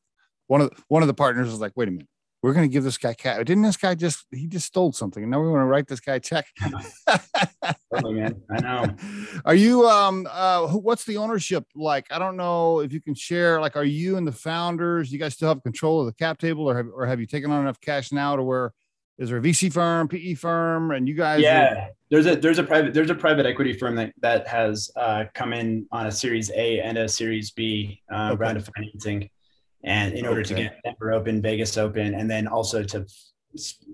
one 0.47 0.61
of 0.61 0.69
the, 0.69 0.81
one 0.87 1.03
of 1.03 1.07
the 1.07 1.13
partners 1.13 1.51
is 1.51 1.59
like, 1.59 1.73
wait 1.75 1.87
a 1.87 1.91
minute, 1.91 2.07
we're 2.43 2.53
going 2.53 2.67
to 2.67 2.71
give 2.71 2.83
this 2.83 2.97
guy 2.97 3.13
cash. 3.13 3.37
Didn't 3.39 3.63
this 3.63 3.77
guy 3.77 3.95
just 3.95 4.25
he 4.31 4.47
just 4.47 4.67
stole 4.67 4.91
something, 4.91 5.23
and 5.23 5.31
now 5.31 5.41
we 5.41 5.49
want 5.49 5.61
to 5.61 5.65
write 5.65 5.87
this 5.87 5.99
guy 5.99 6.15
a 6.15 6.19
check? 6.19 6.45
oh 7.07 8.11
man, 8.11 8.41
I 8.51 8.59
know. 8.61 8.95
Are 9.45 9.55
you 9.55 9.87
um 9.87 10.27
uh 10.29 10.67
what's 10.67 11.05
the 11.05 11.17
ownership 11.17 11.65
like? 11.75 12.05
I 12.11 12.19
don't 12.19 12.37
know 12.37 12.79
if 12.79 12.93
you 12.93 13.01
can 13.01 13.15
share. 13.15 13.59
Like, 13.59 13.75
are 13.75 13.83
you 13.83 14.17
and 14.17 14.27
the 14.27 14.31
founders? 14.31 15.11
You 15.11 15.19
guys 15.19 15.33
still 15.33 15.49
have 15.49 15.63
control 15.63 16.01
of 16.01 16.05
the 16.05 16.13
cap 16.13 16.37
table, 16.37 16.69
or 16.69 16.77
have 16.77 16.87
or 16.93 17.05
have 17.05 17.19
you 17.19 17.25
taken 17.25 17.51
on 17.51 17.61
enough 17.61 17.81
cash 17.81 18.11
now 18.11 18.35
to 18.35 18.43
where 18.43 18.73
is 19.17 19.29
there 19.29 19.39
a 19.39 19.41
VC 19.41 19.73
firm, 19.73 20.07
PE 20.07 20.35
firm, 20.35 20.91
and 20.91 21.07
you 21.07 21.15
guys? 21.15 21.41
Yeah, 21.41 21.73
are- 21.73 21.89
there's 22.09 22.27
a 22.27 22.35
there's 22.35 22.59
a 22.59 22.63
private 22.63 22.93
there's 22.93 23.09
a 23.09 23.15
private 23.15 23.45
equity 23.45 23.73
firm 23.73 23.95
that 23.95 24.13
that 24.21 24.47
has 24.47 24.91
uh, 24.95 25.25
come 25.33 25.53
in 25.53 25.87
on 25.91 26.05
a 26.05 26.11
Series 26.11 26.51
A 26.51 26.79
and 26.81 26.97
a 26.97 27.09
Series 27.09 27.51
B 27.51 28.01
uh, 28.13 28.29
okay. 28.33 28.35
round 28.35 28.57
of 28.57 28.69
financing 28.75 29.29
and 29.83 30.13
in 30.13 30.25
order 30.25 30.41
okay. 30.41 30.49
to 30.49 30.55
get 30.55 30.79
Denver 30.83 31.13
open, 31.13 31.41
Vegas 31.41 31.77
open, 31.77 32.13
and 32.13 32.29
then 32.29 32.47
also 32.47 32.83
to 32.83 33.05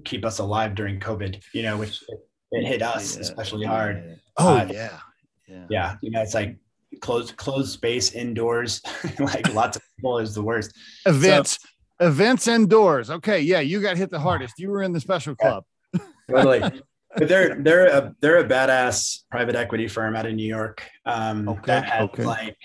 keep 0.04 0.26
us 0.26 0.40
alive 0.40 0.76
during 0.76 1.00
COVID, 1.00 1.42
you 1.54 1.64
know, 1.64 1.78
which 1.78 2.04
it, 2.10 2.20
it 2.52 2.66
hit 2.66 2.82
us 2.82 3.16
yeah. 3.16 3.22
especially 3.22 3.66
hard. 3.66 4.20
Oh 4.38 4.58
uh, 4.58 4.68
yeah. 4.72 5.00
yeah, 5.48 5.66
yeah. 5.70 5.96
You 6.02 6.12
know, 6.12 6.22
it's 6.22 6.34
like 6.34 6.58
closed 7.02 7.36
closed 7.38 7.72
space 7.72 8.14
indoors, 8.14 8.82
like 9.20 9.54
lots 9.54 9.78
of 9.78 9.84
people 9.98 10.20
is 10.20 10.34
the 10.34 10.44
worst. 10.44 10.74
Events, 11.06 11.60
so, 12.00 12.08
events 12.08 12.48
indoors. 12.48 13.10
Okay, 13.10 13.42
yeah, 13.42 13.60
you 13.60 13.82
got 13.82 13.98
hit 13.98 14.12
the 14.12 14.20
hardest. 14.20 14.56
You 14.58 14.70
were 14.70 14.84
in 14.84 14.92
the 14.92 15.00
special 15.00 15.36
club. 15.36 15.64
totally. 16.30 16.82
But 17.16 17.28
they're 17.28 17.62
they're 17.62 17.88
a 17.88 18.16
they're 18.22 18.40
a 18.40 18.48
badass 18.48 19.20
private 19.30 19.56
equity 19.56 19.88
firm 19.88 20.16
out 20.16 20.26
of 20.26 20.34
New 20.34 20.48
York. 20.48 20.84
Um, 21.06 21.48
okay. 21.48 21.62
That 21.68 21.86
had 21.86 22.02
okay. 22.04 22.26
like 22.26 22.58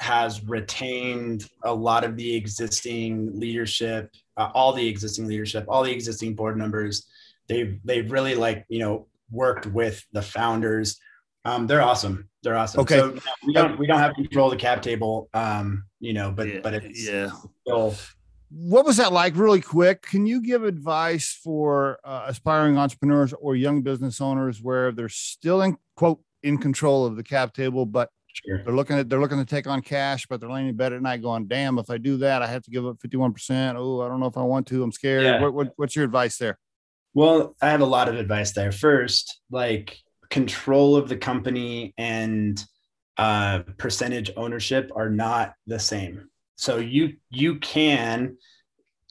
has 0.00 0.42
retained 0.44 1.46
a 1.64 1.72
lot 1.72 2.04
of 2.04 2.16
the 2.16 2.34
existing 2.34 3.38
leadership, 3.38 4.10
uh, 4.36 4.50
all 4.54 4.72
the 4.72 4.86
existing 4.86 5.26
leadership, 5.26 5.64
all 5.68 5.82
the 5.82 5.92
existing 5.92 6.34
board 6.34 6.56
members. 6.56 7.06
They've 7.48 7.78
they've 7.84 8.10
really 8.10 8.34
like 8.34 8.64
you 8.68 8.78
know 8.78 9.06
worked 9.30 9.66
with 9.66 10.04
the 10.12 10.22
founders. 10.22 10.98
Um, 11.44 11.66
they're 11.66 11.82
awesome. 11.82 12.28
They're 12.42 12.56
awesome. 12.56 12.80
Okay. 12.80 12.98
So 12.98 13.18
we 13.46 13.52
don't 13.52 13.78
we 13.78 13.86
don't 13.86 13.98
have 13.98 14.14
control 14.14 14.46
of 14.46 14.52
the 14.52 14.62
cap 14.62 14.82
table. 14.82 15.28
Um, 15.34 15.84
you 16.00 16.14
know, 16.14 16.30
but 16.30 16.48
yeah, 16.48 16.60
but 16.62 16.74
it's 16.74 17.06
yeah. 17.06 17.30
Still, 17.66 17.94
what 18.50 18.84
was 18.84 18.96
that 18.96 19.12
like 19.12 19.36
really 19.36 19.60
quick 19.60 20.02
can 20.02 20.26
you 20.26 20.42
give 20.42 20.64
advice 20.64 21.38
for 21.44 22.00
uh, 22.04 22.24
aspiring 22.26 22.76
entrepreneurs 22.76 23.32
or 23.34 23.54
young 23.54 23.80
business 23.80 24.20
owners 24.20 24.60
where 24.60 24.90
they're 24.90 25.08
still 25.08 25.62
in 25.62 25.76
quote 25.94 26.20
in 26.42 26.58
control 26.58 27.06
of 27.06 27.14
the 27.14 27.22
cap 27.22 27.54
table 27.54 27.86
but 27.86 28.10
Sure. 28.32 28.62
They're 28.64 28.74
looking 28.74 28.98
at 28.98 29.08
they're 29.08 29.20
looking 29.20 29.38
to 29.38 29.44
take 29.44 29.66
on 29.66 29.82
cash, 29.82 30.26
but 30.26 30.40
they're 30.40 30.50
laying 30.50 30.68
in 30.68 30.76
bed 30.76 30.92
at 30.92 31.02
night 31.02 31.22
going, 31.22 31.46
"Damn, 31.46 31.78
if 31.78 31.90
I 31.90 31.98
do 31.98 32.16
that, 32.18 32.42
I 32.42 32.46
have 32.46 32.62
to 32.62 32.70
give 32.70 32.86
up 32.86 33.00
fifty 33.00 33.16
one 33.16 33.32
percent. 33.32 33.76
Oh, 33.76 34.00
I 34.02 34.08
don't 34.08 34.20
know 34.20 34.26
if 34.26 34.36
I 34.36 34.42
want 34.42 34.66
to. 34.68 34.82
I'm 34.82 34.92
scared." 34.92 35.24
Yeah. 35.24 35.40
What, 35.40 35.54
what, 35.54 35.72
what's 35.76 35.96
your 35.96 36.04
advice 36.04 36.36
there? 36.38 36.58
Well, 37.12 37.56
I 37.60 37.70
have 37.70 37.80
a 37.80 37.86
lot 37.86 38.08
of 38.08 38.14
advice 38.14 38.52
there. 38.52 38.70
First, 38.70 39.40
like 39.50 39.98
control 40.30 40.96
of 40.96 41.08
the 41.08 41.16
company 41.16 41.92
and 41.98 42.62
uh, 43.16 43.60
percentage 43.78 44.30
ownership 44.36 44.90
are 44.94 45.10
not 45.10 45.54
the 45.66 45.78
same. 45.78 46.28
So 46.56 46.76
you 46.76 47.14
you 47.30 47.58
can 47.58 48.36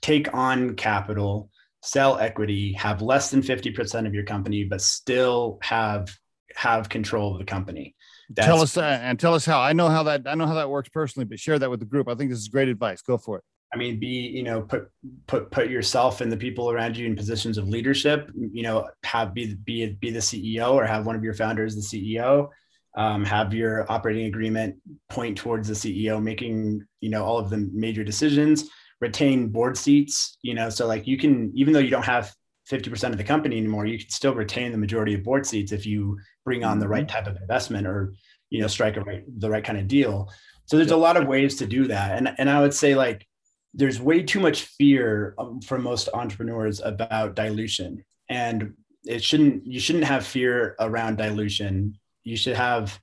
take 0.01 0.33
on 0.33 0.75
capital, 0.75 1.49
sell 1.81 2.17
equity, 2.19 2.73
have 2.73 3.01
less 3.01 3.31
than 3.31 3.41
fifty 3.41 3.71
percent 3.71 4.07
of 4.07 4.13
your 4.13 4.23
company, 4.23 4.63
but 4.63 4.81
still 4.81 5.59
have 5.61 6.09
have 6.55 6.89
control 6.89 7.33
of 7.33 7.39
the 7.39 7.45
company. 7.45 7.95
That's, 8.29 8.45
tell 8.45 8.61
us 8.61 8.77
uh, 8.77 8.99
and 9.01 9.19
tell 9.19 9.33
us 9.33 9.45
how. 9.45 9.59
I 9.59 9.73
know 9.73 9.89
how 9.89 10.03
that 10.03 10.27
I 10.27 10.35
know 10.35 10.45
how 10.45 10.53
that 10.55 10.69
works 10.69 10.89
personally, 10.89 11.25
but 11.25 11.39
share 11.39 11.57
that 11.57 11.69
with 11.69 11.79
the 11.79 11.85
group. 11.85 12.07
I 12.07 12.15
think 12.15 12.29
this 12.29 12.39
is 12.39 12.47
great 12.47 12.69
advice. 12.69 13.01
Go 13.01 13.17
for 13.17 13.37
it. 13.37 13.43
I 13.73 13.77
mean, 13.77 13.99
be 13.99 14.07
you 14.07 14.43
know 14.43 14.61
put 14.61 14.89
put 15.27 15.49
put 15.51 15.69
yourself 15.69 16.21
and 16.21 16.31
the 16.31 16.37
people 16.37 16.69
around 16.69 16.95
you 16.97 17.07
in 17.07 17.15
positions 17.15 17.57
of 17.57 17.67
leadership. 17.67 18.31
You 18.35 18.63
know, 18.63 18.87
have 19.03 19.33
be 19.33 19.55
be 19.55 19.93
be 19.93 20.11
the 20.11 20.19
CEO 20.19 20.73
or 20.73 20.85
have 20.85 21.05
one 21.05 21.15
of 21.15 21.23
your 21.23 21.33
founders 21.33 21.75
the 21.75 21.81
CEO. 21.81 22.49
Um, 22.97 23.23
have 23.23 23.53
your 23.53 23.89
operating 23.91 24.25
agreement 24.25 24.75
point 25.09 25.37
towards 25.37 25.67
the 25.67 25.75
CEO 25.75 26.21
making 26.21 26.83
you 27.01 27.09
know 27.09 27.23
all 27.23 27.39
of 27.39 27.49
the 27.49 27.69
major 27.73 28.03
decisions. 28.03 28.69
Retain 29.01 29.49
board 29.49 29.77
seats. 29.77 30.37
You 30.43 30.53
know, 30.53 30.69
so 30.69 30.85
like 30.85 31.07
you 31.07 31.17
can 31.17 31.51
even 31.55 31.73
though 31.73 31.79
you 31.79 31.91
don't 31.91 32.05
have 32.05 32.33
50% 32.69 33.09
of 33.09 33.17
the 33.17 33.23
company 33.23 33.57
anymore, 33.57 33.85
you 33.85 33.97
can 33.97 34.09
still 34.09 34.35
retain 34.35 34.71
the 34.71 34.77
majority 34.77 35.15
of 35.15 35.23
board 35.23 35.45
seats 35.45 35.71
if 35.71 35.85
you 35.85 36.19
bring 36.49 36.63
on 36.63 36.79
the 36.79 36.87
right 36.87 37.05
mm-hmm. 37.05 37.15
type 37.15 37.27
of 37.27 37.39
investment 37.39 37.85
or, 37.85 38.15
you 38.49 38.59
know, 38.59 38.65
strike 38.65 38.97
a 38.97 39.01
right, 39.01 39.23
the 39.37 39.47
right 39.47 39.63
kind 39.63 39.77
of 39.77 39.87
deal. 39.87 40.27
So 40.65 40.77
there's 40.77 40.89
a 40.89 40.97
lot 40.97 41.15
of 41.15 41.27
ways 41.27 41.57
to 41.57 41.67
do 41.67 41.85
that. 41.89 42.17
And, 42.17 42.33
and 42.39 42.49
I 42.49 42.59
would 42.59 42.73
say 42.73 42.95
like, 42.95 43.27
there's 43.75 44.01
way 44.01 44.23
too 44.23 44.39
much 44.39 44.63
fear 44.63 45.35
um, 45.37 45.61
for 45.61 45.77
most 45.77 46.09
entrepreneurs 46.11 46.79
about 46.79 47.35
dilution 47.35 48.03
and 48.29 48.73
it 49.05 49.23
shouldn't, 49.23 49.67
you 49.67 49.79
shouldn't 49.79 50.05
have 50.05 50.25
fear 50.25 50.75
around 50.79 51.17
dilution. 51.17 51.99
You 52.23 52.35
should 52.35 52.55
have, 52.55 52.99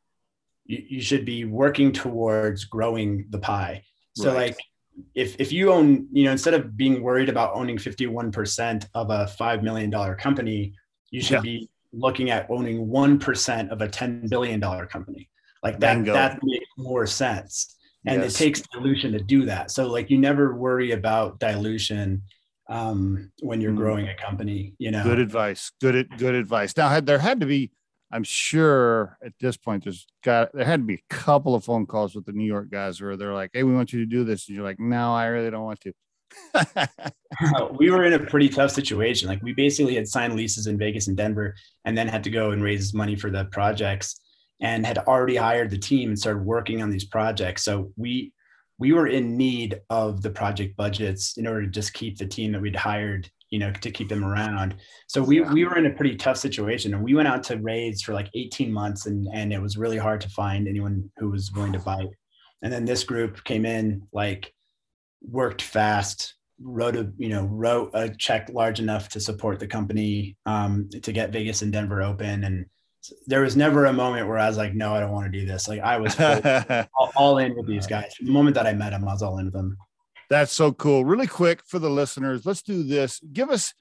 you, 0.65 0.83
you 0.89 1.01
should 1.01 1.25
be 1.25 1.45
working 1.45 1.93
towards 1.93 2.65
growing 2.65 3.27
the 3.31 3.39
pie. 3.39 3.85
So 4.17 4.35
right. 4.35 4.49
like 4.49 4.59
if 5.15 5.37
if 5.39 5.53
you 5.53 5.71
own, 5.71 6.09
you 6.11 6.25
know, 6.25 6.33
instead 6.33 6.55
of 6.55 6.77
being 6.77 7.01
worried 7.01 7.29
about 7.29 7.55
owning 7.55 7.77
51% 7.77 8.87
of 8.95 9.11
a 9.11 9.31
$5 9.39 9.63
million 9.63 9.93
company, 10.17 10.75
you 11.11 11.23
should 11.23 11.45
yeah. 11.45 11.53
be 11.53 11.71
looking 11.97 12.31
at 12.31 12.47
owning 12.51 12.87
1% 12.87 13.71
of 13.71 13.81
a 13.81 13.89
$10 13.89 14.29
billion 14.29 14.61
company. 14.61 15.29
Like 15.63 15.81
that, 15.81 15.95
Bingo. 15.95 16.13
that 16.13 16.39
makes 16.43 16.67
more 16.77 17.07
sense. 17.07 17.77
And 18.07 18.23
yes. 18.23 18.35
it 18.35 18.39
takes 18.39 18.63
dilution 18.73 19.13
to 19.13 19.19
do 19.19 19.47
that. 19.47 19.71
So 19.71 19.89
like 19.89 20.11
you 20.11 20.19
never 20.19 20.55
worry 20.55 20.93
about 20.93 21.41
dilution 21.41 22.23
um, 22.69 23.33
when 23.41 23.61
you're 23.61 23.73
mm. 23.73 23.79
growing 23.79 24.09
a 24.09 24.15
company, 24.15 24.75
you 24.79 24.91
know. 24.91 25.03
Good 25.03 25.19
advice. 25.19 25.73
Good, 25.81 26.09
good 26.19 26.35
advice. 26.35 26.77
Now 26.77 26.89
had 26.89 27.07
there 27.07 27.19
had 27.19 27.41
to 27.41 27.47
be 27.47 27.73
I'm 28.11 28.25
sure 28.25 29.19
at 29.25 29.33
this 29.41 29.57
point 29.57 29.85
there's 29.85 30.07
got 30.23 30.53
there 30.53 30.65
had 30.65 30.81
to 30.81 30.87
be 30.87 30.95
a 30.95 31.15
couple 31.15 31.55
of 31.55 31.65
phone 31.65 31.87
calls 31.87 32.15
with 32.15 32.25
the 32.25 32.33
New 32.33 32.45
York 32.45 32.71
guys 32.71 33.01
where 33.01 33.17
they're 33.17 33.35
like, 33.35 33.51
"Hey, 33.53 33.65
we 33.65 33.75
want 33.75 33.93
you 33.93 34.01
to 34.01 34.07
do 34.07 34.25
this," 34.25 34.47
and 34.47 34.55
you're 34.55 34.65
like, 34.65 34.79
"No, 34.79 35.13
I 35.15 35.27
really 35.27 35.51
don't 35.51 35.65
want 35.65 35.81
to." 35.81 35.93
Uh, 37.55 37.69
we 37.79 37.91
were 37.91 38.05
in 38.05 38.15
a 38.15 38.19
pretty 38.19 38.49
tough 38.49 38.71
situation. 38.71 39.29
Like 39.29 39.43
we 39.43 39.53
basically 39.53 39.95
had 39.95 40.09
signed 40.09 40.37
leases 40.37 40.69
in 40.69 40.79
Vegas 40.79 41.07
and 41.09 41.17
Denver, 41.17 41.55
and 41.85 41.99
then 41.99 42.09
had 42.09 42.25
to 42.25 42.31
go 42.31 42.53
and 42.53 42.63
raise 42.63 42.95
money 42.95 43.15
for 43.15 43.31
the 43.31 43.45
projects, 43.47 44.19
and 44.63 44.87
had 44.87 44.97
already 44.99 45.37
hired 45.37 45.69
the 45.69 45.77
team 45.77 46.09
and 46.09 46.19
started 46.19 46.47
working 46.47 46.81
on 46.81 46.89
these 46.89 47.05
projects. 47.05 47.63
So 47.63 47.93
we 47.97 48.33
we 48.79 48.93
were 48.93 49.09
in 49.09 49.37
need 49.37 49.81
of 49.91 50.23
the 50.23 50.31
project 50.31 50.79
budgets 50.79 51.37
in 51.37 51.47
order 51.47 51.65
to 51.65 51.71
just 51.71 51.93
keep 51.93 52.17
the 52.17 52.27
team 52.27 52.53
that 52.53 52.63
we'd 52.63 52.75
hired 52.75 53.29
you 53.51 53.59
know, 53.59 53.73
to 53.73 53.91
keep 53.91 54.09
them 54.09 54.25
around. 54.25 54.75
So 55.07 55.23
we, 55.23 55.41
we 55.41 55.65
were 55.65 55.79
in 55.79 55.87
a 55.87 55.91
pretty 55.91 56.17
tough 56.17 56.37
situation 56.37 56.95
and 56.95 57.03
we 57.03 57.15
went 57.15 57.29
out 57.29 57.43
to 57.45 57.57
raise 57.59 58.03
for 58.03 58.13
like 58.13 58.29
18 58.35 58.73
months 58.73 59.07
and, 59.07 59.29
and 59.33 59.53
it 59.53 59.63
was 59.63 59.77
really 59.77 59.99
hard 59.99 60.21
to 60.23 60.29
find 60.31 60.67
anyone 60.67 61.11
who 61.19 61.31
was 61.31 61.53
willing 61.53 61.73
to 61.73 61.79
bite. 61.79 62.09
And 62.63 62.73
then 62.73 62.85
this 62.85 63.05
group 63.05 63.45
came 63.45 63.65
in, 63.65 64.03
like 64.13 64.53
worked 65.29 65.63
fast, 65.63 66.35
wrote 66.61 66.97
a, 66.97 67.13
you 67.19 67.29
know, 67.29 67.45
wrote 67.45 67.91
a 67.95 68.09
check 68.09 68.49
large 68.53 68.81
enough 68.81 69.09
to 69.11 69.21
support 69.21 69.59
the 69.59 69.67
company 69.67 70.37
um, 70.47 70.89
to 71.03 71.13
get 71.13 71.31
Vegas 71.31 71.63
and 71.63 71.73
Denver 71.73 72.03
open. 72.03 72.45
And 72.45 72.67
there 73.27 73.43
was 73.43 73.57
never 73.57 73.87
a 73.87 73.93
moment 73.93 74.29
where 74.29 74.39
I 74.39 74.49
was 74.49 74.57
like, 74.57 74.75
no, 74.75 74.95
I 74.95 75.01
don't 75.01 75.13
want 75.13 75.31
to 75.33 75.39
do 75.39 75.47
this. 75.47 75.69
Like 75.69 75.81
I 75.81 75.99
was 75.99 76.19
all, 76.99 77.13
all 77.17 77.39
in 77.39 77.55
with 77.57 77.67
these 77.67 77.87
guys. 77.87 78.15
The 78.21 78.31
moment 78.31 78.55
that 78.55 78.67
I 78.67 78.73
met 78.73 78.91
them, 78.91 79.07
I 79.07 79.13
was 79.13 79.23
all 79.23 79.39
in 79.39 79.47
with 79.47 79.55
them. 79.55 79.77
That's 80.29 80.53
so 80.53 80.73
cool. 80.73 81.05
Really 81.05 81.27
quick 81.27 81.63
for 81.65 81.79
the 81.79 81.91
listeners, 81.91 82.45
let's 82.45 82.63
do 82.63 82.83
this. 82.83 83.21
Give 83.33 83.51
us, 83.51 83.73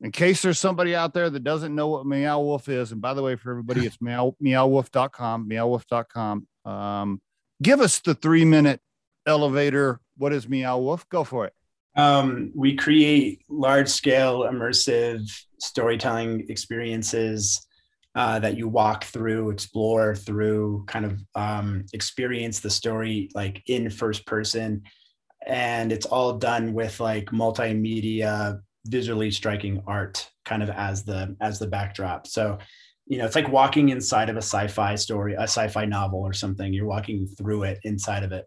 in 0.00 0.12
case 0.12 0.42
there's 0.42 0.58
somebody 0.58 0.94
out 0.94 1.14
there 1.14 1.30
that 1.30 1.44
doesn't 1.44 1.74
know 1.74 1.88
what 1.88 2.06
Meow 2.06 2.40
Wolf 2.40 2.68
is. 2.68 2.92
And 2.92 3.00
by 3.00 3.14
the 3.14 3.22
way, 3.22 3.36
for 3.36 3.50
everybody, 3.50 3.86
it's 3.86 4.00
meow, 4.00 4.34
meowwolf.com, 4.42 5.48
meowwolf.com. 5.48 6.46
Um, 6.64 7.22
give 7.62 7.80
us 7.80 8.00
the 8.00 8.14
three 8.14 8.44
minute 8.44 8.80
elevator. 9.26 10.00
What 10.16 10.32
is 10.32 10.48
Meow 10.48 10.78
Wolf? 10.78 11.08
Go 11.08 11.24
for 11.24 11.46
it. 11.46 11.52
Um, 11.96 12.50
we 12.54 12.74
create 12.74 13.42
large 13.48 13.88
scale 13.88 14.40
immersive 14.40 15.20
storytelling 15.60 16.46
experiences 16.48 17.66
uh, 18.16 18.38
that 18.40 18.56
you 18.56 18.68
walk 18.68 19.04
through, 19.04 19.50
explore 19.50 20.14
through, 20.14 20.84
kind 20.86 21.04
of 21.04 21.20
um, 21.34 21.84
experience 21.92 22.60
the 22.60 22.70
story 22.70 23.28
like 23.34 23.62
in 23.66 23.90
first 23.90 24.26
person 24.26 24.82
and 25.46 25.92
it's 25.92 26.06
all 26.06 26.38
done 26.38 26.72
with 26.72 27.00
like 27.00 27.26
multimedia 27.26 28.60
visually 28.86 29.30
striking 29.30 29.82
art 29.86 30.28
kind 30.44 30.62
of 30.62 30.70
as 30.70 31.04
the 31.04 31.36
as 31.40 31.58
the 31.58 31.66
backdrop 31.66 32.26
so 32.26 32.58
you 33.06 33.18
know 33.18 33.24
it's 33.24 33.34
like 33.34 33.48
walking 33.48 33.90
inside 33.90 34.28
of 34.28 34.36
a 34.36 34.42
sci-fi 34.42 34.94
story 34.94 35.34
a 35.34 35.42
sci-fi 35.42 35.84
novel 35.84 36.20
or 36.20 36.32
something 36.32 36.72
you're 36.72 36.86
walking 36.86 37.26
through 37.38 37.62
it 37.62 37.78
inside 37.84 38.22
of 38.22 38.32
it 38.32 38.46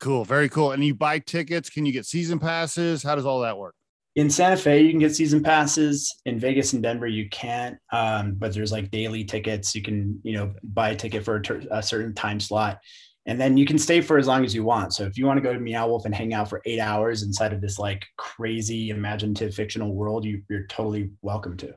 cool 0.00 0.24
very 0.24 0.48
cool 0.48 0.72
and 0.72 0.84
you 0.84 0.94
buy 0.94 1.18
tickets 1.18 1.70
can 1.70 1.86
you 1.86 1.92
get 1.92 2.06
season 2.06 2.38
passes 2.38 3.02
how 3.02 3.14
does 3.14 3.26
all 3.26 3.40
that 3.40 3.56
work 3.56 3.74
in 4.16 4.28
santa 4.28 4.56
fe 4.56 4.80
you 4.80 4.90
can 4.90 4.98
get 4.98 5.14
season 5.14 5.42
passes 5.42 6.20
in 6.26 6.38
vegas 6.38 6.72
and 6.72 6.82
denver 6.82 7.06
you 7.06 7.28
can't 7.30 7.76
um, 7.92 8.34
but 8.34 8.52
there's 8.52 8.72
like 8.72 8.90
daily 8.90 9.24
tickets 9.24 9.74
you 9.74 9.82
can 9.82 10.18
you 10.22 10.36
know 10.36 10.52
buy 10.62 10.90
a 10.90 10.96
ticket 10.96 11.24
for 11.24 11.36
a, 11.36 11.42
ter- 11.42 11.62
a 11.70 11.82
certain 11.82 12.14
time 12.14 12.40
slot 12.40 12.78
and 13.26 13.40
then 13.40 13.56
you 13.56 13.66
can 13.66 13.78
stay 13.78 14.00
for 14.00 14.18
as 14.18 14.26
long 14.26 14.44
as 14.44 14.54
you 14.54 14.64
want. 14.64 14.94
So 14.94 15.04
if 15.04 15.18
you 15.18 15.26
want 15.26 15.36
to 15.36 15.42
go 15.42 15.52
to 15.52 15.60
Meow 15.60 15.86
Wolf 15.86 16.04
and 16.04 16.14
hang 16.14 16.32
out 16.32 16.48
for 16.48 16.62
eight 16.64 16.80
hours 16.80 17.22
inside 17.22 17.52
of 17.52 17.60
this 17.60 17.78
like 17.78 18.06
crazy 18.16 18.90
imaginative 18.90 19.54
fictional 19.54 19.94
world, 19.94 20.24
you, 20.24 20.42
you're 20.48 20.66
totally 20.66 21.10
welcome 21.22 21.56
to. 21.58 21.74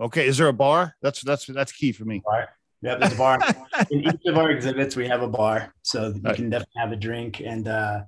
Okay, 0.00 0.26
is 0.26 0.38
there 0.38 0.48
a 0.48 0.52
bar? 0.52 0.94
That's 1.02 1.22
that's 1.22 1.46
that's 1.46 1.72
key 1.72 1.92
for 1.92 2.04
me. 2.04 2.22
Bar. 2.24 2.48
Yeah, 2.82 2.96
there's 2.96 3.12
a 3.12 3.16
bar. 3.16 3.38
In 3.90 4.00
each 4.00 4.20
of 4.26 4.36
our 4.38 4.50
exhibits, 4.50 4.96
we 4.96 5.08
have 5.08 5.22
a 5.22 5.28
bar, 5.28 5.74
so 5.82 6.08
you 6.08 6.34
can 6.34 6.50
definitely 6.50 6.80
have 6.80 6.92
a 6.92 6.96
drink 6.96 7.40
and. 7.40 7.68
uh 7.68 8.00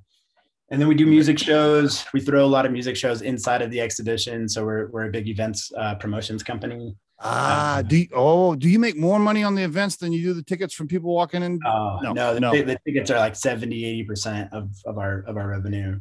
and 0.70 0.78
then 0.80 0.88
we 0.88 0.94
do 0.94 1.06
music 1.06 1.38
shows. 1.38 2.04
We 2.12 2.20
throw 2.20 2.44
a 2.44 2.46
lot 2.46 2.66
of 2.66 2.72
music 2.72 2.94
shows 2.94 3.22
inside 3.22 3.62
of 3.62 3.70
the 3.70 3.80
exhibition. 3.80 4.48
So 4.48 4.64
we're, 4.64 4.88
we're 4.88 5.06
a 5.06 5.10
big 5.10 5.26
events 5.26 5.72
uh, 5.76 5.94
promotions 5.94 6.42
company. 6.42 6.94
Ah, 7.20 7.82
do 7.84 7.96
you, 7.96 8.06
oh, 8.14 8.54
do 8.54 8.68
you 8.68 8.78
make 8.78 8.96
more 8.96 9.18
money 9.18 9.42
on 9.42 9.54
the 9.54 9.62
events 9.62 9.96
than 9.96 10.12
you 10.12 10.22
do 10.22 10.34
the 10.34 10.42
tickets 10.42 10.74
from 10.74 10.86
people 10.86 11.12
walking 11.12 11.42
in? 11.42 11.58
Uh, 11.66 11.98
no, 12.02 12.12
no, 12.12 12.34
the, 12.34 12.40
no. 12.40 12.52
the 12.52 12.78
tickets 12.86 13.10
are 13.10 13.18
like 13.18 13.34
70, 13.34 14.06
80% 14.06 14.52
of, 14.52 14.70
of 14.84 14.98
our, 14.98 15.20
of 15.26 15.36
our 15.36 15.48
revenue. 15.48 15.98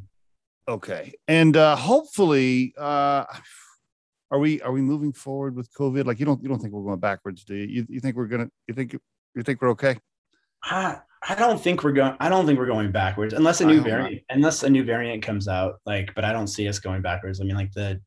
Okay. 0.68 1.14
And 1.28 1.56
uh, 1.56 1.76
hopefully, 1.76 2.74
uh, 2.78 3.24
are 4.32 4.40
we, 4.40 4.62
are 4.62 4.72
we 4.72 4.82
moving 4.82 5.14
forward 5.14 5.56
with 5.56 5.72
COVID? 5.74 6.06
Like 6.06 6.20
you 6.20 6.26
don't, 6.26 6.42
you 6.42 6.50
don't 6.50 6.60
think 6.60 6.74
we're 6.74 6.84
going 6.84 7.00
backwards, 7.00 7.44
do 7.44 7.56
you? 7.56 7.68
You, 7.68 7.86
you 7.90 8.00
think 8.00 8.16
we're 8.16 8.28
going 8.28 8.46
to, 8.46 8.52
you 8.68 8.74
think, 8.74 8.94
you 9.36 9.44
think 9.44 9.62
we're 9.62 9.72
okay? 9.72 9.98
I, 10.64 10.98
I 11.28 11.36
don't 11.36 11.62
think 11.62 11.84
we're 11.84 11.94
going, 11.94 12.16
I 12.20 12.30
don't 12.30 12.46
think 12.46 12.60
we're 12.60 12.66
going 12.66 12.92
backwards 12.92 13.34
unless 13.34 13.62
a 13.62 13.66
new 13.66 13.82
variant, 13.82 14.24
unless 14.30 14.64
a 14.64 14.70
new 14.70 14.84
variant 14.84 15.24
comes 15.24 15.48
out, 15.48 15.76
like, 15.86 16.14
but 16.16 16.24
I 16.24 16.32
don't 16.32 16.48
see 16.48 16.68
us 16.68 16.80
going 16.80 17.02
backwards. 17.02 17.40
I 17.40 17.44
mean, 17.44 17.56
like 17.56 17.72
the, 17.74 18.02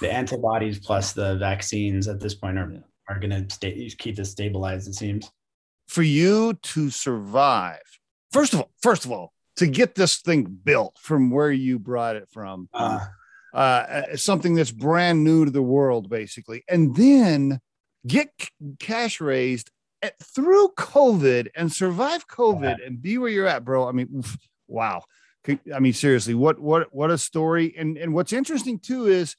the 0.00 0.12
antibodies 0.12 0.78
plus 0.78 1.12
the 1.12 1.36
vaccines 1.38 2.06
at 2.08 2.20
this 2.20 2.34
point 2.34 2.58
are 2.58 2.84
are 3.08 3.18
going 3.18 3.30
to 3.30 3.52
stay 3.54 3.90
keep 3.98 4.16
this 4.16 4.30
stabilized. 4.30 4.86
It 4.86 4.94
seems. 4.94 5.30
For 5.88 6.02
you 6.02 6.54
to 6.54 6.90
survive, 6.90 7.80
first 8.30 8.52
of 8.52 8.60
all, 8.60 8.70
first 8.82 9.04
of 9.04 9.12
all, 9.12 9.32
to 9.56 9.66
get 9.66 9.94
this 9.94 10.18
thing 10.18 10.44
built 10.44 10.98
from 11.00 11.30
where 11.30 11.50
you 11.50 11.78
brought 11.78 12.16
it 12.16 12.28
from, 12.30 12.68
uh, 12.74 13.00
uh, 13.54 14.16
something 14.16 14.54
that's 14.54 14.70
brand 14.70 15.24
new 15.24 15.44
to 15.44 15.50
the 15.50 15.62
world, 15.62 16.08
basically, 16.08 16.64
and 16.68 16.94
then 16.96 17.60
get 18.06 18.30
cash 18.78 19.20
raised 19.20 19.70
at, 20.02 20.18
through 20.18 20.68
COVID 20.76 21.48
and 21.54 21.72
survive 21.72 22.26
COVID 22.28 22.78
yeah. 22.78 22.86
and 22.86 23.00
be 23.00 23.18
where 23.18 23.30
you're 23.30 23.46
at, 23.46 23.64
bro. 23.64 23.88
I 23.88 23.92
mean, 23.92 24.22
wow. 24.66 25.02
I 25.74 25.78
mean, 25.78 25.94
seriously, 25.94 26.34
what 26.34 26.58
what 26.58 26.94
what 26.94 27.10
a 27.10 27.16
story! 27.16 27.74
And 27.76 27.96
and 27.96 28.12
what's 28.12 28.34
interesting 28.34 28.78
too 28.78 29.06
is 29.06 29.34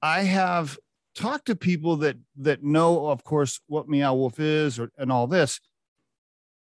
I 0.00 0.20
have 0.20 0.78
talked 1.16 1.46
to 1.46 1.56
people 1.56 1.96
that 1.98 2.16
that 2.36 2.62
know, 2.62 3.08
of 3.08 3.24
course, 3.24 3.60
what 3.66 3.88
Meow 3.88 4.14
Wolf 4.14 4.38
is 4.38 4.78
or, 4.78 4.92
and 4.96 5.10
all 5.10 5.26
this, 5.26 5.60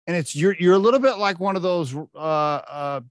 and 0.06 0.16
it's 0.16 0.36
you're 0.36 0.56
you're 0.60 0.76
a 0.76 0.80
little 0.80 1.00
bit 1.00 1.18
like 1.18 1.40
one 1.40 1.56
of 1.56 1.64
those 1.64 1.96
uh, 1.96 2.18
uh, 2.18 3.02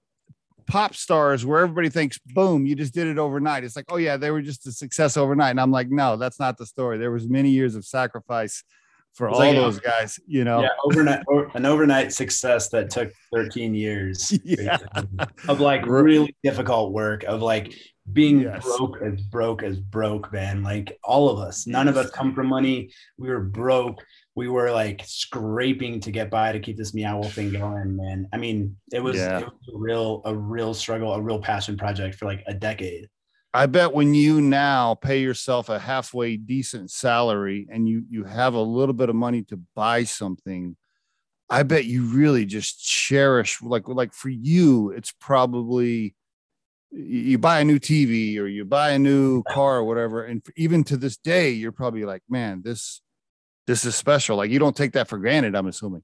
pop 0.67 0.95
stars 0.95 1.45
where 1.45 1.61
everybody 1.61 1.89
thinks, 1.89 2.19
boom, 2.19 2.67
you 2.67 2.75
just 2.75 2.95
did 2.95 3.07
it 3.07 3.19
overnight. 3.19 3.64
It's 3.64 3.77
like, 3.77 3.87
oh 3.89 3.97
yeah, 3.97 4.17
they 4.17 4.31
were 4.31 4.43
just 4.43 4.67
a 4.67 4.73
success 4.73 5.17
overnight, 5.17 5.51
and 5.51 5.61
I'm 5.61 5.71
like, 5.71 5.91
no, 5.91 6.17
that's 6.17 6.39
not 6.39 6.59
the 6.59 6.67
story. 6.67 6.99
There 6.99 7.11
was 7.11 7.29
many 7.29 7.51
years 7.51 7.75
of 7.75 7.85
sacrifice 7.85 8.62
for 9.17 9.31
all 9.31 9.39
like, 9.39 9.57
those 9.57 9.81
guys, 9.81 10.21
you 10.27 10.45
know. 10.45 10.61
Yeah, 10.61 10.69
overnight 10.85 11.25
an 11.55 11.64
overnight 11.64 12.12
success 12.12 12.69
that 12.69 12.91
took 12.91 13.12
13 13.35 13.75
years 13.75 14.39
yeah. 14.45 14.79
of 15.49 15.61
like 15.61 15.87
really 15.87 16.37
difficult 16.43 16.93
work 16.93 17.25
of 17.25 17.41
like 17.41 17.75
being 18.12 18.41
yes. 18.41 18.62
broke 18.62 19.01
as 19.03 19.21
broke 19.23 19.62
as 19.62 19.79
broke, 19.79 20.33
man. 20.33 20.62
Like 20.62 20.99
all 21.03 21.31
of 21.31 21.39
us, 21.39 21.67
none 21.67 21.89
of 21.89 21.97
us 21.97 22.11
come 22.11 22.35
from 22.35 22.49
money. 22.49 22.91
We 23.19 23.29
were 23.29 23.41
broke. 23.41 24.05
We 24.37 24.49
were 24.49 24.70
like 24.70 25.03
scraping 25.05 25.99
to 26.01 26.11
get 26.12 26.30
by 26.30 26.53
to 26.53 26.61
keep 26.61 26.76
this 26.76 26.95
meow 26.95 27.22
thing 27.22 27.53
going, 27.53 27.97
man. 27.97 28.28
I 28.32 28.37
mean, 28.37 28.76
it 28.93 29.01
was, 29.01 29.16
yeah. 29.16 29.41
it 29.41 29.45
was 29.47 29.74
a 29.74 29.78
real, 29.78 30.22
a 30.24 30.34
real 30.34 30.74
struggle, 30.74 31.12
a 31.14 31.20
real 31.20 31.41
passion 31.41 31.76
project 31.76 32.16
for 32.16 32.26
like 32.26 32.45
a 32.47 32.55
decade. 32.55 33.09
I 33.57 33.64
bet 33.64 33.95
when 33.95 34.12
you 34.12 34.43
now 34.43 34.97
pay 34.97 35.22
yourself 35.22 35.70
a 35.70 35.78
halfway 35.78 36.37
decent 36.37 36.91
salary 36.91 37.66
and 37.70 37.89
you 37.89 38.05
you 38.11 38.24
have 38.24 38.53
a 38.53 38.61
little 38.61 38.93
bit 38.93 39.09
of 39.09 39.16
money 39.16 39.45
to 39.45 39.59
buy 39.74 40.05
something, 40.05 40.76
I 41.49 41.62
bet 41.62 41.87
you 41.87 42.03
really 42.03 42.45
just 42.45 42.84
cherish 42.84 43.62
like 43.62 43.89
like 43.89 44.12
for 44.12 44.28
you, 44.28 44.91
it's 44.91 45.11
probably 45.20 46.14
you 46.91 47.39
buy 47.39 47.61
a 47.61 47.64
new 47.64 47.78
TV 47.78 48.39
or 48.39 48.47
you 48.47 48.66
buy 48.66 48.91
a 48.91 48.99
new 48.99 49.43
car 49.45 49.78
or 49.78 49.84
whatever, 49.84 50.24
and 50.24 50.45
even 50.59 50.84
to 50.84 50.99
this 50.99 51.16
day, 51.16 51.51
you're 51.51 51.72
probably 51.72 52.05
like, 52.05 52.22
man, 52.28 52.61
this 52.62 53.01
this 53.67 53.85
is 53.85 53.95
special. 53.95 54.37
Like 54.37 54.51
you 54.51 54.59
don't 54.59 54.77
take 54.77 54.93
that 54.93 55.09
for 55.09 55.19
granted. 55.19 55.55
I'm 55.55 55.67
assuming. 55.67 56.03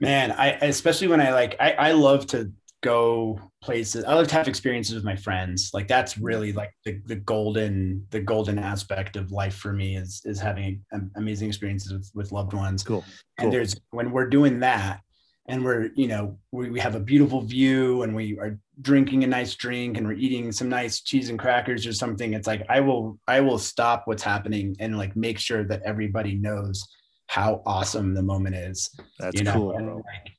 Man, 0.00 0.32
I 0.32 0.50
especially 0.62 1.08
when 1.08 1.20
I 1.20 1.32
like 1.32 1.56
I, 1.60 1.72
I 1.72 1.92
love 1.92 2.26
to 2.28 2.52
go 2.82 3.40
places. 3.62 4.04
I 4.04 4.14
love 4.14 4.28
to 4.28 4.34
have 4.34 4.48
experiences 4.48 4.94
with 4.94 5.04
my 5.04 5.16
friends. 5.16 5.70
Like 5.72 5.88
that's 5.88 6.18
really 6.18 6.52
like 6.52 6.72
the, 6.84 7.00
the 7.06 7.16
golden 7.16 8.06
the 8.10 8.20
golden 8.20 8.58
aspect 8.58 9.16
of 9.16 9.32
life 9.32 9.54
for 9.54 9.72
me 9.72 9.96
is 9.96 10.20
is 10.24 10.38
having 10.38 10.84
amazing 11.16 11.48
experiences 11.48 11.92
with, 11.92 12.10
with 12.14 12.32
loved 12.32 12.52
ones. 12.52 12.82
Cool. 12.82 13.04
And 13.38 13.52
there's 13.52 13.76
when 13.90 14.10
we're 14.10 14.28
doing 14.28 14.60
that, 14.60 15.00
and 15.46 15.64
we're 15.64 15.90
you 15.94 16.08
know 16.08 16.38
we, 16.52 16.70
we 16.70 16.80
have 16.80 16.94
a 16.94 17.00
beautiful 17.00 17.40
view 17.40 18.02
and 18.02 18.14
we 18.14 18.38
are 18.38 18.58
drinking 18.80 19.24
a 19.24 19.26
nice 19.26 19.54
drink 19.54 19.96
and 19.96 20.06
we're 20.06 20.14
eating 20.14 20.52
some 20.52 20.68
nice 20.68 21.00
cheese 21.00 21.30
and 21.30 21.38
crackers 21.38 21.86
or 21.86 21.92
something 21.92 22.32
it's 22.32 22.46
like 22.46 22.64
i 22.68 22.80
will 22.80 23.18
i 23.28 23.40
will 23.40 23.58
stop 23.58 24.02
what's 24.06 24.22
happening 24.22 24.74
and 24.80 24.96
like 24.96 25.14
make 25.16 25.38
sure 25.38 25.62
that 25.62 25.82
everybody 25.84 26.34
knows 26.34 26.86
how 27.34 27.60
awesome 27.66 28.14
the 28.14 28.22
moment 28.22 28.54
is 28.54 28.90
that's 29.18 29.36
you 29.36 29.42
know? 29.42 29.54
cool 29.54 29.96
like, 29.96 30.30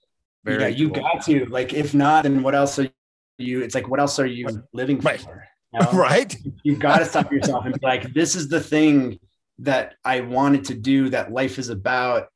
Very 0.46 0.62
yeah 0.62 0.68
you 0.70 0.90
cool. 0.90 1.04
got 1.04 1.26
to 1.26 1.46
like 1.48 1.74
if 1.74 1.94
not 1.94 2.24
then 2.24 2.42
what 2.42 2.56
else 2.56 2.80
are 2.80 2.88
you 3.38 3.62
it's 3.62 3.76
like 3.76 3.90
what 3.90 4.00
else 4.00 4.18
are 4.18 4.26
you 4.26 4.48
living 4.72 5.00
right. 5.02 5.20
for 5.20 5.46
you 5.74 5.80
know? 5.82 5.92
right 5.92 6.34
you 6.64 6.78
got 6.78 7.00
to 7.00 7.06
stop 7.06 7.30
yourself 7.34 7.66
and 7.66 7.78
be 7.78 7.86
like 7.86 8.14
this 8.14 8.34
is 8.34 8.48
the 8.48 8.62
thing 8.62 9.20
that 9.60 9.96
i 10.06 10.22
wanted 10.22 10.64
to 10.64 10.74
do 10.74 11.10
that 11.10 11.34
life 11.34 11.60
is 11.60 11.68
about 11.68 12.30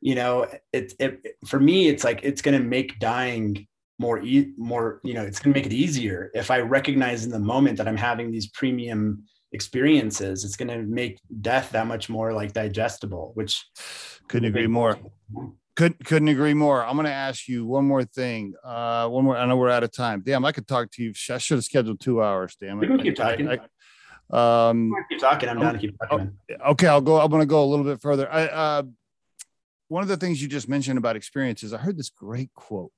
you 0.00 0.14
know 0.14 0.46
it, 0.72 0.92
it 1.00 1.36
for 1.48 1.58
me 1.58 1.88
it's 1.88 2.04
like 2.04 2.20
it's 2.22 2.40
going 2.40 2.56
to 2.56 2.64
make 2.64 3.00
dying 3.00 3.66
more 3.98 4.22
e- 4.22 4.52
more 4.56 5.00
you 5.02 5.14
know 5.14 5.22
it's 5.22 5.40
going 5.40 5.52
to 5.52 5.58
make 5.58 5.66
it 5.66 5.74
easier 5.74 6.30
if 6.34 6.52
i 6.52 6.60
recognize 6.60 7.24
in 7.24 7.32
the 7.32 7.46
moment 7.54 7.76
that 7.78 7.88
i'm 7.88 7.96
having 7.96 8.30
these 8.30 8.48
premium 8.50 9.24
experiences 9.54 10.44
it's 10.44 10.56
going 10.56 10.68
to 10.68 10.82
make 10.82 11.20
death 11.40 11.70
that 11.70 11.86
much 11.86 12.08
more 12.08 12.32
like 12.32 12.52
digestible 12.52 13.30
which 13.34 13.64
couldn't 14.28 14.48
agree 14.48 14.66
more. 14.66 14.98
could, 15.76 16.04
couldn't 16.04 16.28
agree 16.28 16.54
more. 16.54 16.84
I'm 16.84 16.96
going 16.96 17.06
to 17.06 17.12
ask 17.12 17.46
you 17.46 17.64
one 17.64 17.84
more 17.84 18.04
thing 18.04 18.54
uh 18.64 19.08
one 19.08 19.24
more 19.24 19.36
i 19.36 19.46
know 19.46 19.56
we're 19.56 19.70
out 19.70 19.84
of 19.84 19.92
time. 19.92 20.22
Damn 20.26 20.44
i 20.44 20.52
could 20.52 20.66
talk 20.66 20.90
to 20.92 21.02
you 21.02 21.12
i 21.30 21.38
should 21.38 21.56
have 21.58 21.64
scheduled 21.64 22.00
two 22.00 22.22
hours 22.22 22.56
damn 22.60 22.82
it. 22.82 23.02
Keep 23.02 23.14
talking 23.14 23.48
I, 23.48 23.58
I, 24.32 24.68
um 24.68 24.92
keep 25.08 25.20
talking. 25.20 25.48
I'm 25.48 25.60
down 25.60 25.74
to 25.74 25.78
keep 25.78 25.96
talking. 26.08 26.36
Okay 26.66 26.88
i'll 26.88 27.00
go 27.00 27.20
i'm 27.20 27.30
going 27.30 27.40
to 27.40 27.46
go 27.46 27.62
a 27.62 27.66
little 27.66 27.84
bit 27.84 28.00
further. 28.00 28.30
I 28.30 28.46
uh 28.46 28.82
one 29.88 30.02
of 30.02 30.08
the 30.08 30.16
things 30.16 30.42
you 30.42 30.48
just 30.48 30.68
mentioned 30.68 30.98
about 30.98 31.14
experiences, 31.14 31.72
I 31.72 31.78
heard 31.78 31.96
this 31.96 32.08
great 32.10 32.52
quote 32.54 32.90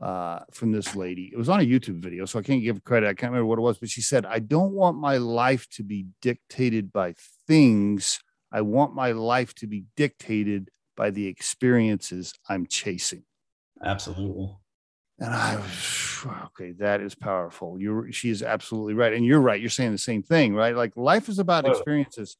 uh, 0.00 0.40
from 0.52 0.72
this 0.72 0.94
lady. 0.94 1.30
It 1.32 1.36
was 1.36 1.48
on 1.48 1.60
a 1.60 1.64
YouTube 1.64 2.00
video, 2.00 2.24
so 2.24 2.38
I 2.38 2.42
can't 2.42 2.62
give 2.62 2.84
credit. 2.84 3.08
I 3.08 3.14
can't 3.14 3.32
remember 3.32 3.46
what 3.46 3.58
it 3.58 3.62
was, 3.62 3.78
but 3.78 3.90
she 3.90 4.02
said, 4.02 4.26
I 4.26 4.38
don't 4.38 4.72
want 4.72 4.96
my 4.96 5.16
life 5.16 5.68
to 5.70 5.82
be 5.82 6.06
dictated 6.22 6.92
by 6.92 7.14
things. 7.46 8.20
I 8.52 8.60
want 8.62 8.94
my 8.94 9.12
life 9.12 9.54
to 9.56 9.66
be 9.66 9.84
dictated 9.96 10.70
by 10.96 11.10
the 11.10 11.26
experiences 11.26 12.34
I'm 12.48 12.66
chasing. 12.66 13.24
Absolutely. 13.84 14.56
And 15.20 15.34
I 15.34 15.56
was 15.56 16.26
okay. 16.46 16.72
That 16.72 17.00
is 17.00 17.14
powerful. 17.16 17.76
You're 17.78 18.12
she 18.12 18.30
is 18.30 18.42
absolutely 18.42 18.94
right, 18.94 19.12
and 19.12 19.24
you're 19.24 19.40
right. 19.40 19.60
You're 19.60 19.68
saying 19.68 19.90
the 19.90 19.98
same 19.98 20.22
thing, 20.22 20.54
right? 20.54 20.76
Like 20.76 20.96
life 20.96 21.28
is 21.28 21.40
about 21.40 21.66
experiences 21.66 22.36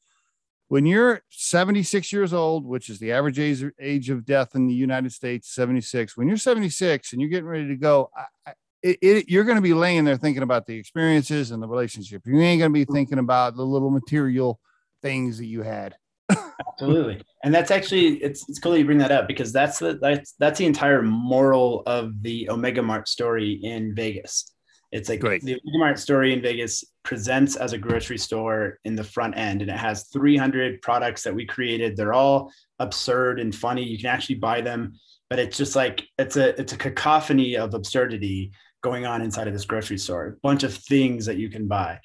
when 0.69 0.85
you're 0.85 1.21
76 1.31 2.13
years 2.13 2.31
old, 2.31 2.65
which 2.65 2.89
is 2.89 2.99
the 2.99 3.11
average 3.11 3.39
age, 3.39 3.65
age 3.79 4.09
of 4.11 4.23
death 4.23 4.55
in 4.55 4.67
the 4.67 4.73
United 4.73 5.11
States, 5.11 5.53
76, 5.53 6.15
when 6.15 6.27
you're 6.27 6.37
76 6.37 7.11
and 7.11 7.19
you're 7.19 7.29
getting 7.29 7.47
ready 7.47 7.67
to 7.67 7.75
go, 7.75 8.11
I, 8.15 8.53
it, 8.81 8.97
it, 9.01 9.29
you're 9.29 9.43
going 9.43 9.57
to 9.57 9.61
be 9.61 9.73
laying 9.73 10.05
there 10.05 10.15
thinking 10.15 10.43
about 10.43 10.67
the 10.67 10.77
experiences 10.77 11.51
and 11.51 11.61
the 11.61 11.67
relationship. 11.67 12.21
You 12.25 12.39
ain't 12.39 12.59
going 12.59 12.71
to 12.71 12.73
be 12.73 12.85
mm-hmm. 12.85 12.93
thinking 12.93 13.17
about 13.17 13.55
the 13.55 13.65
little 13.65 13.89
material 13.89 14.59
things 15.01 15.39
that 15.39 15.47
you 15.47 15.63
had. 15.63 15.95
Absolutely, 16.73 17.23
and 17.43 17.51
that's 17.51 17.71
actually 17.71 18.17
it's 18.17 18.47
it's 18.47 18.59
cool 18.59 18.77
you 18.77 18.85
bring 18.85 18.99
that 18.99 19.11
up 19.11 19.27
because 19.27 19.51
that's 19.51 19.79
the 19.79 19.97
that's 19.99 20.35
that's 20.37 20.59
the 20.59 20.67
entire 20.67 21.01
moral 21.01 21.81
of 21.87 22.21
the 22.21 22.47
Omega 22.51 22.83
Mart 22.83 23.07
story 23.07 23.53
in 23.63 23.95
Vegas. 23.95 24.53
It's 24.91 25.09
like 25.09 25.21
Great. 25.21 25.41
the 25.41 25.53
Omega 25.53 25.77
Mart 25.79 25.97
story 25.97 26.31
in 26.31 26.41
Vegas 26.43 26.83
presents 27.09 27.55
as 27.55 27.73
a 27.73 27.77
grocery 27.87 28.19
store 28.19 28.77
in 28.85 28.95
the 28.95 29.03
front 29.03 29.35
end, 29.35 29.63
and 29.63 29.71
it 29.71 29.77
has 29.77 30.07
300 30.13 30.79
products 30.83 31.23
that 31.23 31.33
we 31.33 31.43
created. 31.43 31.97
They're 31.97 32.13
all 32.13 32.51
absurd 32.77 33.39
and 33.39 33.53
funny. 33.53 33.83
You 33.83 33.97
can 33.97 34.05
actually 34.15 34.35
buy 34.35 34.61
them, 34.61 34.93
but 35.27 35.39
it's 35.39 35.57
just 35.57 35.75
like 35.75 36.03
it's 36.19 36.37
a 36.37 36.47
it's 36.61 36.73
a 36.73 36.77
cacophony 36.77 37.57
of 37.57 37.73
absurdity 37.73 38.51
going 38.83 39.07
on 39.07 39.23
inside 39.23 39.47
of 39.47 39.53
this 39.53 39.65
grocery 39.65 39.97
store. 39.97 40.27
A 40.27 40.39
bunch 40.43 40.63
of 40.63 40.71
things 40.93 41.25
that 41.25 41.37
you 41.37 41.49
can 41.49 41.67
buy, 41.67 41.99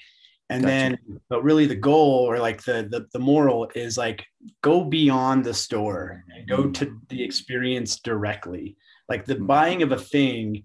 and 0.49 0.63
gotcha. 0.63 0.73
then 0.73 1.21
but 1.29 1.45
really 1.45 1.67
the 1.67 1.83
goal 1.93 2.25
or 2.31 2.39
like 2.39 2.63
the, 2.65 2.89
the 2.91 3.07
the 3.13 3.19
moral 3.33 3.71
is 3.75 3.99
like 3.99 4.25
go 4.63 4.85
beyond 4.85 5.45
the 5.45 5.53
store 5.53 6.25
and 6.35 6.49
go 6.49 6.71
to 6.71 6.85
the 7.11 7.23
experience 7.23 8.01
directly 8.01 8.67
Like 9.13 9.27
the 9.27 9.37
Mhm. 9.37 9.47
buying 9.47 9.83
of 9.83 9.93
a 9.93 9.99
thing 10.15 10.65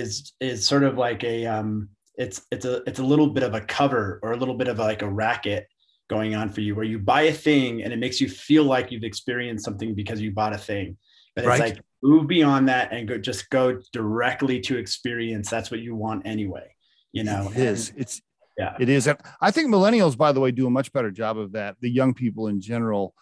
is 0.00 0.32
is 0.40 0.66
sort 0.66 0.82
of 0.88 0.96
like 0.96 1.22
a 1.24 1.36
um 1.56 1.90
it's 2.16 2.42
it's 2.50 2.64
a 2.64 2.82
it's 2.88 2.98
a 2.98 3.04
little 3.04 3.28
bit 3.28 3.42
of 3.42 3.54
a 3.54 3.60
cover 3.60 4.20
or 4.22 4.32
a 4.32 4.36
little 4.36 4.54
bit 4.56 4.68
of 4.68 4.78
like 4.78 5.02
a 5.02 5.08
racket 5.08 5.66
going 6.08 6.34
on 6.34 6.48
for 6.50 6.60
you 6.60 6.74
where 6.74 6.84
you 6.84 6.98
buy 6.98 7.22
a 7.22 7.32
thing 7.32 7.82
and 7.82 7.92
it 7.92 7.98
makes 7.98 8.20
you 8.20 8.28
feel 8.28 8.64
like 8.64 8.90
you've 8.92 9.02
experienced 9.04 9.64
something 9.64 9.94
because 9.94 10.20
you 10.20 10.30
bought 10.30 10.54
a 10.54 10.58
thing. 10.58 10.96
But 11.34 11.44
it's 11.44 11.48
Right. 11.48 11.60
like 11.74 11.80
move 12.02 12.26
beyond 12.28 12.68
that 12.68 12.92
and 12.92 13.08
go 13.08 13.18
just 13.18 13.50
go 13.50 13.80
directly 13.92 14.60
to 14.60 14.78
experience. 14.78 15.50
That's 15.50 15.70
what 15.70 15.80
you 15.80 15.94
want 15.96 16.26
anyway. 16.26 16.74
You 17.12 17.24
know, 17.24 17.50
it 17.50 17.58
is. 17.58 17.92
It's 17.96 18.22
Yeah. 18.56 18.74
It 18.78 18.88
is. 18.88 19.08
I 19.40 19.50
think 19.50 19.68
millennials, 19.68 20.16
by 20.16 20.32
the 20.32 20.40
way, 20.40 20.50
do 20.50 20.66
a 20.66 20.70
much 20.70 20.92
better 20.92 21.10
job 21.10 21.36
of 21.38 21.52
that. 21.52 21.76
The 21.80 21.90
young 21.90 22.14
people 22.14 22.46
in 22.46 22.60
general, 22.60 23.14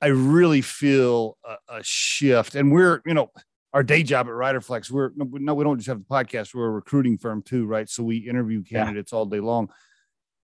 I 0.00 0.06
really 0.06 0.62
feel 0.62 1.36
a, 1.44 1.56
a 1.68 1.82
shift. 1.82 2.54
And 2.54 2.72
we're, 2.72 3.02
you 3.04 3.12
know, 3.12 3.30
our 3.72 3.82
day 3.82 4.02
job 4.02 4.26
at 4.26 4.32
Riderflex, 4.32 4.90
we're 4.90 5.10
no, 5.14 5.54
we 5.54 5.64
don't 5.64 5.78
just 5.78 5.88
have 5.88 5.98
the 5.98 6.04
podcast. 6.04 6.54
We're 6.54 6.66
a 6.66 6.70
recruiting 6.70 7.18
firm 7.18 7.42
too, 7.42 7.66
right? 7.66 7.88
So 7.88 8.02
we 8.02 8.16
interview 8.18 8.62
Yeah. 8.68 8.84
candidates 8.84 9.12
all 9.12 9.26
day 9.26 9.40
long. 9.40 9.68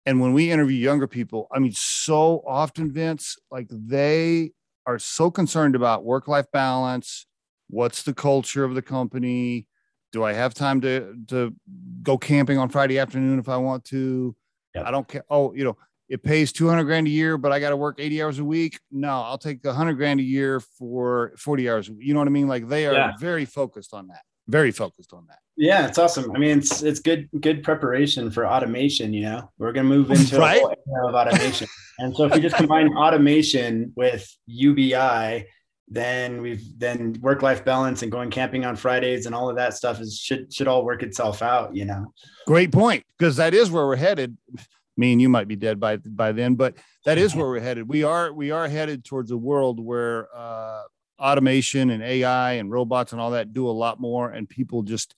And 0.06 0.20
when 0.20 0.32
we 0.32 0.50
interview 0.50 0.76
younger 0.76 1.06
people, 1.06 1.46
I 1.52 1.58
mean, 1.58 1.72
so 1.72 2.42
often, 2.46 2.92
Vince, 2.92 3.36
like 3.50 3.66
they 3.70 4.52
are 4.86 4.98
so 4.98 5.30
concerned 5.30 5.74
about 5.76 6.04
work 6.04 6.26
life 6.26 6.46
balance. 6.52 7.26
What's 7.68 8.02
the 8.02 8.14
culture 8.14 8.64
of 8.64 8.74
the 8.74 8.82
company? 8.82 9.66
Do 10.12 10.24
I 10.24 10.32
have 10.32 10.54
time 10.54 10.80
to 10.80 11.14
to 11.28 11.54
go 12.02 12.16
camping 12.18 12.58
on 12.58 12.68
Friday 12.68 12.98
afternoon 12.98 13.38
if 13.38 13.48
I 13.48 13.56
want 13.58 13.84
to? 13.86 14.34
Yep. 14.74 14.86
I 14.86 14.90
don't 14.90 15.06
care. 15.08 15.24
Oh, 15.28 15.52
you 15.52 15.64
know, 15.64 15.76
it 16.10 16.22
pays 16.24 16.52
200 16.52 16.84
grand 16.84 17.06
a 17.06 17.10
year, 17.10 17.38
but 17.38 17.52
I 17.52 17.60
got 17.60 17.70
to 17.70 17.76
work 17.76 17.96
80 18.00 18.22
hours 18.22 18.38
a 18.40 18.44
week. 18.44 18.80
No, 18.90 19.08
I'll 19.22 19.38
take 19.38 19.62
the 19.62 19.68
100 19.68 19.94
grand 19.94 20.18
a 20.20 20.24
year 20.24 20.58
for 20.60 21.32
40 21.38 21.70
hours. 21.70 21.88
You 21.98 22.12
know 22.12 22.18
what 22.20 22.26
I 22.26 22.32
mean? 22.32 22.48
Like 22.48 22.68
they 22.68 22.86
are 22.86 22.92
Yeah. 22.92 23.12
very 23.18 23.44
focused 23.44 23.94
on 23.94 24.08
that. 24.08 24.20
Very 24.48 24.72
focused 24.72 25.12
on 25.12 25.24
that. 25.28 25.38
Yeah, 25.56 25.86
it's 25.86 25.98
awesome. 25.98 26.32
I 26.34 26.38
mean, 26.38 26.58
it's 26.58 26.82
it's 26.82 26.98
good 26.98 27.28
good 27.40 27.62
preparation 27.62 28.30
for 28.32 28.44
automation. 28.46 29.12
You 29.12 29.22
know, 29.22 29.50
we're 29.58 29.70
gonna 29.72 29.88
move 29.88 30.10
into 30.10 30.36
Right. 30.38 30.56
a 30.56 30.60
whole 30.60 30.74
era 30.96 31.08
of 31.08 31.14
automation, 31.14 31.68
and 32.00 32.16
so 32.16 32.24
if 32.24 32.34
we 32.34 32.40
just 32.40 32.56
combine 32.56 32.88
automation 32.96 33.92
with 33.94 34.26
UBI, 34.46 35.46
then 35.86 36.40
we've 36.42 36.62
then 36.78 37.16
work 37.20 37.42
life 37.42 37.64
balance 37.64 38.02
and 38.02 38.10
going 38.10 38.30
camping 38.30 38.64
on 38.64 38.74
Fridays 38.74 39.26
and 39.26 39.34
all 39.34 39.48
of 39.50 39.56
that 39.56 39.74
stuff 39.74 40.00
is 40.00 40.18
should 40.18 40.52
should 40.52 40.66
all 40.66 40.84
work 40.84 41.02
itself 41.04 41.42
out. 41.42 41.76
You 41.76 41.84
know. 41.84 42.12
Great 42.46 42.72
point, 42.72 43.04
because 43.18 43.36
that 43.36 43.54
is 43.54 43.70
where 43.70 43.86
we're 43.86 43.96
headed. 43.96 44.36
Me 45.00 45.12
and 45.12 45.20
you 45.20 45.28
might 45.28 45.48
be 45.48 45.56
dead 45.56 45.80
by 45.80 45.96
by 45.96 46.32
then, 46.32 46.54
but 46.54 46.76
that 47.04 47.18
is 47.18 47.34
where 47.36 47.46
we're 47.46 47.60
headed. 47.60 47.88
We 47.88 48.04
are 48.04 48.32
we 48.32 48.50
are 48.50 48.68
headed 48.68 49.04
towards 49.04 49.30
a 49.30 49.36
world 49.36 49.80
where 49.80 50.28
uh, 50.34 50.82
automation 51.18 51.90
and 51.90 52.02
AI 52.02 52.52
and 52.52 52.70
robots 52.70 53.12
and 53.12 53.20
all 53.20 53.32
that 53.32 53.52
do 53.52 53.68
a 53.68 53.72
lot 53.72 53.98
more, 53.98 54.30
and 54.30 54.48
people 54.48 54.82
just 54.82 55.14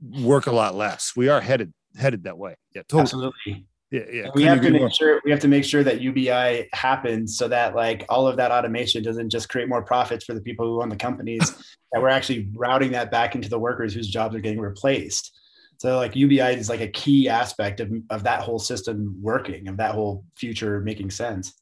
work 0.00 0.46
a 0.46 0.52
lot 0.52 0.74
less. 0.74 1.12
We 1.14 1.28
are 1.28 1.40
headed 1.40 1.72
headed 1.96 2.24
that 2.24 2.38
way. 2.38 2.56
Yeah, 2.74 2.82
totally. 2.88 3.02
Absolutely. 3.02 3.66
Yeah, 3.90 4.00
yeah. 4.10 4.22
And 4.24 4.32
we 4.34 4.42
couldn't 4.42 4.48
have 4.48 4.60
to 4.60 4.66
agree 4.66 4.78
more. 4.78 4.88
make 4.88 4.94
sure 4.94 5.20
we 5.24 5.30
have 5.30 5.40
to 5.40 5.48
make 5.48 5.64
sure 5.64 5.84
that 5.84 6.00
UBI 6.00 6.68
happens 6.72 7.38
so 7.38 7.46
that 7.48 7.76
like 7.76 8.04
all 8.08 8.26
of 8.26 8.36
that 8.36 8.50
automation 8.50 9.02
doesn't 9.02 9.30
just 9.30 9.48
create 9.48 9.68
more 9.68 9.82
profits 9.82 10.24
for 10.24 10.34
the 10.34 10.40
people 10.40 10.66
who 10.66 10.82
own 10.82 10.88
the 10.88 10.96
companies 10.96 11.50
that 11.92 12.02
we're 12.02 12.08
actually 12.08 12.48
routing 12.54 12.92
that 12.92 13.10
back 13.10 13.34
into 13.34 13.48
the 13.48 13.58
workers 13.58 13.94
whose 13.94 14.08
jobs 14.08 14.34
are 14.34 14.40
getting 14.40 14.60
replaced. 14.60 15.38
So 15.78 15.96
like 15.96 16.16
UBI 16.16 16.54
is 16.54 16.68
like 16.68 16.80
a 16.80 16.88
key 16.88 17.28
aspect 17.28 17.80
of, 17.80 17.90
of 18.10 18.22
that 18.24 18.40
whole 18.40 18.58
system 18.58 19.16
working, 19.20 19.68
of 19.68 19.76
that 19.76 19.94
whole 19.94 20.24
future 20.36 20.80
making 20.80 21.10
sense. 21.10 21.52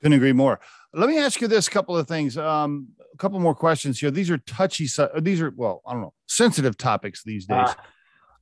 Couldn't 0.00 0.14
agree 0.16 0.32
more. 0.32 0.60
Let 0.92 1.08
me 1.08 1.18
ask 1.18 1.40
you 1.40 1.46
this 1.46 1.68
couple 1.68 1.96
of 1.96 2.08
things. 2.08 2.36
Um, 2.36 2.88
a 3.12 3.16
couple 3.16 3.38
more 3.38 3.54
questions 3.54 4.00
here. 4.00 4.10
These 4.10 4.30
are 4.30 4.38
touchy. 4.38 4.88
uh, 4.98 5.20
These 5.20 5.40
are 5.40 5.52
well, 5.54 5.82
I 5.86 5.92
don't 5.92 6.02
know, 6.02 6.14
sensitive 6.26 6.76
topics 6.76 7.22
these 7.22 7.46
days. 7.46 7.58
Ah. 7.68 7.76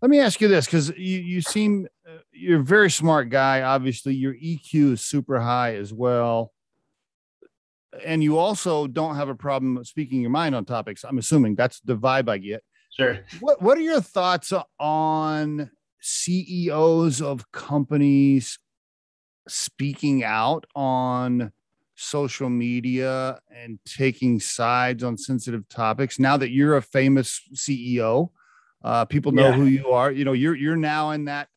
Let 0.01 0.11
me 0.11 0.21
ask 0.21 0.41
you 0.41 0.47
this 0.47 0.67
because 0.67 0.91
you 0.91 1.19
you 1.19 1.43
seem 1.43 1.89
uh, 2.09 2.19
you're 2.31 2.61
a 2.61 2.65
very 2.65 2.91
smart 2.91 3.31
guy. 3.31 3.63
Obviously, 3.63 4.15
your 4.15 4.35
EQ 4.35 4.93
is 4.93 5.01
super 5.03 5.41
high 5.41 5.75
as 5.75 5.93
well, 5.93 6.53
and 8.05 8.23
you 8.23 8.39
also 8.39 8.87
don't 8.87 9.17
have 9.17 9.29
a 9.29 9.35
problem 9.35 9.85
speaking 9.85 10.21
your 10.21 10.31
mind 10.31 10.55
on 10.55 10.65
topics. 10.65 11.05
I'm 11.05 11.19
assuming 11.19 11.57
that's 11.57 11.81
the 11.81 11.97
vibe 11.97 12.29
I 12.29 12.39
get. 12.39 12.63
Sure. 12.99 13.19
What 13.41 13.63
What 13.63 13.79
are 13.79 13.83
your 13.83 14.01
thoughts 14.01 14.53
on 14.81 15.71
CEOs 16.01 17.23
of 17.23 17.51
companies 17.53 18.59
speaking 19.47 20.25
out 20.25 20.67
on 20.75 21.53
social 21.95 22.49
media 22.51 23.41
and 23.55 23.79
taking 23.85 24.41
sides 24.41 25.05
on 25.05 25.17
sensitive 25.17 25.69
topics? 25.69 26.19
Now 26.19 26.37
that 26.39 26.51
you're 26.51 26.77
a 26.77 26.83
famous 26.83 27.41
CEO, 27.55 28.31
uh, 28.83 29.05
people 29.05 29.33
know 29.33 29.49
Yeah. 29.49 29.53
who 29.57 29.65
you 29.67 29.89
are. 29.91 30.11
You 30.11 30.25
know, 30.25 30.33
you're 30.33 30.57
you're 30.57 30.77
now 30.77 31.13
in 31.13 31.27
that 31.27 31.49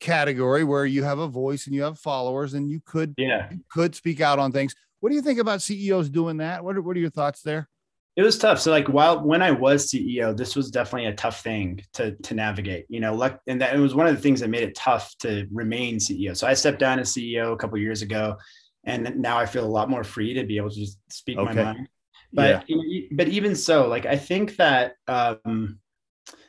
category 0.00 0.64
where 0.64 0.84
you 0.84 1.02
have 1.02 1.18
a 1.18 1.28
voice 1.28 1.66
and 1.66 1.74
you 1.74 1.82
have 1.82 1.98
followers, 1.98 2.52
and 2.52 2.68
you 2.70 2.80
could 2.84 3.14
Yeah. 3.16 3.50
you 3.50 3.60
could 3.70 3.94
speak 3.94 4.20
out 4.20 4.38
on 4.38 4.52
things. 4.52 4.74
What 5.00 5.08
do 5.10 5.16
you 5.16 5.22
think 5.22 5.38
about 5.38 5.62
CEOs 5.62 6.10
doing 6.10 6.38
that? 6.38 6.62
What 6.62 6.76
are, 6.76 6.82
what 6.82 6.96
are 6.96 7.00
your 7.00 7.10
thoughts 7.10 7.40
there? 7.42 7.68
It 8.16 8.22
was 8.22 8.38
tough. 8.38 8.60
So 8.60 8.70
like 8.70 8.88
while 8.88 9.24
when 9.24 9.42
I 9.42 9.50
was 9.50 9.90
CEO, 9.90 10.36
this 10.36 10.54
was 10.54 10.70
definitely 10.70 11.08
a 11.08 11.14
tough 11.14 11.42
thing 11.42 11.80
to 11.94 12.12
to 12.12 12.34
navigate. 12.34 12.86
You 12.88 13.00
know, 13.00 13.14
luck 13.14 13.40
and 13.46 13.60
that 13.60 13.74
it 13.74 13.80
was 13.80 13.94
one 13.94 14.06
of 14.06 14.14
the 14.14 14.22
things 14.22 14.40
that 14.40 14.50
made 14.50 14.62
it 14.62 14.74
tough 14.76 15.12
to 15.18 15.46
remain 15.52 15.96
CEO. 15.96 16.36
So 16.36 16.46
I 16.46 16.54
stepped 16.54 16.78
down 16.78 17.00
as 17.00 17.12
CEO 17.12 17.52
a 17.52 17.56
couple 17.56 17.76
years 17.78 18.02
ago, 18.02 18.36
and 18.84 19.16
now 19.16 19.36
I 19.36 19.46
feel 19.46 19.64
a 19.64 19.66
lot 19.66 19.90
more 19.90 20.04
free 20.04 20.32
to 20.34 20.44
be 20.44 20.58
able 20.58 20.70
to 20.70 20.76
just 20.76 20.98
speak 21.10 21.36
my 21.36 21.52
mind. 21.64 21.88
But 22.32 22.68
e- 22.68 23.08
but 23.12 23.28
even 23.28 23.54
so, 23.56 23.88
like 23.88 24.06
I 24.06 24.16
think 24.16 24.56
that 24.56 24.94
um, 25.08 25.78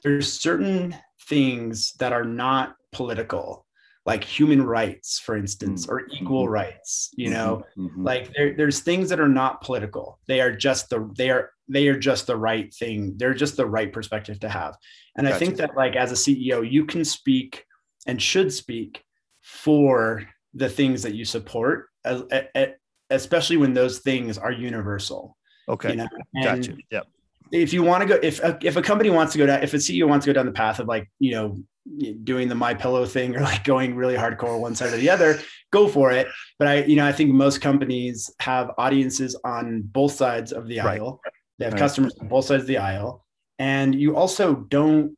there's 0.03 0.31
certain 0.31 0.95
things 1.27 1.93
that 1.99 2.13
are 2.13 2.23
not 2.23 2.75
political, 2.91 3.64
like 4.05 4.23
human 4.23 4.61
rights, 4.63 5.17
for 5.17 5.35
instance, 5.35 5.87
or 5.87 6.03
equal 6.11 6.45
Mhm. 6.45 6.51
rights. 6.51 7.09
You 7.17 7.31
know, 7.31 7.63
Mhm. 7.75 8.05
like 8.05 8.31
there, 8.35 8.53
there's 8.55 8.81
things 8.81 9.09
that 9.09 9.19
are 9.19 9.27
not 9.27 9.61
political 9.61 10.19
they 10.27 10.41
are 10.41 10.55
just 10.55 10.89
the 10.89 11.09
they 11.17 11.29
are 11.31 11.49
they 11.67 11.87
are 11.87 11.97
just 11.97 12.27
the 12.27 12.37
right 12.37 12.71
thing 12.73 13.13
they're 13.17 13.33
just 13.33 13.57
the 13.57 13.65
right 13.65 13.91
perspective 13.91 14.39
to 14.39 14.47
have 14.47 14.75
and 15.17 15.27
i 15.27 15.33
think 15.39 15.55
that 15.57 15.75
like 15.75 15.95
as 15.95 16.11
a 16.11 16.15
ceo 16.15 16.57
you 16.69 16.85
can 16.85 17.03
speak 17.03 17.65
and 18.05 18.21
should 18.21 18.53
speak 18.53 19.03
for 19.41 20.23
the 20.53 20.69
things 20.69 21.01
that 21.03 21.15
you 21.15 21.25
support 21.25 21.87
as, 22.03 22.21
a- 22.31 22.47
a- 22.55 22.73
especially 23.09 23.57
when 23.57 23.73
those 23.73 23.99
things 23.99 24.37
are 24.37 24.51
universal 24.51 25.35
okay, 25.67 25.89
you 25.91 25.95
know 25.95 26.07
and 26.35 26.43
gotcha. 26.67 26.77
Yep. 26.91 27.07
if 27.51 27.73
you 27.73 27.81
want 27.81 28.01
to 28.03 28.07
go 28.07 28.19
if 28.21 28.39
a, 28.43 28.57
if 28.61 28.75
a 28.75 28.81
company 28.81 29.09
wants 29.09 29.31
to 29.33 29.39
go 29.39 29.47
down 29.47 29.63
if 29.63 29.73
a 29.73 29.77
ceo 29.77 30.07
wants 30.07 30.25
to 30.25 30.29
go 30.29 30.33
down 30.33 30.45
the 30.45 30.51
path 30.51 30.79
of 30.79 30.87
like 30.87 31.09
you 31.17 31.31
know 31.31 31.57
doing 32.23 32.47
the 32.49 32.55
my 32.55 32.73
pillow 32.73 33.05
thing 33.05 33.35
or 33.35 33.41
like 33.41 33.63
going 33.63 33.95
really 33.95 34.15
hardcore 34.15 34.59
one 34.59 34.73
side 34.75 34.91
or 34.93 34.97
the 34.97 35.09
other 35.09 35.39
go 35.71 35.87
for 35.87 36.11
it. 36.11 36.27
But 36.57 36.67
i 36.67 36.83
you 36.83 36.95
know 36.95 37.05
i 37.05 37.11
think 37.11 37.31
most 37.31 37.61
companies 37.61 38.29
have 38.39 38.71
audiences 38.77 39.35
on 39.45 39.81
both 39.83 40.13
sides 40.13 40.51
of 40.51 40.67
the 40.67 40.79
Right. 40.79 40.99
aisle. 40.99 41.21
They 41.59 41.65
have 41.65 41.73
Right. 41.73 41.79
customers 41.79 42.13
on 42.19 42.27
both 42.27 42.45
sides 42.45 42.63
of 42.63 42.67
the 42.67 42.79
aisle. 42.79 43.25
And 43.59 43.93
you 43.93 44.15
also 44.15 44.55
don't 44.55 45.15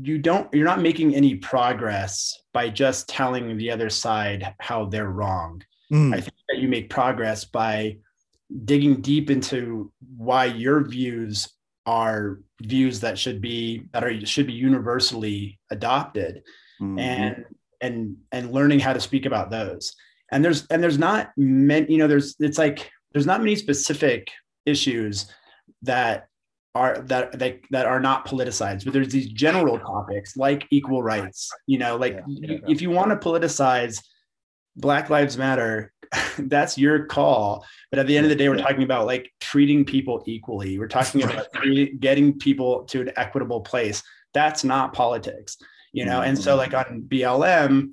you 0.00 0.16
don't 0.18 0.52
you're 0.54 0.64
not 0.64 0.80
making 0.80 1.14
any 1.14 1.34
progress 1.36 2.34
by 2.54 2.70
just 2.70 3.08
telling 3.08 3.56
the 3.58 3.70
other 3.70 3.90
side 3.90 4.54
how 4.58 4.86
they're 4.86 5.10
wrong. 5.10 5.62
Mm, 5.92 6.14
I 6.14 6.20
think 6.20 6.34
that 6.48 6.58
you 6.58 6.68
make 6.68 6.88
progress 6.88 7.44
by 7.44 7.98
digging 8.64 9.02
deep 9.02 9.30
into 9.30 9.92
why 10.16 10.46
your 10.46 10.82
views 10.88 11.48
are 11.86 12.40
views 12.62 13.00
that 13.00 13.18
should 13.18 13.40
be 13.40 13.84
that 13.92 14.04
are 14.04 14.26
should 14.26 14.46
be 14.46 14.52
universally 14.52 15.58
adopted 15.70 16.42
mhm. 16.80 17.00
and 17.00 17.44
and 17.80 18.16
and 18.32 18.52
learning 18.52 18.78
how 18.78 18.92
to 18.92 19.00
speak 19.00 19.26
about 19.26 19.50
those 19.50 19.94
and 20.30 20.44
there's 20.44 20.66
and 20.66 20.82
there's 20.82 20.98
not 20.98 21.30
many 21.36 21.90
you 21.92 21.98
know 21.98 22.06
there's 22.06 22.36
it's 22.38 22.58
like 22.58 22.90
there's 23.12 23.26
not 23.26 23.40
many 23.40 23.56
specific 23.56 24.28
issues 24.66 25.26
that 25.82 26.28
are 26.74 26.98
that 27.06 27.38
that, 27.38 27.58
that 27.70 27.86
are 27.86 28.00
not 28.00 28.26
politicized 28.26 28.84
but 28.84 28.92
there's 28.92 29.08
these 29.08 29.28
general 29.28 29.78
topics 29.78 30.36
like 30.36 30.66
equal 30.70 31.02
rights 31.02 31.50
you 31.66 31.78
know 31.78 31.96
like 31.96 32.20
Yeah, 32.26 32.52
yeah. 32.52 32.58
if 32.68 32.80
you 32.82 32.90
want 32.90 33.10
to 33.10 33.16
politicize 33.16 34.02
black 34.80 35.10
lives 35.10 35.36
matter 35.36 35.92
that's 36.38 36.76
your 36.76 37.04
call 37.06 37.64
but 37.90 37.98
at 38.00 38.06
the 38.06 38.16
end 38.16 38.24
of 38.26 38.30
the 38.30 38.36
day 38.36 38.48
we're 38.48 38.56
Yeah. 38.56 38.62
talking 38.64 38.82
about 38.82 39.06
like 39.06 39.30
treating 39.40 39.84
people 39.84 40.22
equally 40.26 40.78
we're 40.78 40.88
talking 40.88 41.20
Right. 41.20 41.34
about 41.34 41.52
treating- 41.54 41.98
getting 41.98 42.38
people 42.38 42.84
to 42.86 43.00
an 43.02 43.12
equitable 43.16 43.60
place 43.60 44.02
that's 44.34 44.64
not 44.64 44.92
politics 44.92 45.56
you 45.92 46.04
know 46.04 46.20
and 46.22 46.36
so 46.38 46.54
Mhm. 46.54 46.58
like 46.58 46.74
on 46.74 47.02
blm 47.08 47.90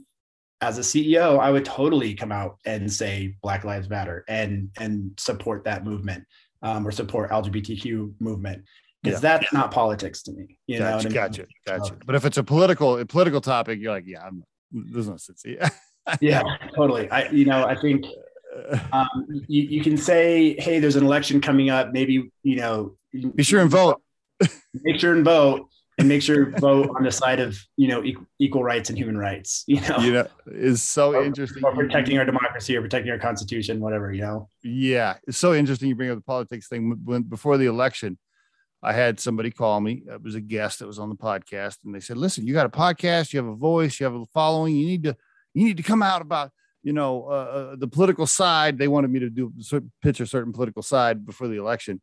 as 0.61 0.77
a 0.79 0.81
ceo 0.81 1.39
i 1.39 1.51
would 1.51 1.65
totally 1.65 2.15
come 2.15 2.31
out 2.31 2.57
and 2.65 2.91
say 2.91 3.35
black 3.43 3.63
lives 3.63 3.89
matter 3.89 4.23
and 4.27 4.69
and 4.79 5.11
support 5.19 5.63
that 5.65 5.83
movement 5.83 6.23
um, 6.63 6.87
or 6.87 6.91
support 6.91 7.29
lgbtq 7.29 8.13
movement 8.19 8.63
because 9.03 9.21
Yeah. 9.21 9.37
that's 9.37 9.53
not 9.53 9.69
politics 9.71 10.23
to 10.23 10.31
me 10.31 10.57
you 10.65 10.79
know 10.79 10.85
Gotcha, 10.93 10.99
I 11.07 11.09
mean? 11.09 11.13
gotcha, 11.13 11.45
gotcha. 11.67 11.97
But 12.05 12.15
if 12.15 12.25
it's 12.25 12.37
a 12.37 12.43
political 12.43 12.97
a 12.97 13.05
political 13.05 13.41
topic, 13.41 13.79
you're 13.79 13.91
like, 13.91 14.05
yeah, 14.07 14.23
I'm, 14.25 14.43
there's 14.71 15.07
no 15.07 15.17
sense. 15.17 15.43
Yeah. 15.45 15.69
yeah 16.21 16.41
totally. 16.75 17.09
I 17.09 17.29
you 17.29 17.45
know 17.45 17.65
i 17.65 17.75
think 17.75 18.05
um, 18.91 19.07
you, 19.47 19.63
you 19.63 19.81
can 19.83 19.97
say 19.97 20.55
hey 20.59 20.79
there's 20.79 20.95
an 20.95 21.05
election 21.05 21.41
coming 21.41 21.69
up. 21.69 21.91
Maybe 21.91 22.31
you 22.43 22.55
know 22.55 22.95
Be 23.35 23.43
sure 23.43 23.61
and 23.61 23.69
vote. 23.69 24.01
make 24.83 24.99
sure 24.99 25.13
and 25.13 25.23
vote 25.25 25.67
and 25.97 26.07
make 26.07 26.21
sure 26.21 26.51
vote 26.59 26.91
on 26.95 27.03
the 27.03 27.11
side 27.11 27.39
of 27.39 27.57
you 27.75 27.87
know 27.87 28.03
equal, 28.03 28.25
equal 28.39 28.63
rights 28.63 28.89
and 28.89 28.97
human 28.97 29.17
rights 29.17 29.63
you 29.67 29.81
know? 29.81 29.97
You 29.97 30.13
know 30.13 30.27
is 30.47 30.83
so 30.83 31.13
or, 31.13 31.23
interesting. 31.23 31.63
or 31.63 31.73
protecting 31.73 32.17
our 32.17 32.25
democracy 32.25 32.75
or 32.75 32.81
protecting 32.81 33.11
our 33.11 33.19
constitution 33.19 33.79
whatever 33.79 34.11
you 34.11 34.21
know? 34.21 34.49
Yeah 34.63 35.15
it's 35.27 35.37
so 35.37 35.53
interesting 35.53 35.89
you 35.89 35.95
bring 35.95 36.11
up 36.11 36.17
the 36.17 36.23
politics 36.23 36.67
thing. 36.67 36.99
When 37.03 37.23
before 37.23 37.57
the 37.57 37.65
election 37.65 38.17
i 38.83 38.93
had 38.93 39.19
somebody 39.19 39.49
call 39.49 39.81
me. 39.81 40.03
It 40.07 40.21
was 40.21 40.35
a 40.35 40.41
guest 40.41 40.79
that 40.79 40.87
was 40.87 40.99
on 40.99 41.09
the 41.09 41.15
podcast 41.15 41.77
and 41.83 41.93
they 41.93 41.99
said 41.99 42.17
listen 42.17 42.45
you 42.45 42.53
got 42.53 42.67
a 42.67 42.69
podcast 42.69 43.33
you 43.33 43.39
have 43.39 43.51
a 43.51 43.55
voice 43.55 43.99
you 43.99 44.05
have 44.05 44.15
a 44.15 44.25
following 44.27 44.75
you 44.75 44.85
need 44.85 45.03
to 45.03 45.15
you 45.57 45.65
need 45.65 45.77
to 45.77 45.83
come 45.83 46.03
out 46.03 46.21
about 46.21 46.51
you 46.83 46.93
know 46.93 47.25
uh, 47.27 47.31
uh 47.31 47.75
the 47.75 47.87
political 47.87 48.27
side 48.27 48.77
they 48.77 48.87
wanted 48.87 49.09
me 49.09 49.19
to 49.19 49.29
do 49.29 49.51
pitch 50.01 50.19
a 50.19 50.25
certain 50.25 50.53
political 50.53 50.83
side 50.83 51.25
before 51.25 51.47
the 51.47 51.57
election 51.57 52.01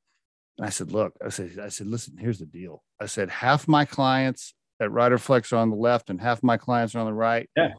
and 0.58 0.66
I 0.66 0.70
said, 0.70 0.92
look, 0.92 1.14
I 1.24 1.30
said, 1.30 1.58
I 1.60 1.68
said, 1.68 1.86
listen, 1.86 2.16
here's 2.16 2.38
the 2.38 2.46
deal. 2.46 2.82
I 3.00 3.06
said, 3.06 3.28
half 3.28 3.66
my 3.66 3.84
clients 3.84 4.54
at 4.80 4.90
Riderflex 4.90 5.52
are 5.52 5.56
on 5.56 5.70
the 5.70 5.76
left 5.76 6.10
and 6.10 6.20
half 6.20 6.42
my 6.42 6.56
clients 6.56 6.94
are 6.94 7.00
on 7.00 7.06
the 7.06 7.12
right. 7.12 7.48
Yeah. 7.56 7.70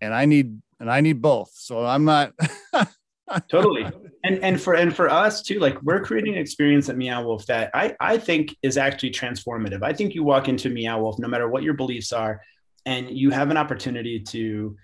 And 0.00 0.14
I 0.14 0.24
need 0.24 0.60
and 0.80 0.90
I 0.90 1.00
need 1.00 1.22
both. 1.22 1.52
So 1.54 1.84
I'm 1.84 2.04
not 2.04 2.32
totally. 3.48 3.86
And 4.24 4.38
and 4.42 4.60
for 4.60 4.74
and 4.74 4.94
for 4.94 5.08
us 5.08 5.42
too, 5.42 5.60
like 5.60 5.80
we're 5.82 6.02
creating 6.02 6.34
an 6.34 6.40
experience 6.40 6.88
at 6.88 6.96
Meow 6.96 7.22
Wolf 7.22 7.46
that 7.46 7.70
I 7.72 7.94
I 8.00 8.18
think 8.18 8.56
is 8.62 8.76
actually 8.76 9.10
transformative. 9.10 9.82
I 9.82 9.92
think 9.92 10.14
you 10.14 10.24
walk 10.24 10.48
into 10.48 10.70
Meow 10.70 11.00
Wolf, 11.00 11.18
no 11.18 11.28
matter 11.28 11.48
what 11.48 11.62
your 11.62 11.74
beliefs 11.74 12.12
are, 12.12 12.40
and 12.84 13.10
you 13.10 13.30
have 13.30 13.50
an 13.50 13.56
opportunity 13.56 14.18
to 14.20 14.76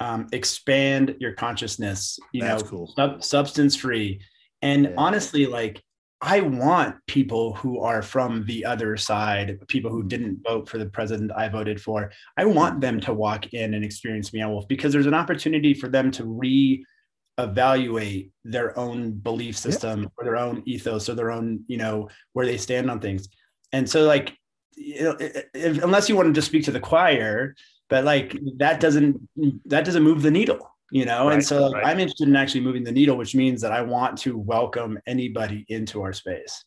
um, 0.00 0.26
expand 0.32 1.16
your 1.18 1.32
consciousness. 1.32 2.18
You 2.32 2.42
That's 2.42 2.62
know, 2.64 2.68
cool. 2.68 2.92
sub, 2.96 3.24
substance 3.24 3.76
free. 3.76 4.20
And 4.62 4.84
yeah. 4.84 4.94
honestly, 4.96 5.46
like 5.46 5.82
I 6.22 6.40
want 6.40 6.96
people 7.06 7.54
who 7.54 7.80
are 7.80 8.00
from 8.00 8.44
the 8.46 8.64
other 8.64 8.96
side, 8.96 9.58
people 9.68 9.90
who 9.90 10.02
didn't 10.02 10.40
vote 10.46 10.68
for 10.68 10.78
the 10.78 10.86
president 10.86 11.30
I 11.32 11.48
voted 11.48 11.80
for. 11.80 12.10
I 12.36 12.46
want 12.46 12.80
them 12.80 13.00
to 13.00 13.12
walk 13.12 13.52
in 13.52 13.74
and 13.74 13.84
experience 13.84 14.32
Meow 14.32 14.50
Wolf 14.50 14.66
because 14.66 14.92
there's 14.92 15.06
an 15.06 15.14
opportunity 15.14 15.74
for 15.74 15.88
them 15.88 16.10
to 16.12 16.24
re-evaluate 16.24 18.32
their 18.44 18.78
own 18.78 19.12
belief 19.12 19.58
system 19.58 20.04
yeah. 20.04 20.08
or 20.16 20.24
their 20.24 20.38
own 20.38 20.62
ethos 20.64 21.10
or 21.10 21.14
their 21.14 21.30
own, 21.30 21.62
you 21.68 21.76
know, 21.76 22.08
where 22.32 22.46
they 22.46 22.56
stand 22.56 22.90
on 22.90 22.98
things. 22.98 23.28
And 23.72 23.88
so, 23.88 24.04
like, 24.04 24.34
you 24.74 25.02
know, 25.02 25.16
if, 25.20 25.82
unless 25.82 26.08
you 26.08 26.16
want 26.16 26.28
to 26.28 26.32
just 26.32 26.48
speak 26.48 26.64
to 26.64 26.72
the 26.72 26.80
choir, 26.80 27.54
but 27.88 28.04
like 28.04 28.38
that 28.56 28.80
doesn't 28.80 29.20
that 29.66 29.84
doesn't 29.84 30.02
move 30.02 30.22
the 30.22 30.30
needle 30.30 30.72
you 30.90 31.04
know? 31.04 31.26
Right, 31.26 31.34
and 31.34 31.44
so 31.44 31.72
right. 31.72 31.86
i'm 31.86 31.98
interested 31.98 32.28
in 32.28 32.36
actually 32.36 32.60
moving 32.60 32.84
the 32.84 32.92
needle 32.92 33.16
which 33.16 33.34
means 33.34 33.60
that 33.62 33.72
i 33.72 33.82
want 33.82 34.18
to 34.18 34.38
welcome 34.38 34.98
anybody 35.06 35.64
into 35.68 36.02
our 36.02 36.12
space. 36.12 36.64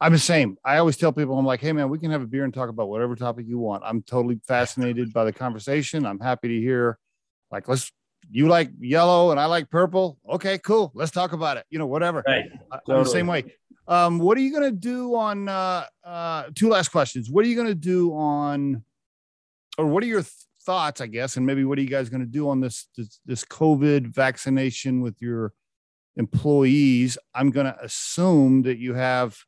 I'm 0.00 0.12
the 0.12 0.18
same. 0.20 0.56
I 0.64 0.78
always 0.78 0.96
tell 0.96 1.12
people 1.12 1.38
i'm 1.38 1.46
like 1.46 1.60
hey 1.60 1.72
man 1.72 1.88
we 1.88 1.98
can 1.98 2.10
have 2.10 2.22
a 2.22 2.26
beer 2.26 2.44
and 2.44 2.54
talk 2.54 2.68
about 2.68 2.88
whatever 2.88 3.16
topic 3.16 3.46
you 3.48 3.58
want. 3.58 3.82
I'm 3.84 4.02
totally 4.02 4.40
fascinated 4.46 5.12
by 5.12 5.24
the 5.24 5.32
conversation. 5.32 6.06
I'm 6.06 6.20
happy 6.20 6.48
to 6.48 6.60
hear 6.60 6.98
like 7.50 7.68
let's 7.68 7.90
you 8.30 8.48
like 8.48 8.70
yellow 8.80 9.30
and 9.30 9.40
i 9.40 9.46
like 9.46 9.70
purple? 9.70 10.18
Okay 10.28 10.58
cool. 10.58 10.92
Let's 10.94 11.10
talk 11.10 11.32
about 11.32 11.56
it 11.56 11.66
you 11.68 11.78
know 11.78 11.86
whatever. 11.86 12.22
Right. 12.26 12.44
totally. 12.86 13.04
the 13.04 13.10
same 13.10 13.26
way. 13.26 13.44
Um, 13.88 14.18
what 14.18 14.36
are 14.36 14.40
you 14.40 14.50
going 14.50 14.64
to 14.64 14.76
do 14.76 15.14
on 15.14 15.48
uh, 15.48 15.84
uh, 16.04 16.44
two 16.56 16.68
last 16.68 16.88
questions. 16.88 17.30
What 17.30 17.44
are 17.44 17.48
you 17.48 17.54
going 17.54 17.68
to 17.68 17.74
do 17.74 18.12
on 18.14 18.82
or 19.78 19.86
what 19.86 20.02
are 20.02 20.06
your 20.06 20.22
th- 20.22 20.32
thoughts, 20.66 21.00
I 21.00 21.06
guess, 21.06 21.36
and 21.36 21.46
maybe 21.46 21.64
what 21.64 21.78
are 21.78 21.82
you 21.82 21.88
guys 21.88 22.10
going 22.10 22.20
to 22.20 22.26
do 22.26 22.48
on 22.48 22.60
this, 22.60 22.88
this, 22.96 23.20
this 23.24 23.44
COVID 23.44 24.08
vaccination 24.08 25.00
with 25.00 25.22
your 25.22 25.52
employees? 26.16 27.16
I'm 27.34 27.50
going 27.50 27.66
to 27.66 27.82
assume 27.82 28.62
that 28.62 28.78
you 28.78 28.94
have 28.94 29.38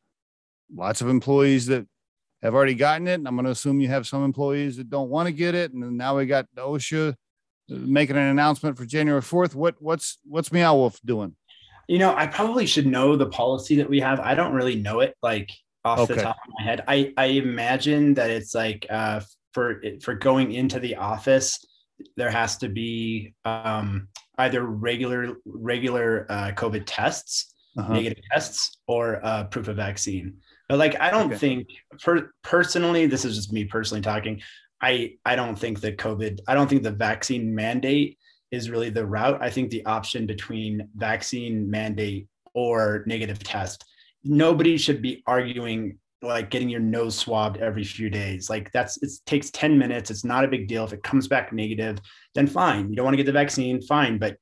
lots 0.74 1.00
of 1.00 1.08
employees 1.08 1.66
that 1.66 1.86
have 2.42 2.54
already 2.54 2.74
gotten 2.74 3.08
it, 3.08 3.14
and 3.14 3.26
I'm 3.26 3.34
going 3.34 3.46
to 3.46 3.50
assume 3.50 3.80
you 3.80 3.88
have 3.88 4.06
some 4.06 4.24
employees 4.24 4.76
that 4.76 4.88
don't 4.88 5.10
want 5.10 5.26
to 5.26 5.32
get 5.32 5.54
it, 5.54 5.72
and 5.72 5.98
now 5.98 6.16
we 6.16 6.26
got 6.26 6.46
the 6.54 6.62
OSHA 6.62 7.14
making 7.68 8.16
an 8.16 8.22
announcement 8.22 8.78
for 8.78 8.86
January 8.86 9.20
4th. 9.20 9.54
What 9.54 9.76
what's 9.80 10.18
what's 10.24 10.52
Meow 10.52 10.74
Wolf 10.74 10.98
doing? 11.04 11.34
You 11.88 11.98
know, 11.98 12.14
I 12.14 12.26
probably 12.26 12.66
should 12.66 12.86
know 12.86 13.16
the 13.16 13.26
policy 13.26 13.76
that 13.76 13.88
we 13.88 14.00
have. 14.00 14.20
I 14.20 14.34
don't 14.34 14.52
really 14.52 14.76
know 14.76 15.00
it 15.00 15.16
like 15.22 15.50
off 15.84 16.00
okay. 16.00 16.14
the 16.14 16.22
top 16.22 16.36
of 16.46 16.54
my 16.58 16.64
head. 16.64 16.84
I 16.86 17.12
I 17.16 17.26
imagine 17.26 18.14
that 18.14 18.30
it's 18.30 18.54
like 18.54 18.86
uh, 18.88 19.20
for 19.52 19.82
for 20.02 20.14
going 20.14 20.52
into 20.52 20.78
the 20.80 20.96
office, 20.96 21.64
there 22.16 22.30
has 22.30 22.56
to 22.58 22.68
be 22.68 23.34
um, 23.44 24.08
either 24.38 24.64
regular 24.64 25.34
regular 25.44 26.26
uh, 26.28 26.52
COVID 26.52 26.84
tests, 26.86 27.54
uh-huh. 27.76 27.92
negative 27.92 28.22
tests, 28.32 28.78
or 28.86 29.24
uh, 29.24 29.44
proof 29.44 29.68
of 29.68 29.76
vaccine. 29.76 30.36
But 30.68 30.78
like, 30.78 31.00
I 31.00 31.10
don't 31.10 31.32
okay. 31.32 31.38
think 31.38 31.68
per- 32.02 32.30
personally, 32.42 33.06
this 33.06 33.24
is 33.24 33.36
just 33.36 33.52
me 33.52 33.64
personally 33.64 34.02
talking. 34.02 34.40
I 34.80 35.14
I 35.24 35.34
don't 35.36 35.58
think 35.58 35.80
the 35.80 35.92
COVID, 35.92 36.40
I 36.46 36.54
don't 36.54 36.68
think 36.68 36.82
the 36.82 36.90
vaccine 36.90 37.54
mandate 37.54 38.18
is 38.50 38.70
really 38.70 38.90
the 38.90 39.06
route. 39.06 39.42
I 39.42 39.50
think 39.50 39.70
the 39.70 39.84
option 39.84 40.26
between 40.26 40.88
vaccine 40.94 41.68
mandate 41.68 42.28
or 42.54 43.04
negative 43.06 43.42
test. 43.42 43.84
Nobody 44.24 44.76
should 44.76 45.02
be 45.02 45.22
arguing 45.26 45.98
like 46.22 46.50
getting 46.50 46.68
your 46.68 46.80
nose 46.80 47.16
swabbed 47.16 47.58
every 47.58 47.84
few 47.84 48.10
days. 48.10 48.50
Like 48.50 48.70
that's 48.72 49.00
it 49.02 49.10
takes 49.26 49.50
10 49.50 49.78
minutes. 49.78 50.10
It's 50.10 50.24
not 50.24 50.44
a 50.44 50.48
big 50.48 50.68
deal. 50.68 50.84
If 50.84 50.92
it 50.92 51.02
comes 51.02 51.28
back 51.28 51.52
negative, 51.52 51.98
then 52.34 52.46
fine. 52.46 52.90
You 52.90 52.96
don't 52.96 53.04
want 53.04 53.14
to 53.14 53.18
get 53.18 53.26
the 53.26 53.32
vaccine, 53.32 53.80
fine. 53.80 54.18
But 54.18 54.36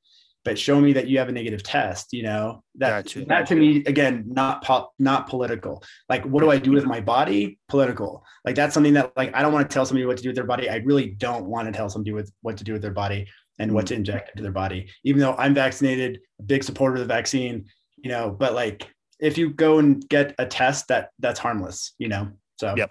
but 0.44 0.56
show 0.56 0.80
me 0.80 0.92
that 0.92 1.08
you 1.08 1.18
have 1.18 1.28
a 1.28 1.32
negative 1.32 1.64
test, 1.64 2.12
you 2.12 2.22
know. 2.22 2.62
That 2.76 3.04
gotcha. 3.04 3.24
that 3.26 3.46
to 3.48 3.56
me 3.56 3.84
again, 3.84 4.24
not 4.28 4.62
po- 4.64 4.92
not 4.98 5.28
political. 5.28 5.82
Like 6.08 6.24
what 6.24 6.40
do 6.40 6.50
I 6.50 6.58
do 6.58 6.70
with 6.70 6.86
my 6.86 7.00
body? 7.00 7.58
Political. 7.68 8.24
Like 8.44 8.54
that's 8.54 8.72
something 8.72 8.94
that 8.94 9.12
like 9.16 9.34
I 9.34 9.42
don't 9.42 9.52
want 9.52 9.68
to 9.68 9.74
tell 9.74 9.84
somebody 9.84 10.06
what 10.06 10.16
to 10.18 10.22
do 10.22 10.28
with 10.30 10.36
their 10.36 10.46
body. 10.46 10.70
I 10.70 10.76
really 10.76 11.10
don't 11.10 11.46
want 11.46 11.66
to 11.66 11.72
tell 11.72 11.90
somebody 11.90 12.12
with 12.12 12.32
what 12.42 12.56
to 12.58 12.64
do 12.64 12.72
with 12.72 12.82
their 12.82 12.92
body 12.92 13.26
and 13.58 13.72
what 13.72 13.86
to 13.88 13.94
mm. 13.94 13.98
inject 13.98 14.30
into 14.30 14.42
their 14.42 14.52
body. 14.52 14.88
Even 15.04 15.20
though 15.20 15.34
I'm 15.34 15.52
vaccinated, 15.52 16.20
a 16.38 16.42
big 16.44 16.62
supporter 16.62 16.94
of 16.94 17.00
the 17.00 17.06
vaccine, 17.06 17.66
you 17.96 18.10
know, 18.10 18.30
but 18.30 18.54
like 18.54 18.88
if 19.18 19.38
you 19.38 19.50
go 19.50 19.78
and 19.78 20.06
get 20.08 20.34
a 20.38 20.46
test 20.46 20.88
that 20.88 21.10
that's 21.18 21.38
harmless, 21.38 21.94
you 21.98 22.08
know. 22.08 22.30
So 22.56 22.74
yep, 22.76 22.90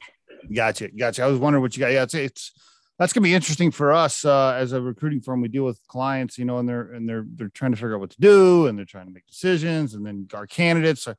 gotcha, 0.54 0.90
gotcha. 0.90 1.24
I 1.24 1.28
was 1.28 1.40
wondering 1.40 1.62
what 1.62 1.76
you 1.76 1.82
got. 1.82 1.92
Yeah, 1.92 2.04
it's, 2.04 2.14
it's 2.14 2.52
that's 2.98 3.14
gonna 3.14 3.24
be 3.24 3.34
interesting 3.34 3.72
for 3.72 3.94
us 3.94 4.26
uh, 4.26 4.54
as 4.54 4.72
a 4.72 4.82
recruiting 4.82 5.22
firm. 5.22 5.42
We 5.42 5.48
deal 5.48 5.66
with 5.66 5.80
clients, 5.88 6.38
you 6.38 6.46
know, 6.46 6.58
and 6.58 6.68
they're 6.68 6.92
and 6.94 7.08
they're 7.08 7.26
they're 7.28 7.50
trying 7.50 7.72
to 7.72 7.78
figure 7.78 7.96
out 7.96 8.00
what 8.00 8.12
to 8.12 8.22
do, 8.22 8.68
and 8.68 8.78
they're 8.78 8.86
trying 8.86 9.08
to 9.08 9.14
make 9.14 9.28
decisions, 9.28 9.94
and 9.94 10.06
then 10.06 10.28
our 10.34 10.48
candidates. 10.48 11.08
Are, 11.08 11.18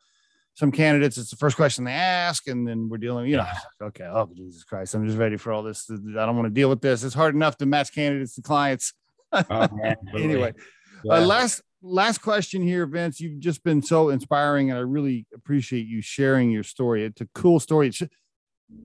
some 0.57 0.73
candidates, 0.73 1.19
it's 1.19 1.29
the 1.29 1.37
first 1.37 1.55
question 1.55 1.85
they 1.85 1.93
ask, 1.93 2.49
and 2.49 2.67
then 2.67 2.89
we're 2.89 2.97
dealing. 2.97 3.29
You 3.29 3.37
know, 3.37 3.47
okay, 3.83 4.05
oh 4.05 4.31
Jesus 4.35 4.65
Christ, 4.65 4.95
I'm 4.95 5.07
just 5.07 5.19
ready 5.19 5.37
for 5.37 5.53
all 5.53 5.63
this. 5.63 5.89
I 5.91 5.95
don't 5.95 6.35
want 6.35 6.47
to 6.47 6.51
deal 6.51 6.71
with 6.71 6.81
this. 6.81 7.05
It's 7.05 7.15
hard 7.15 7.35
enough 7.35 7.59
to 7.59 7.67
match 7.67 7.93
candidates 7.95 8.37
to 8.37 8.43
clients. 8.43 8.95
Oh, 9.33 9.69
anyway, 10.15 10.55
yeah. 11.05 11.17
uh, 11.17 11.21
last 11.21 11.61
last 11.83 12.19
question 12.19 12.63
here, 12.63 12.87
Vince. 12.87 13.21
You've 13.21 13.41
just 13.41 13.63
been 13.63 13.83
so 13.83 14.09
inspiring, 14.09 14.71
and 14.71 14.79
I 14.79 14.83
really 14.83 15.27
appreciate 15.35 15.87
you 15.87 16.03
sharing 16.03 16.51
your 16.51 16.63
story. 16.63 17.05
It's 17.05 17.21
a 17.21 17.29
cool 17.35 17.61
story. 17.61 17.89
It's, 17.89 18.03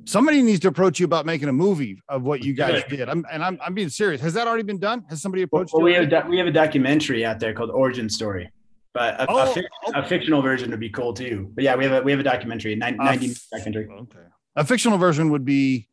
somebody 0.05 0.41
needs 0.41 0.59
to 0.61 0.67
approach 0.67 0.99
you 0.99 1.05
about 1.05 1.25
making 1.25 1.49
a 1.49 1.53
movie 1.53 2.01
of 2.09 2.23
what 2.23 2.43
you 2.43 2.53
guys 2.53 2.83
did. 2.89 3.09
I'm, 3.09 3.25
and 3.31 3.43
I'm, 3.43 3.59
I'm 3.65 3.73
being 3.73 3.89
serious. 3.89 4.21
Has 4.21 4.33
that 4.33 4.47
already 4.47 4.63
been 4.63 4.79
done? 4.79 5.03
Has 5.09 5.21
somebody 5.21 5.43
approached 5.43 5.73
well, 5.73 5.87
you? 5.87 5.99
We 5.99 6.11
have, 6.11 6.27
we 6.27 6.37
have 6.37 6.47
a 6.47 6.51
documentary 6.51 7.25
out 7.25 7.39
there 7.39 7.53
called 7.53 7.71
Origin 7.71 8.09
Story, 8.09 8.51
but 8.93 9.19
a, 9.19 9.25
oh, 9.29 9.37
a, 9.37 9.63
oh. 9.87 9.91
a, 9.95 10.03
fictional 10.03 10.41
version 10.41 10.69
would 10.71 10.79
be 10.79 10.89
cool 10.89 11.13
too. 11.13 11.51
But 11.55 11.63
yeah, 11.63 11.75
we 11.75 11.85
have 11.85 11.93
a, 11.93 12.01
we 12.03 12.11
have 12.11 12.19
a 12.19 12.23
documentary, 12.23 12.75
90 12.75 12.97
minute 12.97 13.39
documentary. 13.51 13.87
Okay. 13.91 14.19
A 14.55 14.65
fictional 14.65 14.97
version 14.97 15.31
would 15.31 15.45
be 15.45 15.87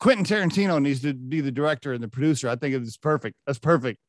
Quentin 0.00 0.24
Tarantino 0.24 0.80
needs 0.80 1.00
to 1.02 1.14
be 1.14 1.40
the 1.40 1.52
director 1.52 1.92
and 1.92 2.02
the 2.02 2.08
producer. 2.08 2.48
I 2.48 2.56
think 2.56 2.74
it's 2.74 2.96
perfect. 2.96 3.36
That's 3.46 3.58
perfect. 3.58 4.00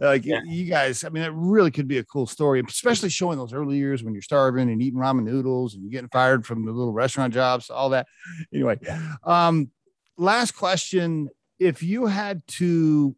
Like 0.00 0.24
yeah. 0.24 0.40
you 0.44 0.64
guys, 0.64 1.04
I 1.04 1.08
mean, 1.08 1.22
it 1.22 1.32
really 1.34 1.70
could 1.70 1.88
be 1.88 1.98
a 1.98 2.04
cool 2.04 2.26
story, 2.26 2.62
especially 2.66 3.08
showing 3.08 3.38
those 3.38 3.52
early 3.52 3.76
years 3.76 4.02
when 4.02 4.14
you're 4.14 4.22
starving 4.22 4.70
and 4.70 4.80
eating 4.80 4.98
ramen 4.98 5.24
noodles 5.24 5.74
and 5.74 5.82
you're 5.82 5.90
getting 5.90 6.08
fired 6.10 6.46
from 6.46 6.64
the 6.64 6.72
little 6.72 6.92
restaurant 6.92 7.34
jobs, 7.34 7.70
all 7.70 7.90
that. 7.90 8.06
Anyway, 8.52 8.78
um, 9.24 9.70
last 10.16 10.52
question: 10.52 11.28
If 11.58 11.82
you 11.82 12.06
had 12.06 12.42
to 12.48 13.16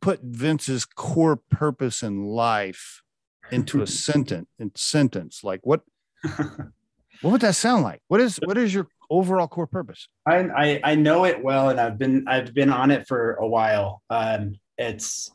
put 0.00 0.20
Vince's 0.22 0.84
core 0.84 1.36
purpose 1.36 2.02
in 2.02 2.24
life 2.24 3.02
into 3.50 3.82
a 3.82 3.86
sentence, 4.06 4.48
in 4.58 4.72
sentence, 4.74 5.44
like 5.44 5.60
what? 5.64 5.82
what 7.22 7.30
would 7.32 7.40
that 7.40 7.56
sound 7.56 7.82
like? 7.82 8.00
What 8.08 8.20
is 8.20 8.38
what 8.44 8.58
is 8.58 8.74
your 8.74 8.88
overall 9.10 9.48
core 9.48 9.66
purpose? 9.66 10.08
I, 10.26 10.38
I, 10.38 10.80
I 10.84 10.94
know 10.94 11.24
it 11.24 11.42
well, 11.42 11.70
and 11.70 11.80
I've 11.80 11.98
been 11.98 12.26
I've 12.28 12.52
been 12.52 12.70
on 12.70 12.90
it 12.90 13.06
for 13.06 13.34
a 13.34 13.46
while. 13.46 14.02
Um, 14.10 14.56
it's 14.76 15.30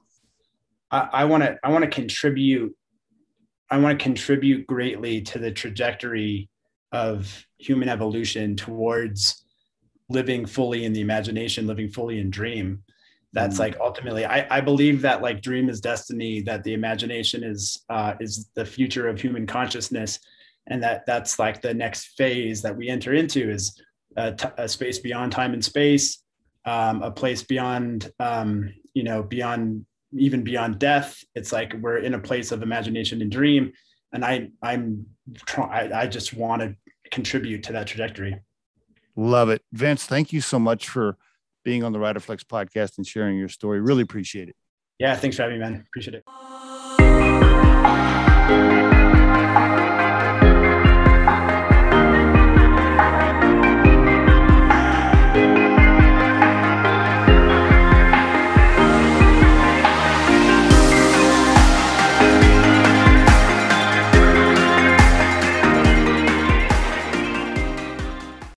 I 0.92 1.26
want 1.26 1.44
to 1.44 1.58
I 1.64 1.72
want 1.72 1.84
to 1.84 1.90
contribute 1.90 2.76
I 3.70 3.78
want 3.78 3.98
to 3.98 4.04
contribute 4.04 4.66
greatly 4.68 5.22
to 5.24 5.40
the 5.40 5.52
trajectory 5.52 6.50
of 6.92 7.46
human 7.58 7.90
evolution 7.90 8.56
towards 8.56 9.44
living 10.10 10.46
fully 10.46 10.86
in 10.86 10.94
the 10.94 11.02
imagination, 11.02 11.68
living 11.68 11.90
fully 11.90 12.20
in 12.20 12.30
dream. 12.30 12.84
That's 13.34 13.58
mm. 13.58 13.60
like 13.60 13.78
ultimately, 13.82 14.26
I, 14.26 14.48
I 14.50 14.62
believe 14.62 15.02
that 15.02 15.22
like 15.22 15.42
dream 15.42 15.68
is 15.68 15.82
destiny, 15.82 16.42
that 16.44 16.64
the 16.64 16.74
imagination 16.74 17.44
is 17.44 17.84
uh, 17.90 18.14
is 18.22 18.50
the 18.56 18.66
future 18.66 19.10
of 19.10 19.20
human 19.20 19.46
consciousness, 19.46 20.20
and 20.68 20.84
that 20.84 21.06
that's 21.06 21.40
like 21.40 21.62
the 21.62 21.74
next 21.74 22.18
phase 22.18 22.62
that 22.62 22.76
we 22.76 22.90
enter 22.90 23.14
into 23.14 23.50
is 23.50 23.82
a, 24.16 24.34
t- 24.34 24.48
a 24.58 24.68
space 24.68 25.00
beyond 25.00 25.32
time 25.32 25.54
and 25.54 25.64
space, 25.64 26.24
um, 26.66 27.02
a 27.02 27.12
place 27.12 27.44
beyond 27.44 28.12
um, 28.20 28.74
you 28.94 29.04
know 29.04 29.24
beyond 29.24 29.86
even 30.14 30.44
beyond 30.44 30.80
death. 30.80 31.24
It's 31.36 31.52
like 31.52 31.74
we're 31.82 31.98
in 31.98 32.14
a 32.14 32.20
place 32.20 32.52
of 32.52 32.64
imagination 32.64 33.22
and 33.22 33.32
dream, 33.32 33.72
and 34.14 34.24
I 34.26 34.50
I'm 34.62 35.06
trying. 35.46 35.94
I 35.94 36.08
just 36.08 36.34
want 36.34 36.62
to 36.62 36.76
contribute 37.12 37.64
to 37.64 37.74
that 37.74 37.88
trajectory. 37.88 38.40
Love 39.16 39.50
it, 39.50 39.64
Vince. 39.74 40.06
Thank 40.06 40.32
you 40.32 40.42
so 40.42 40.60
much 40.60 40.90
for 40.90 41.18
being 41.64 41.84
on 41.84 41.92
the 41.92 42.00
Riderflex 42.00 42.44
podcast 42.44 42.98
and 42.98 43.08
sharing 43.08 43.38
your 43.38 43.50
story. 43.50 43.82
Really 43.82 44.04
appreciate 44.04 44.50
it. 44.50 44.56
Yeah, 45.00 45.16
thanks 45.16 45.36
for 45.36 45.44
having 45.44 45.60
me, 45.60 45.66
man. 45.66 45.86
Appreciate 45.88 46.16
it. 46.16 46.67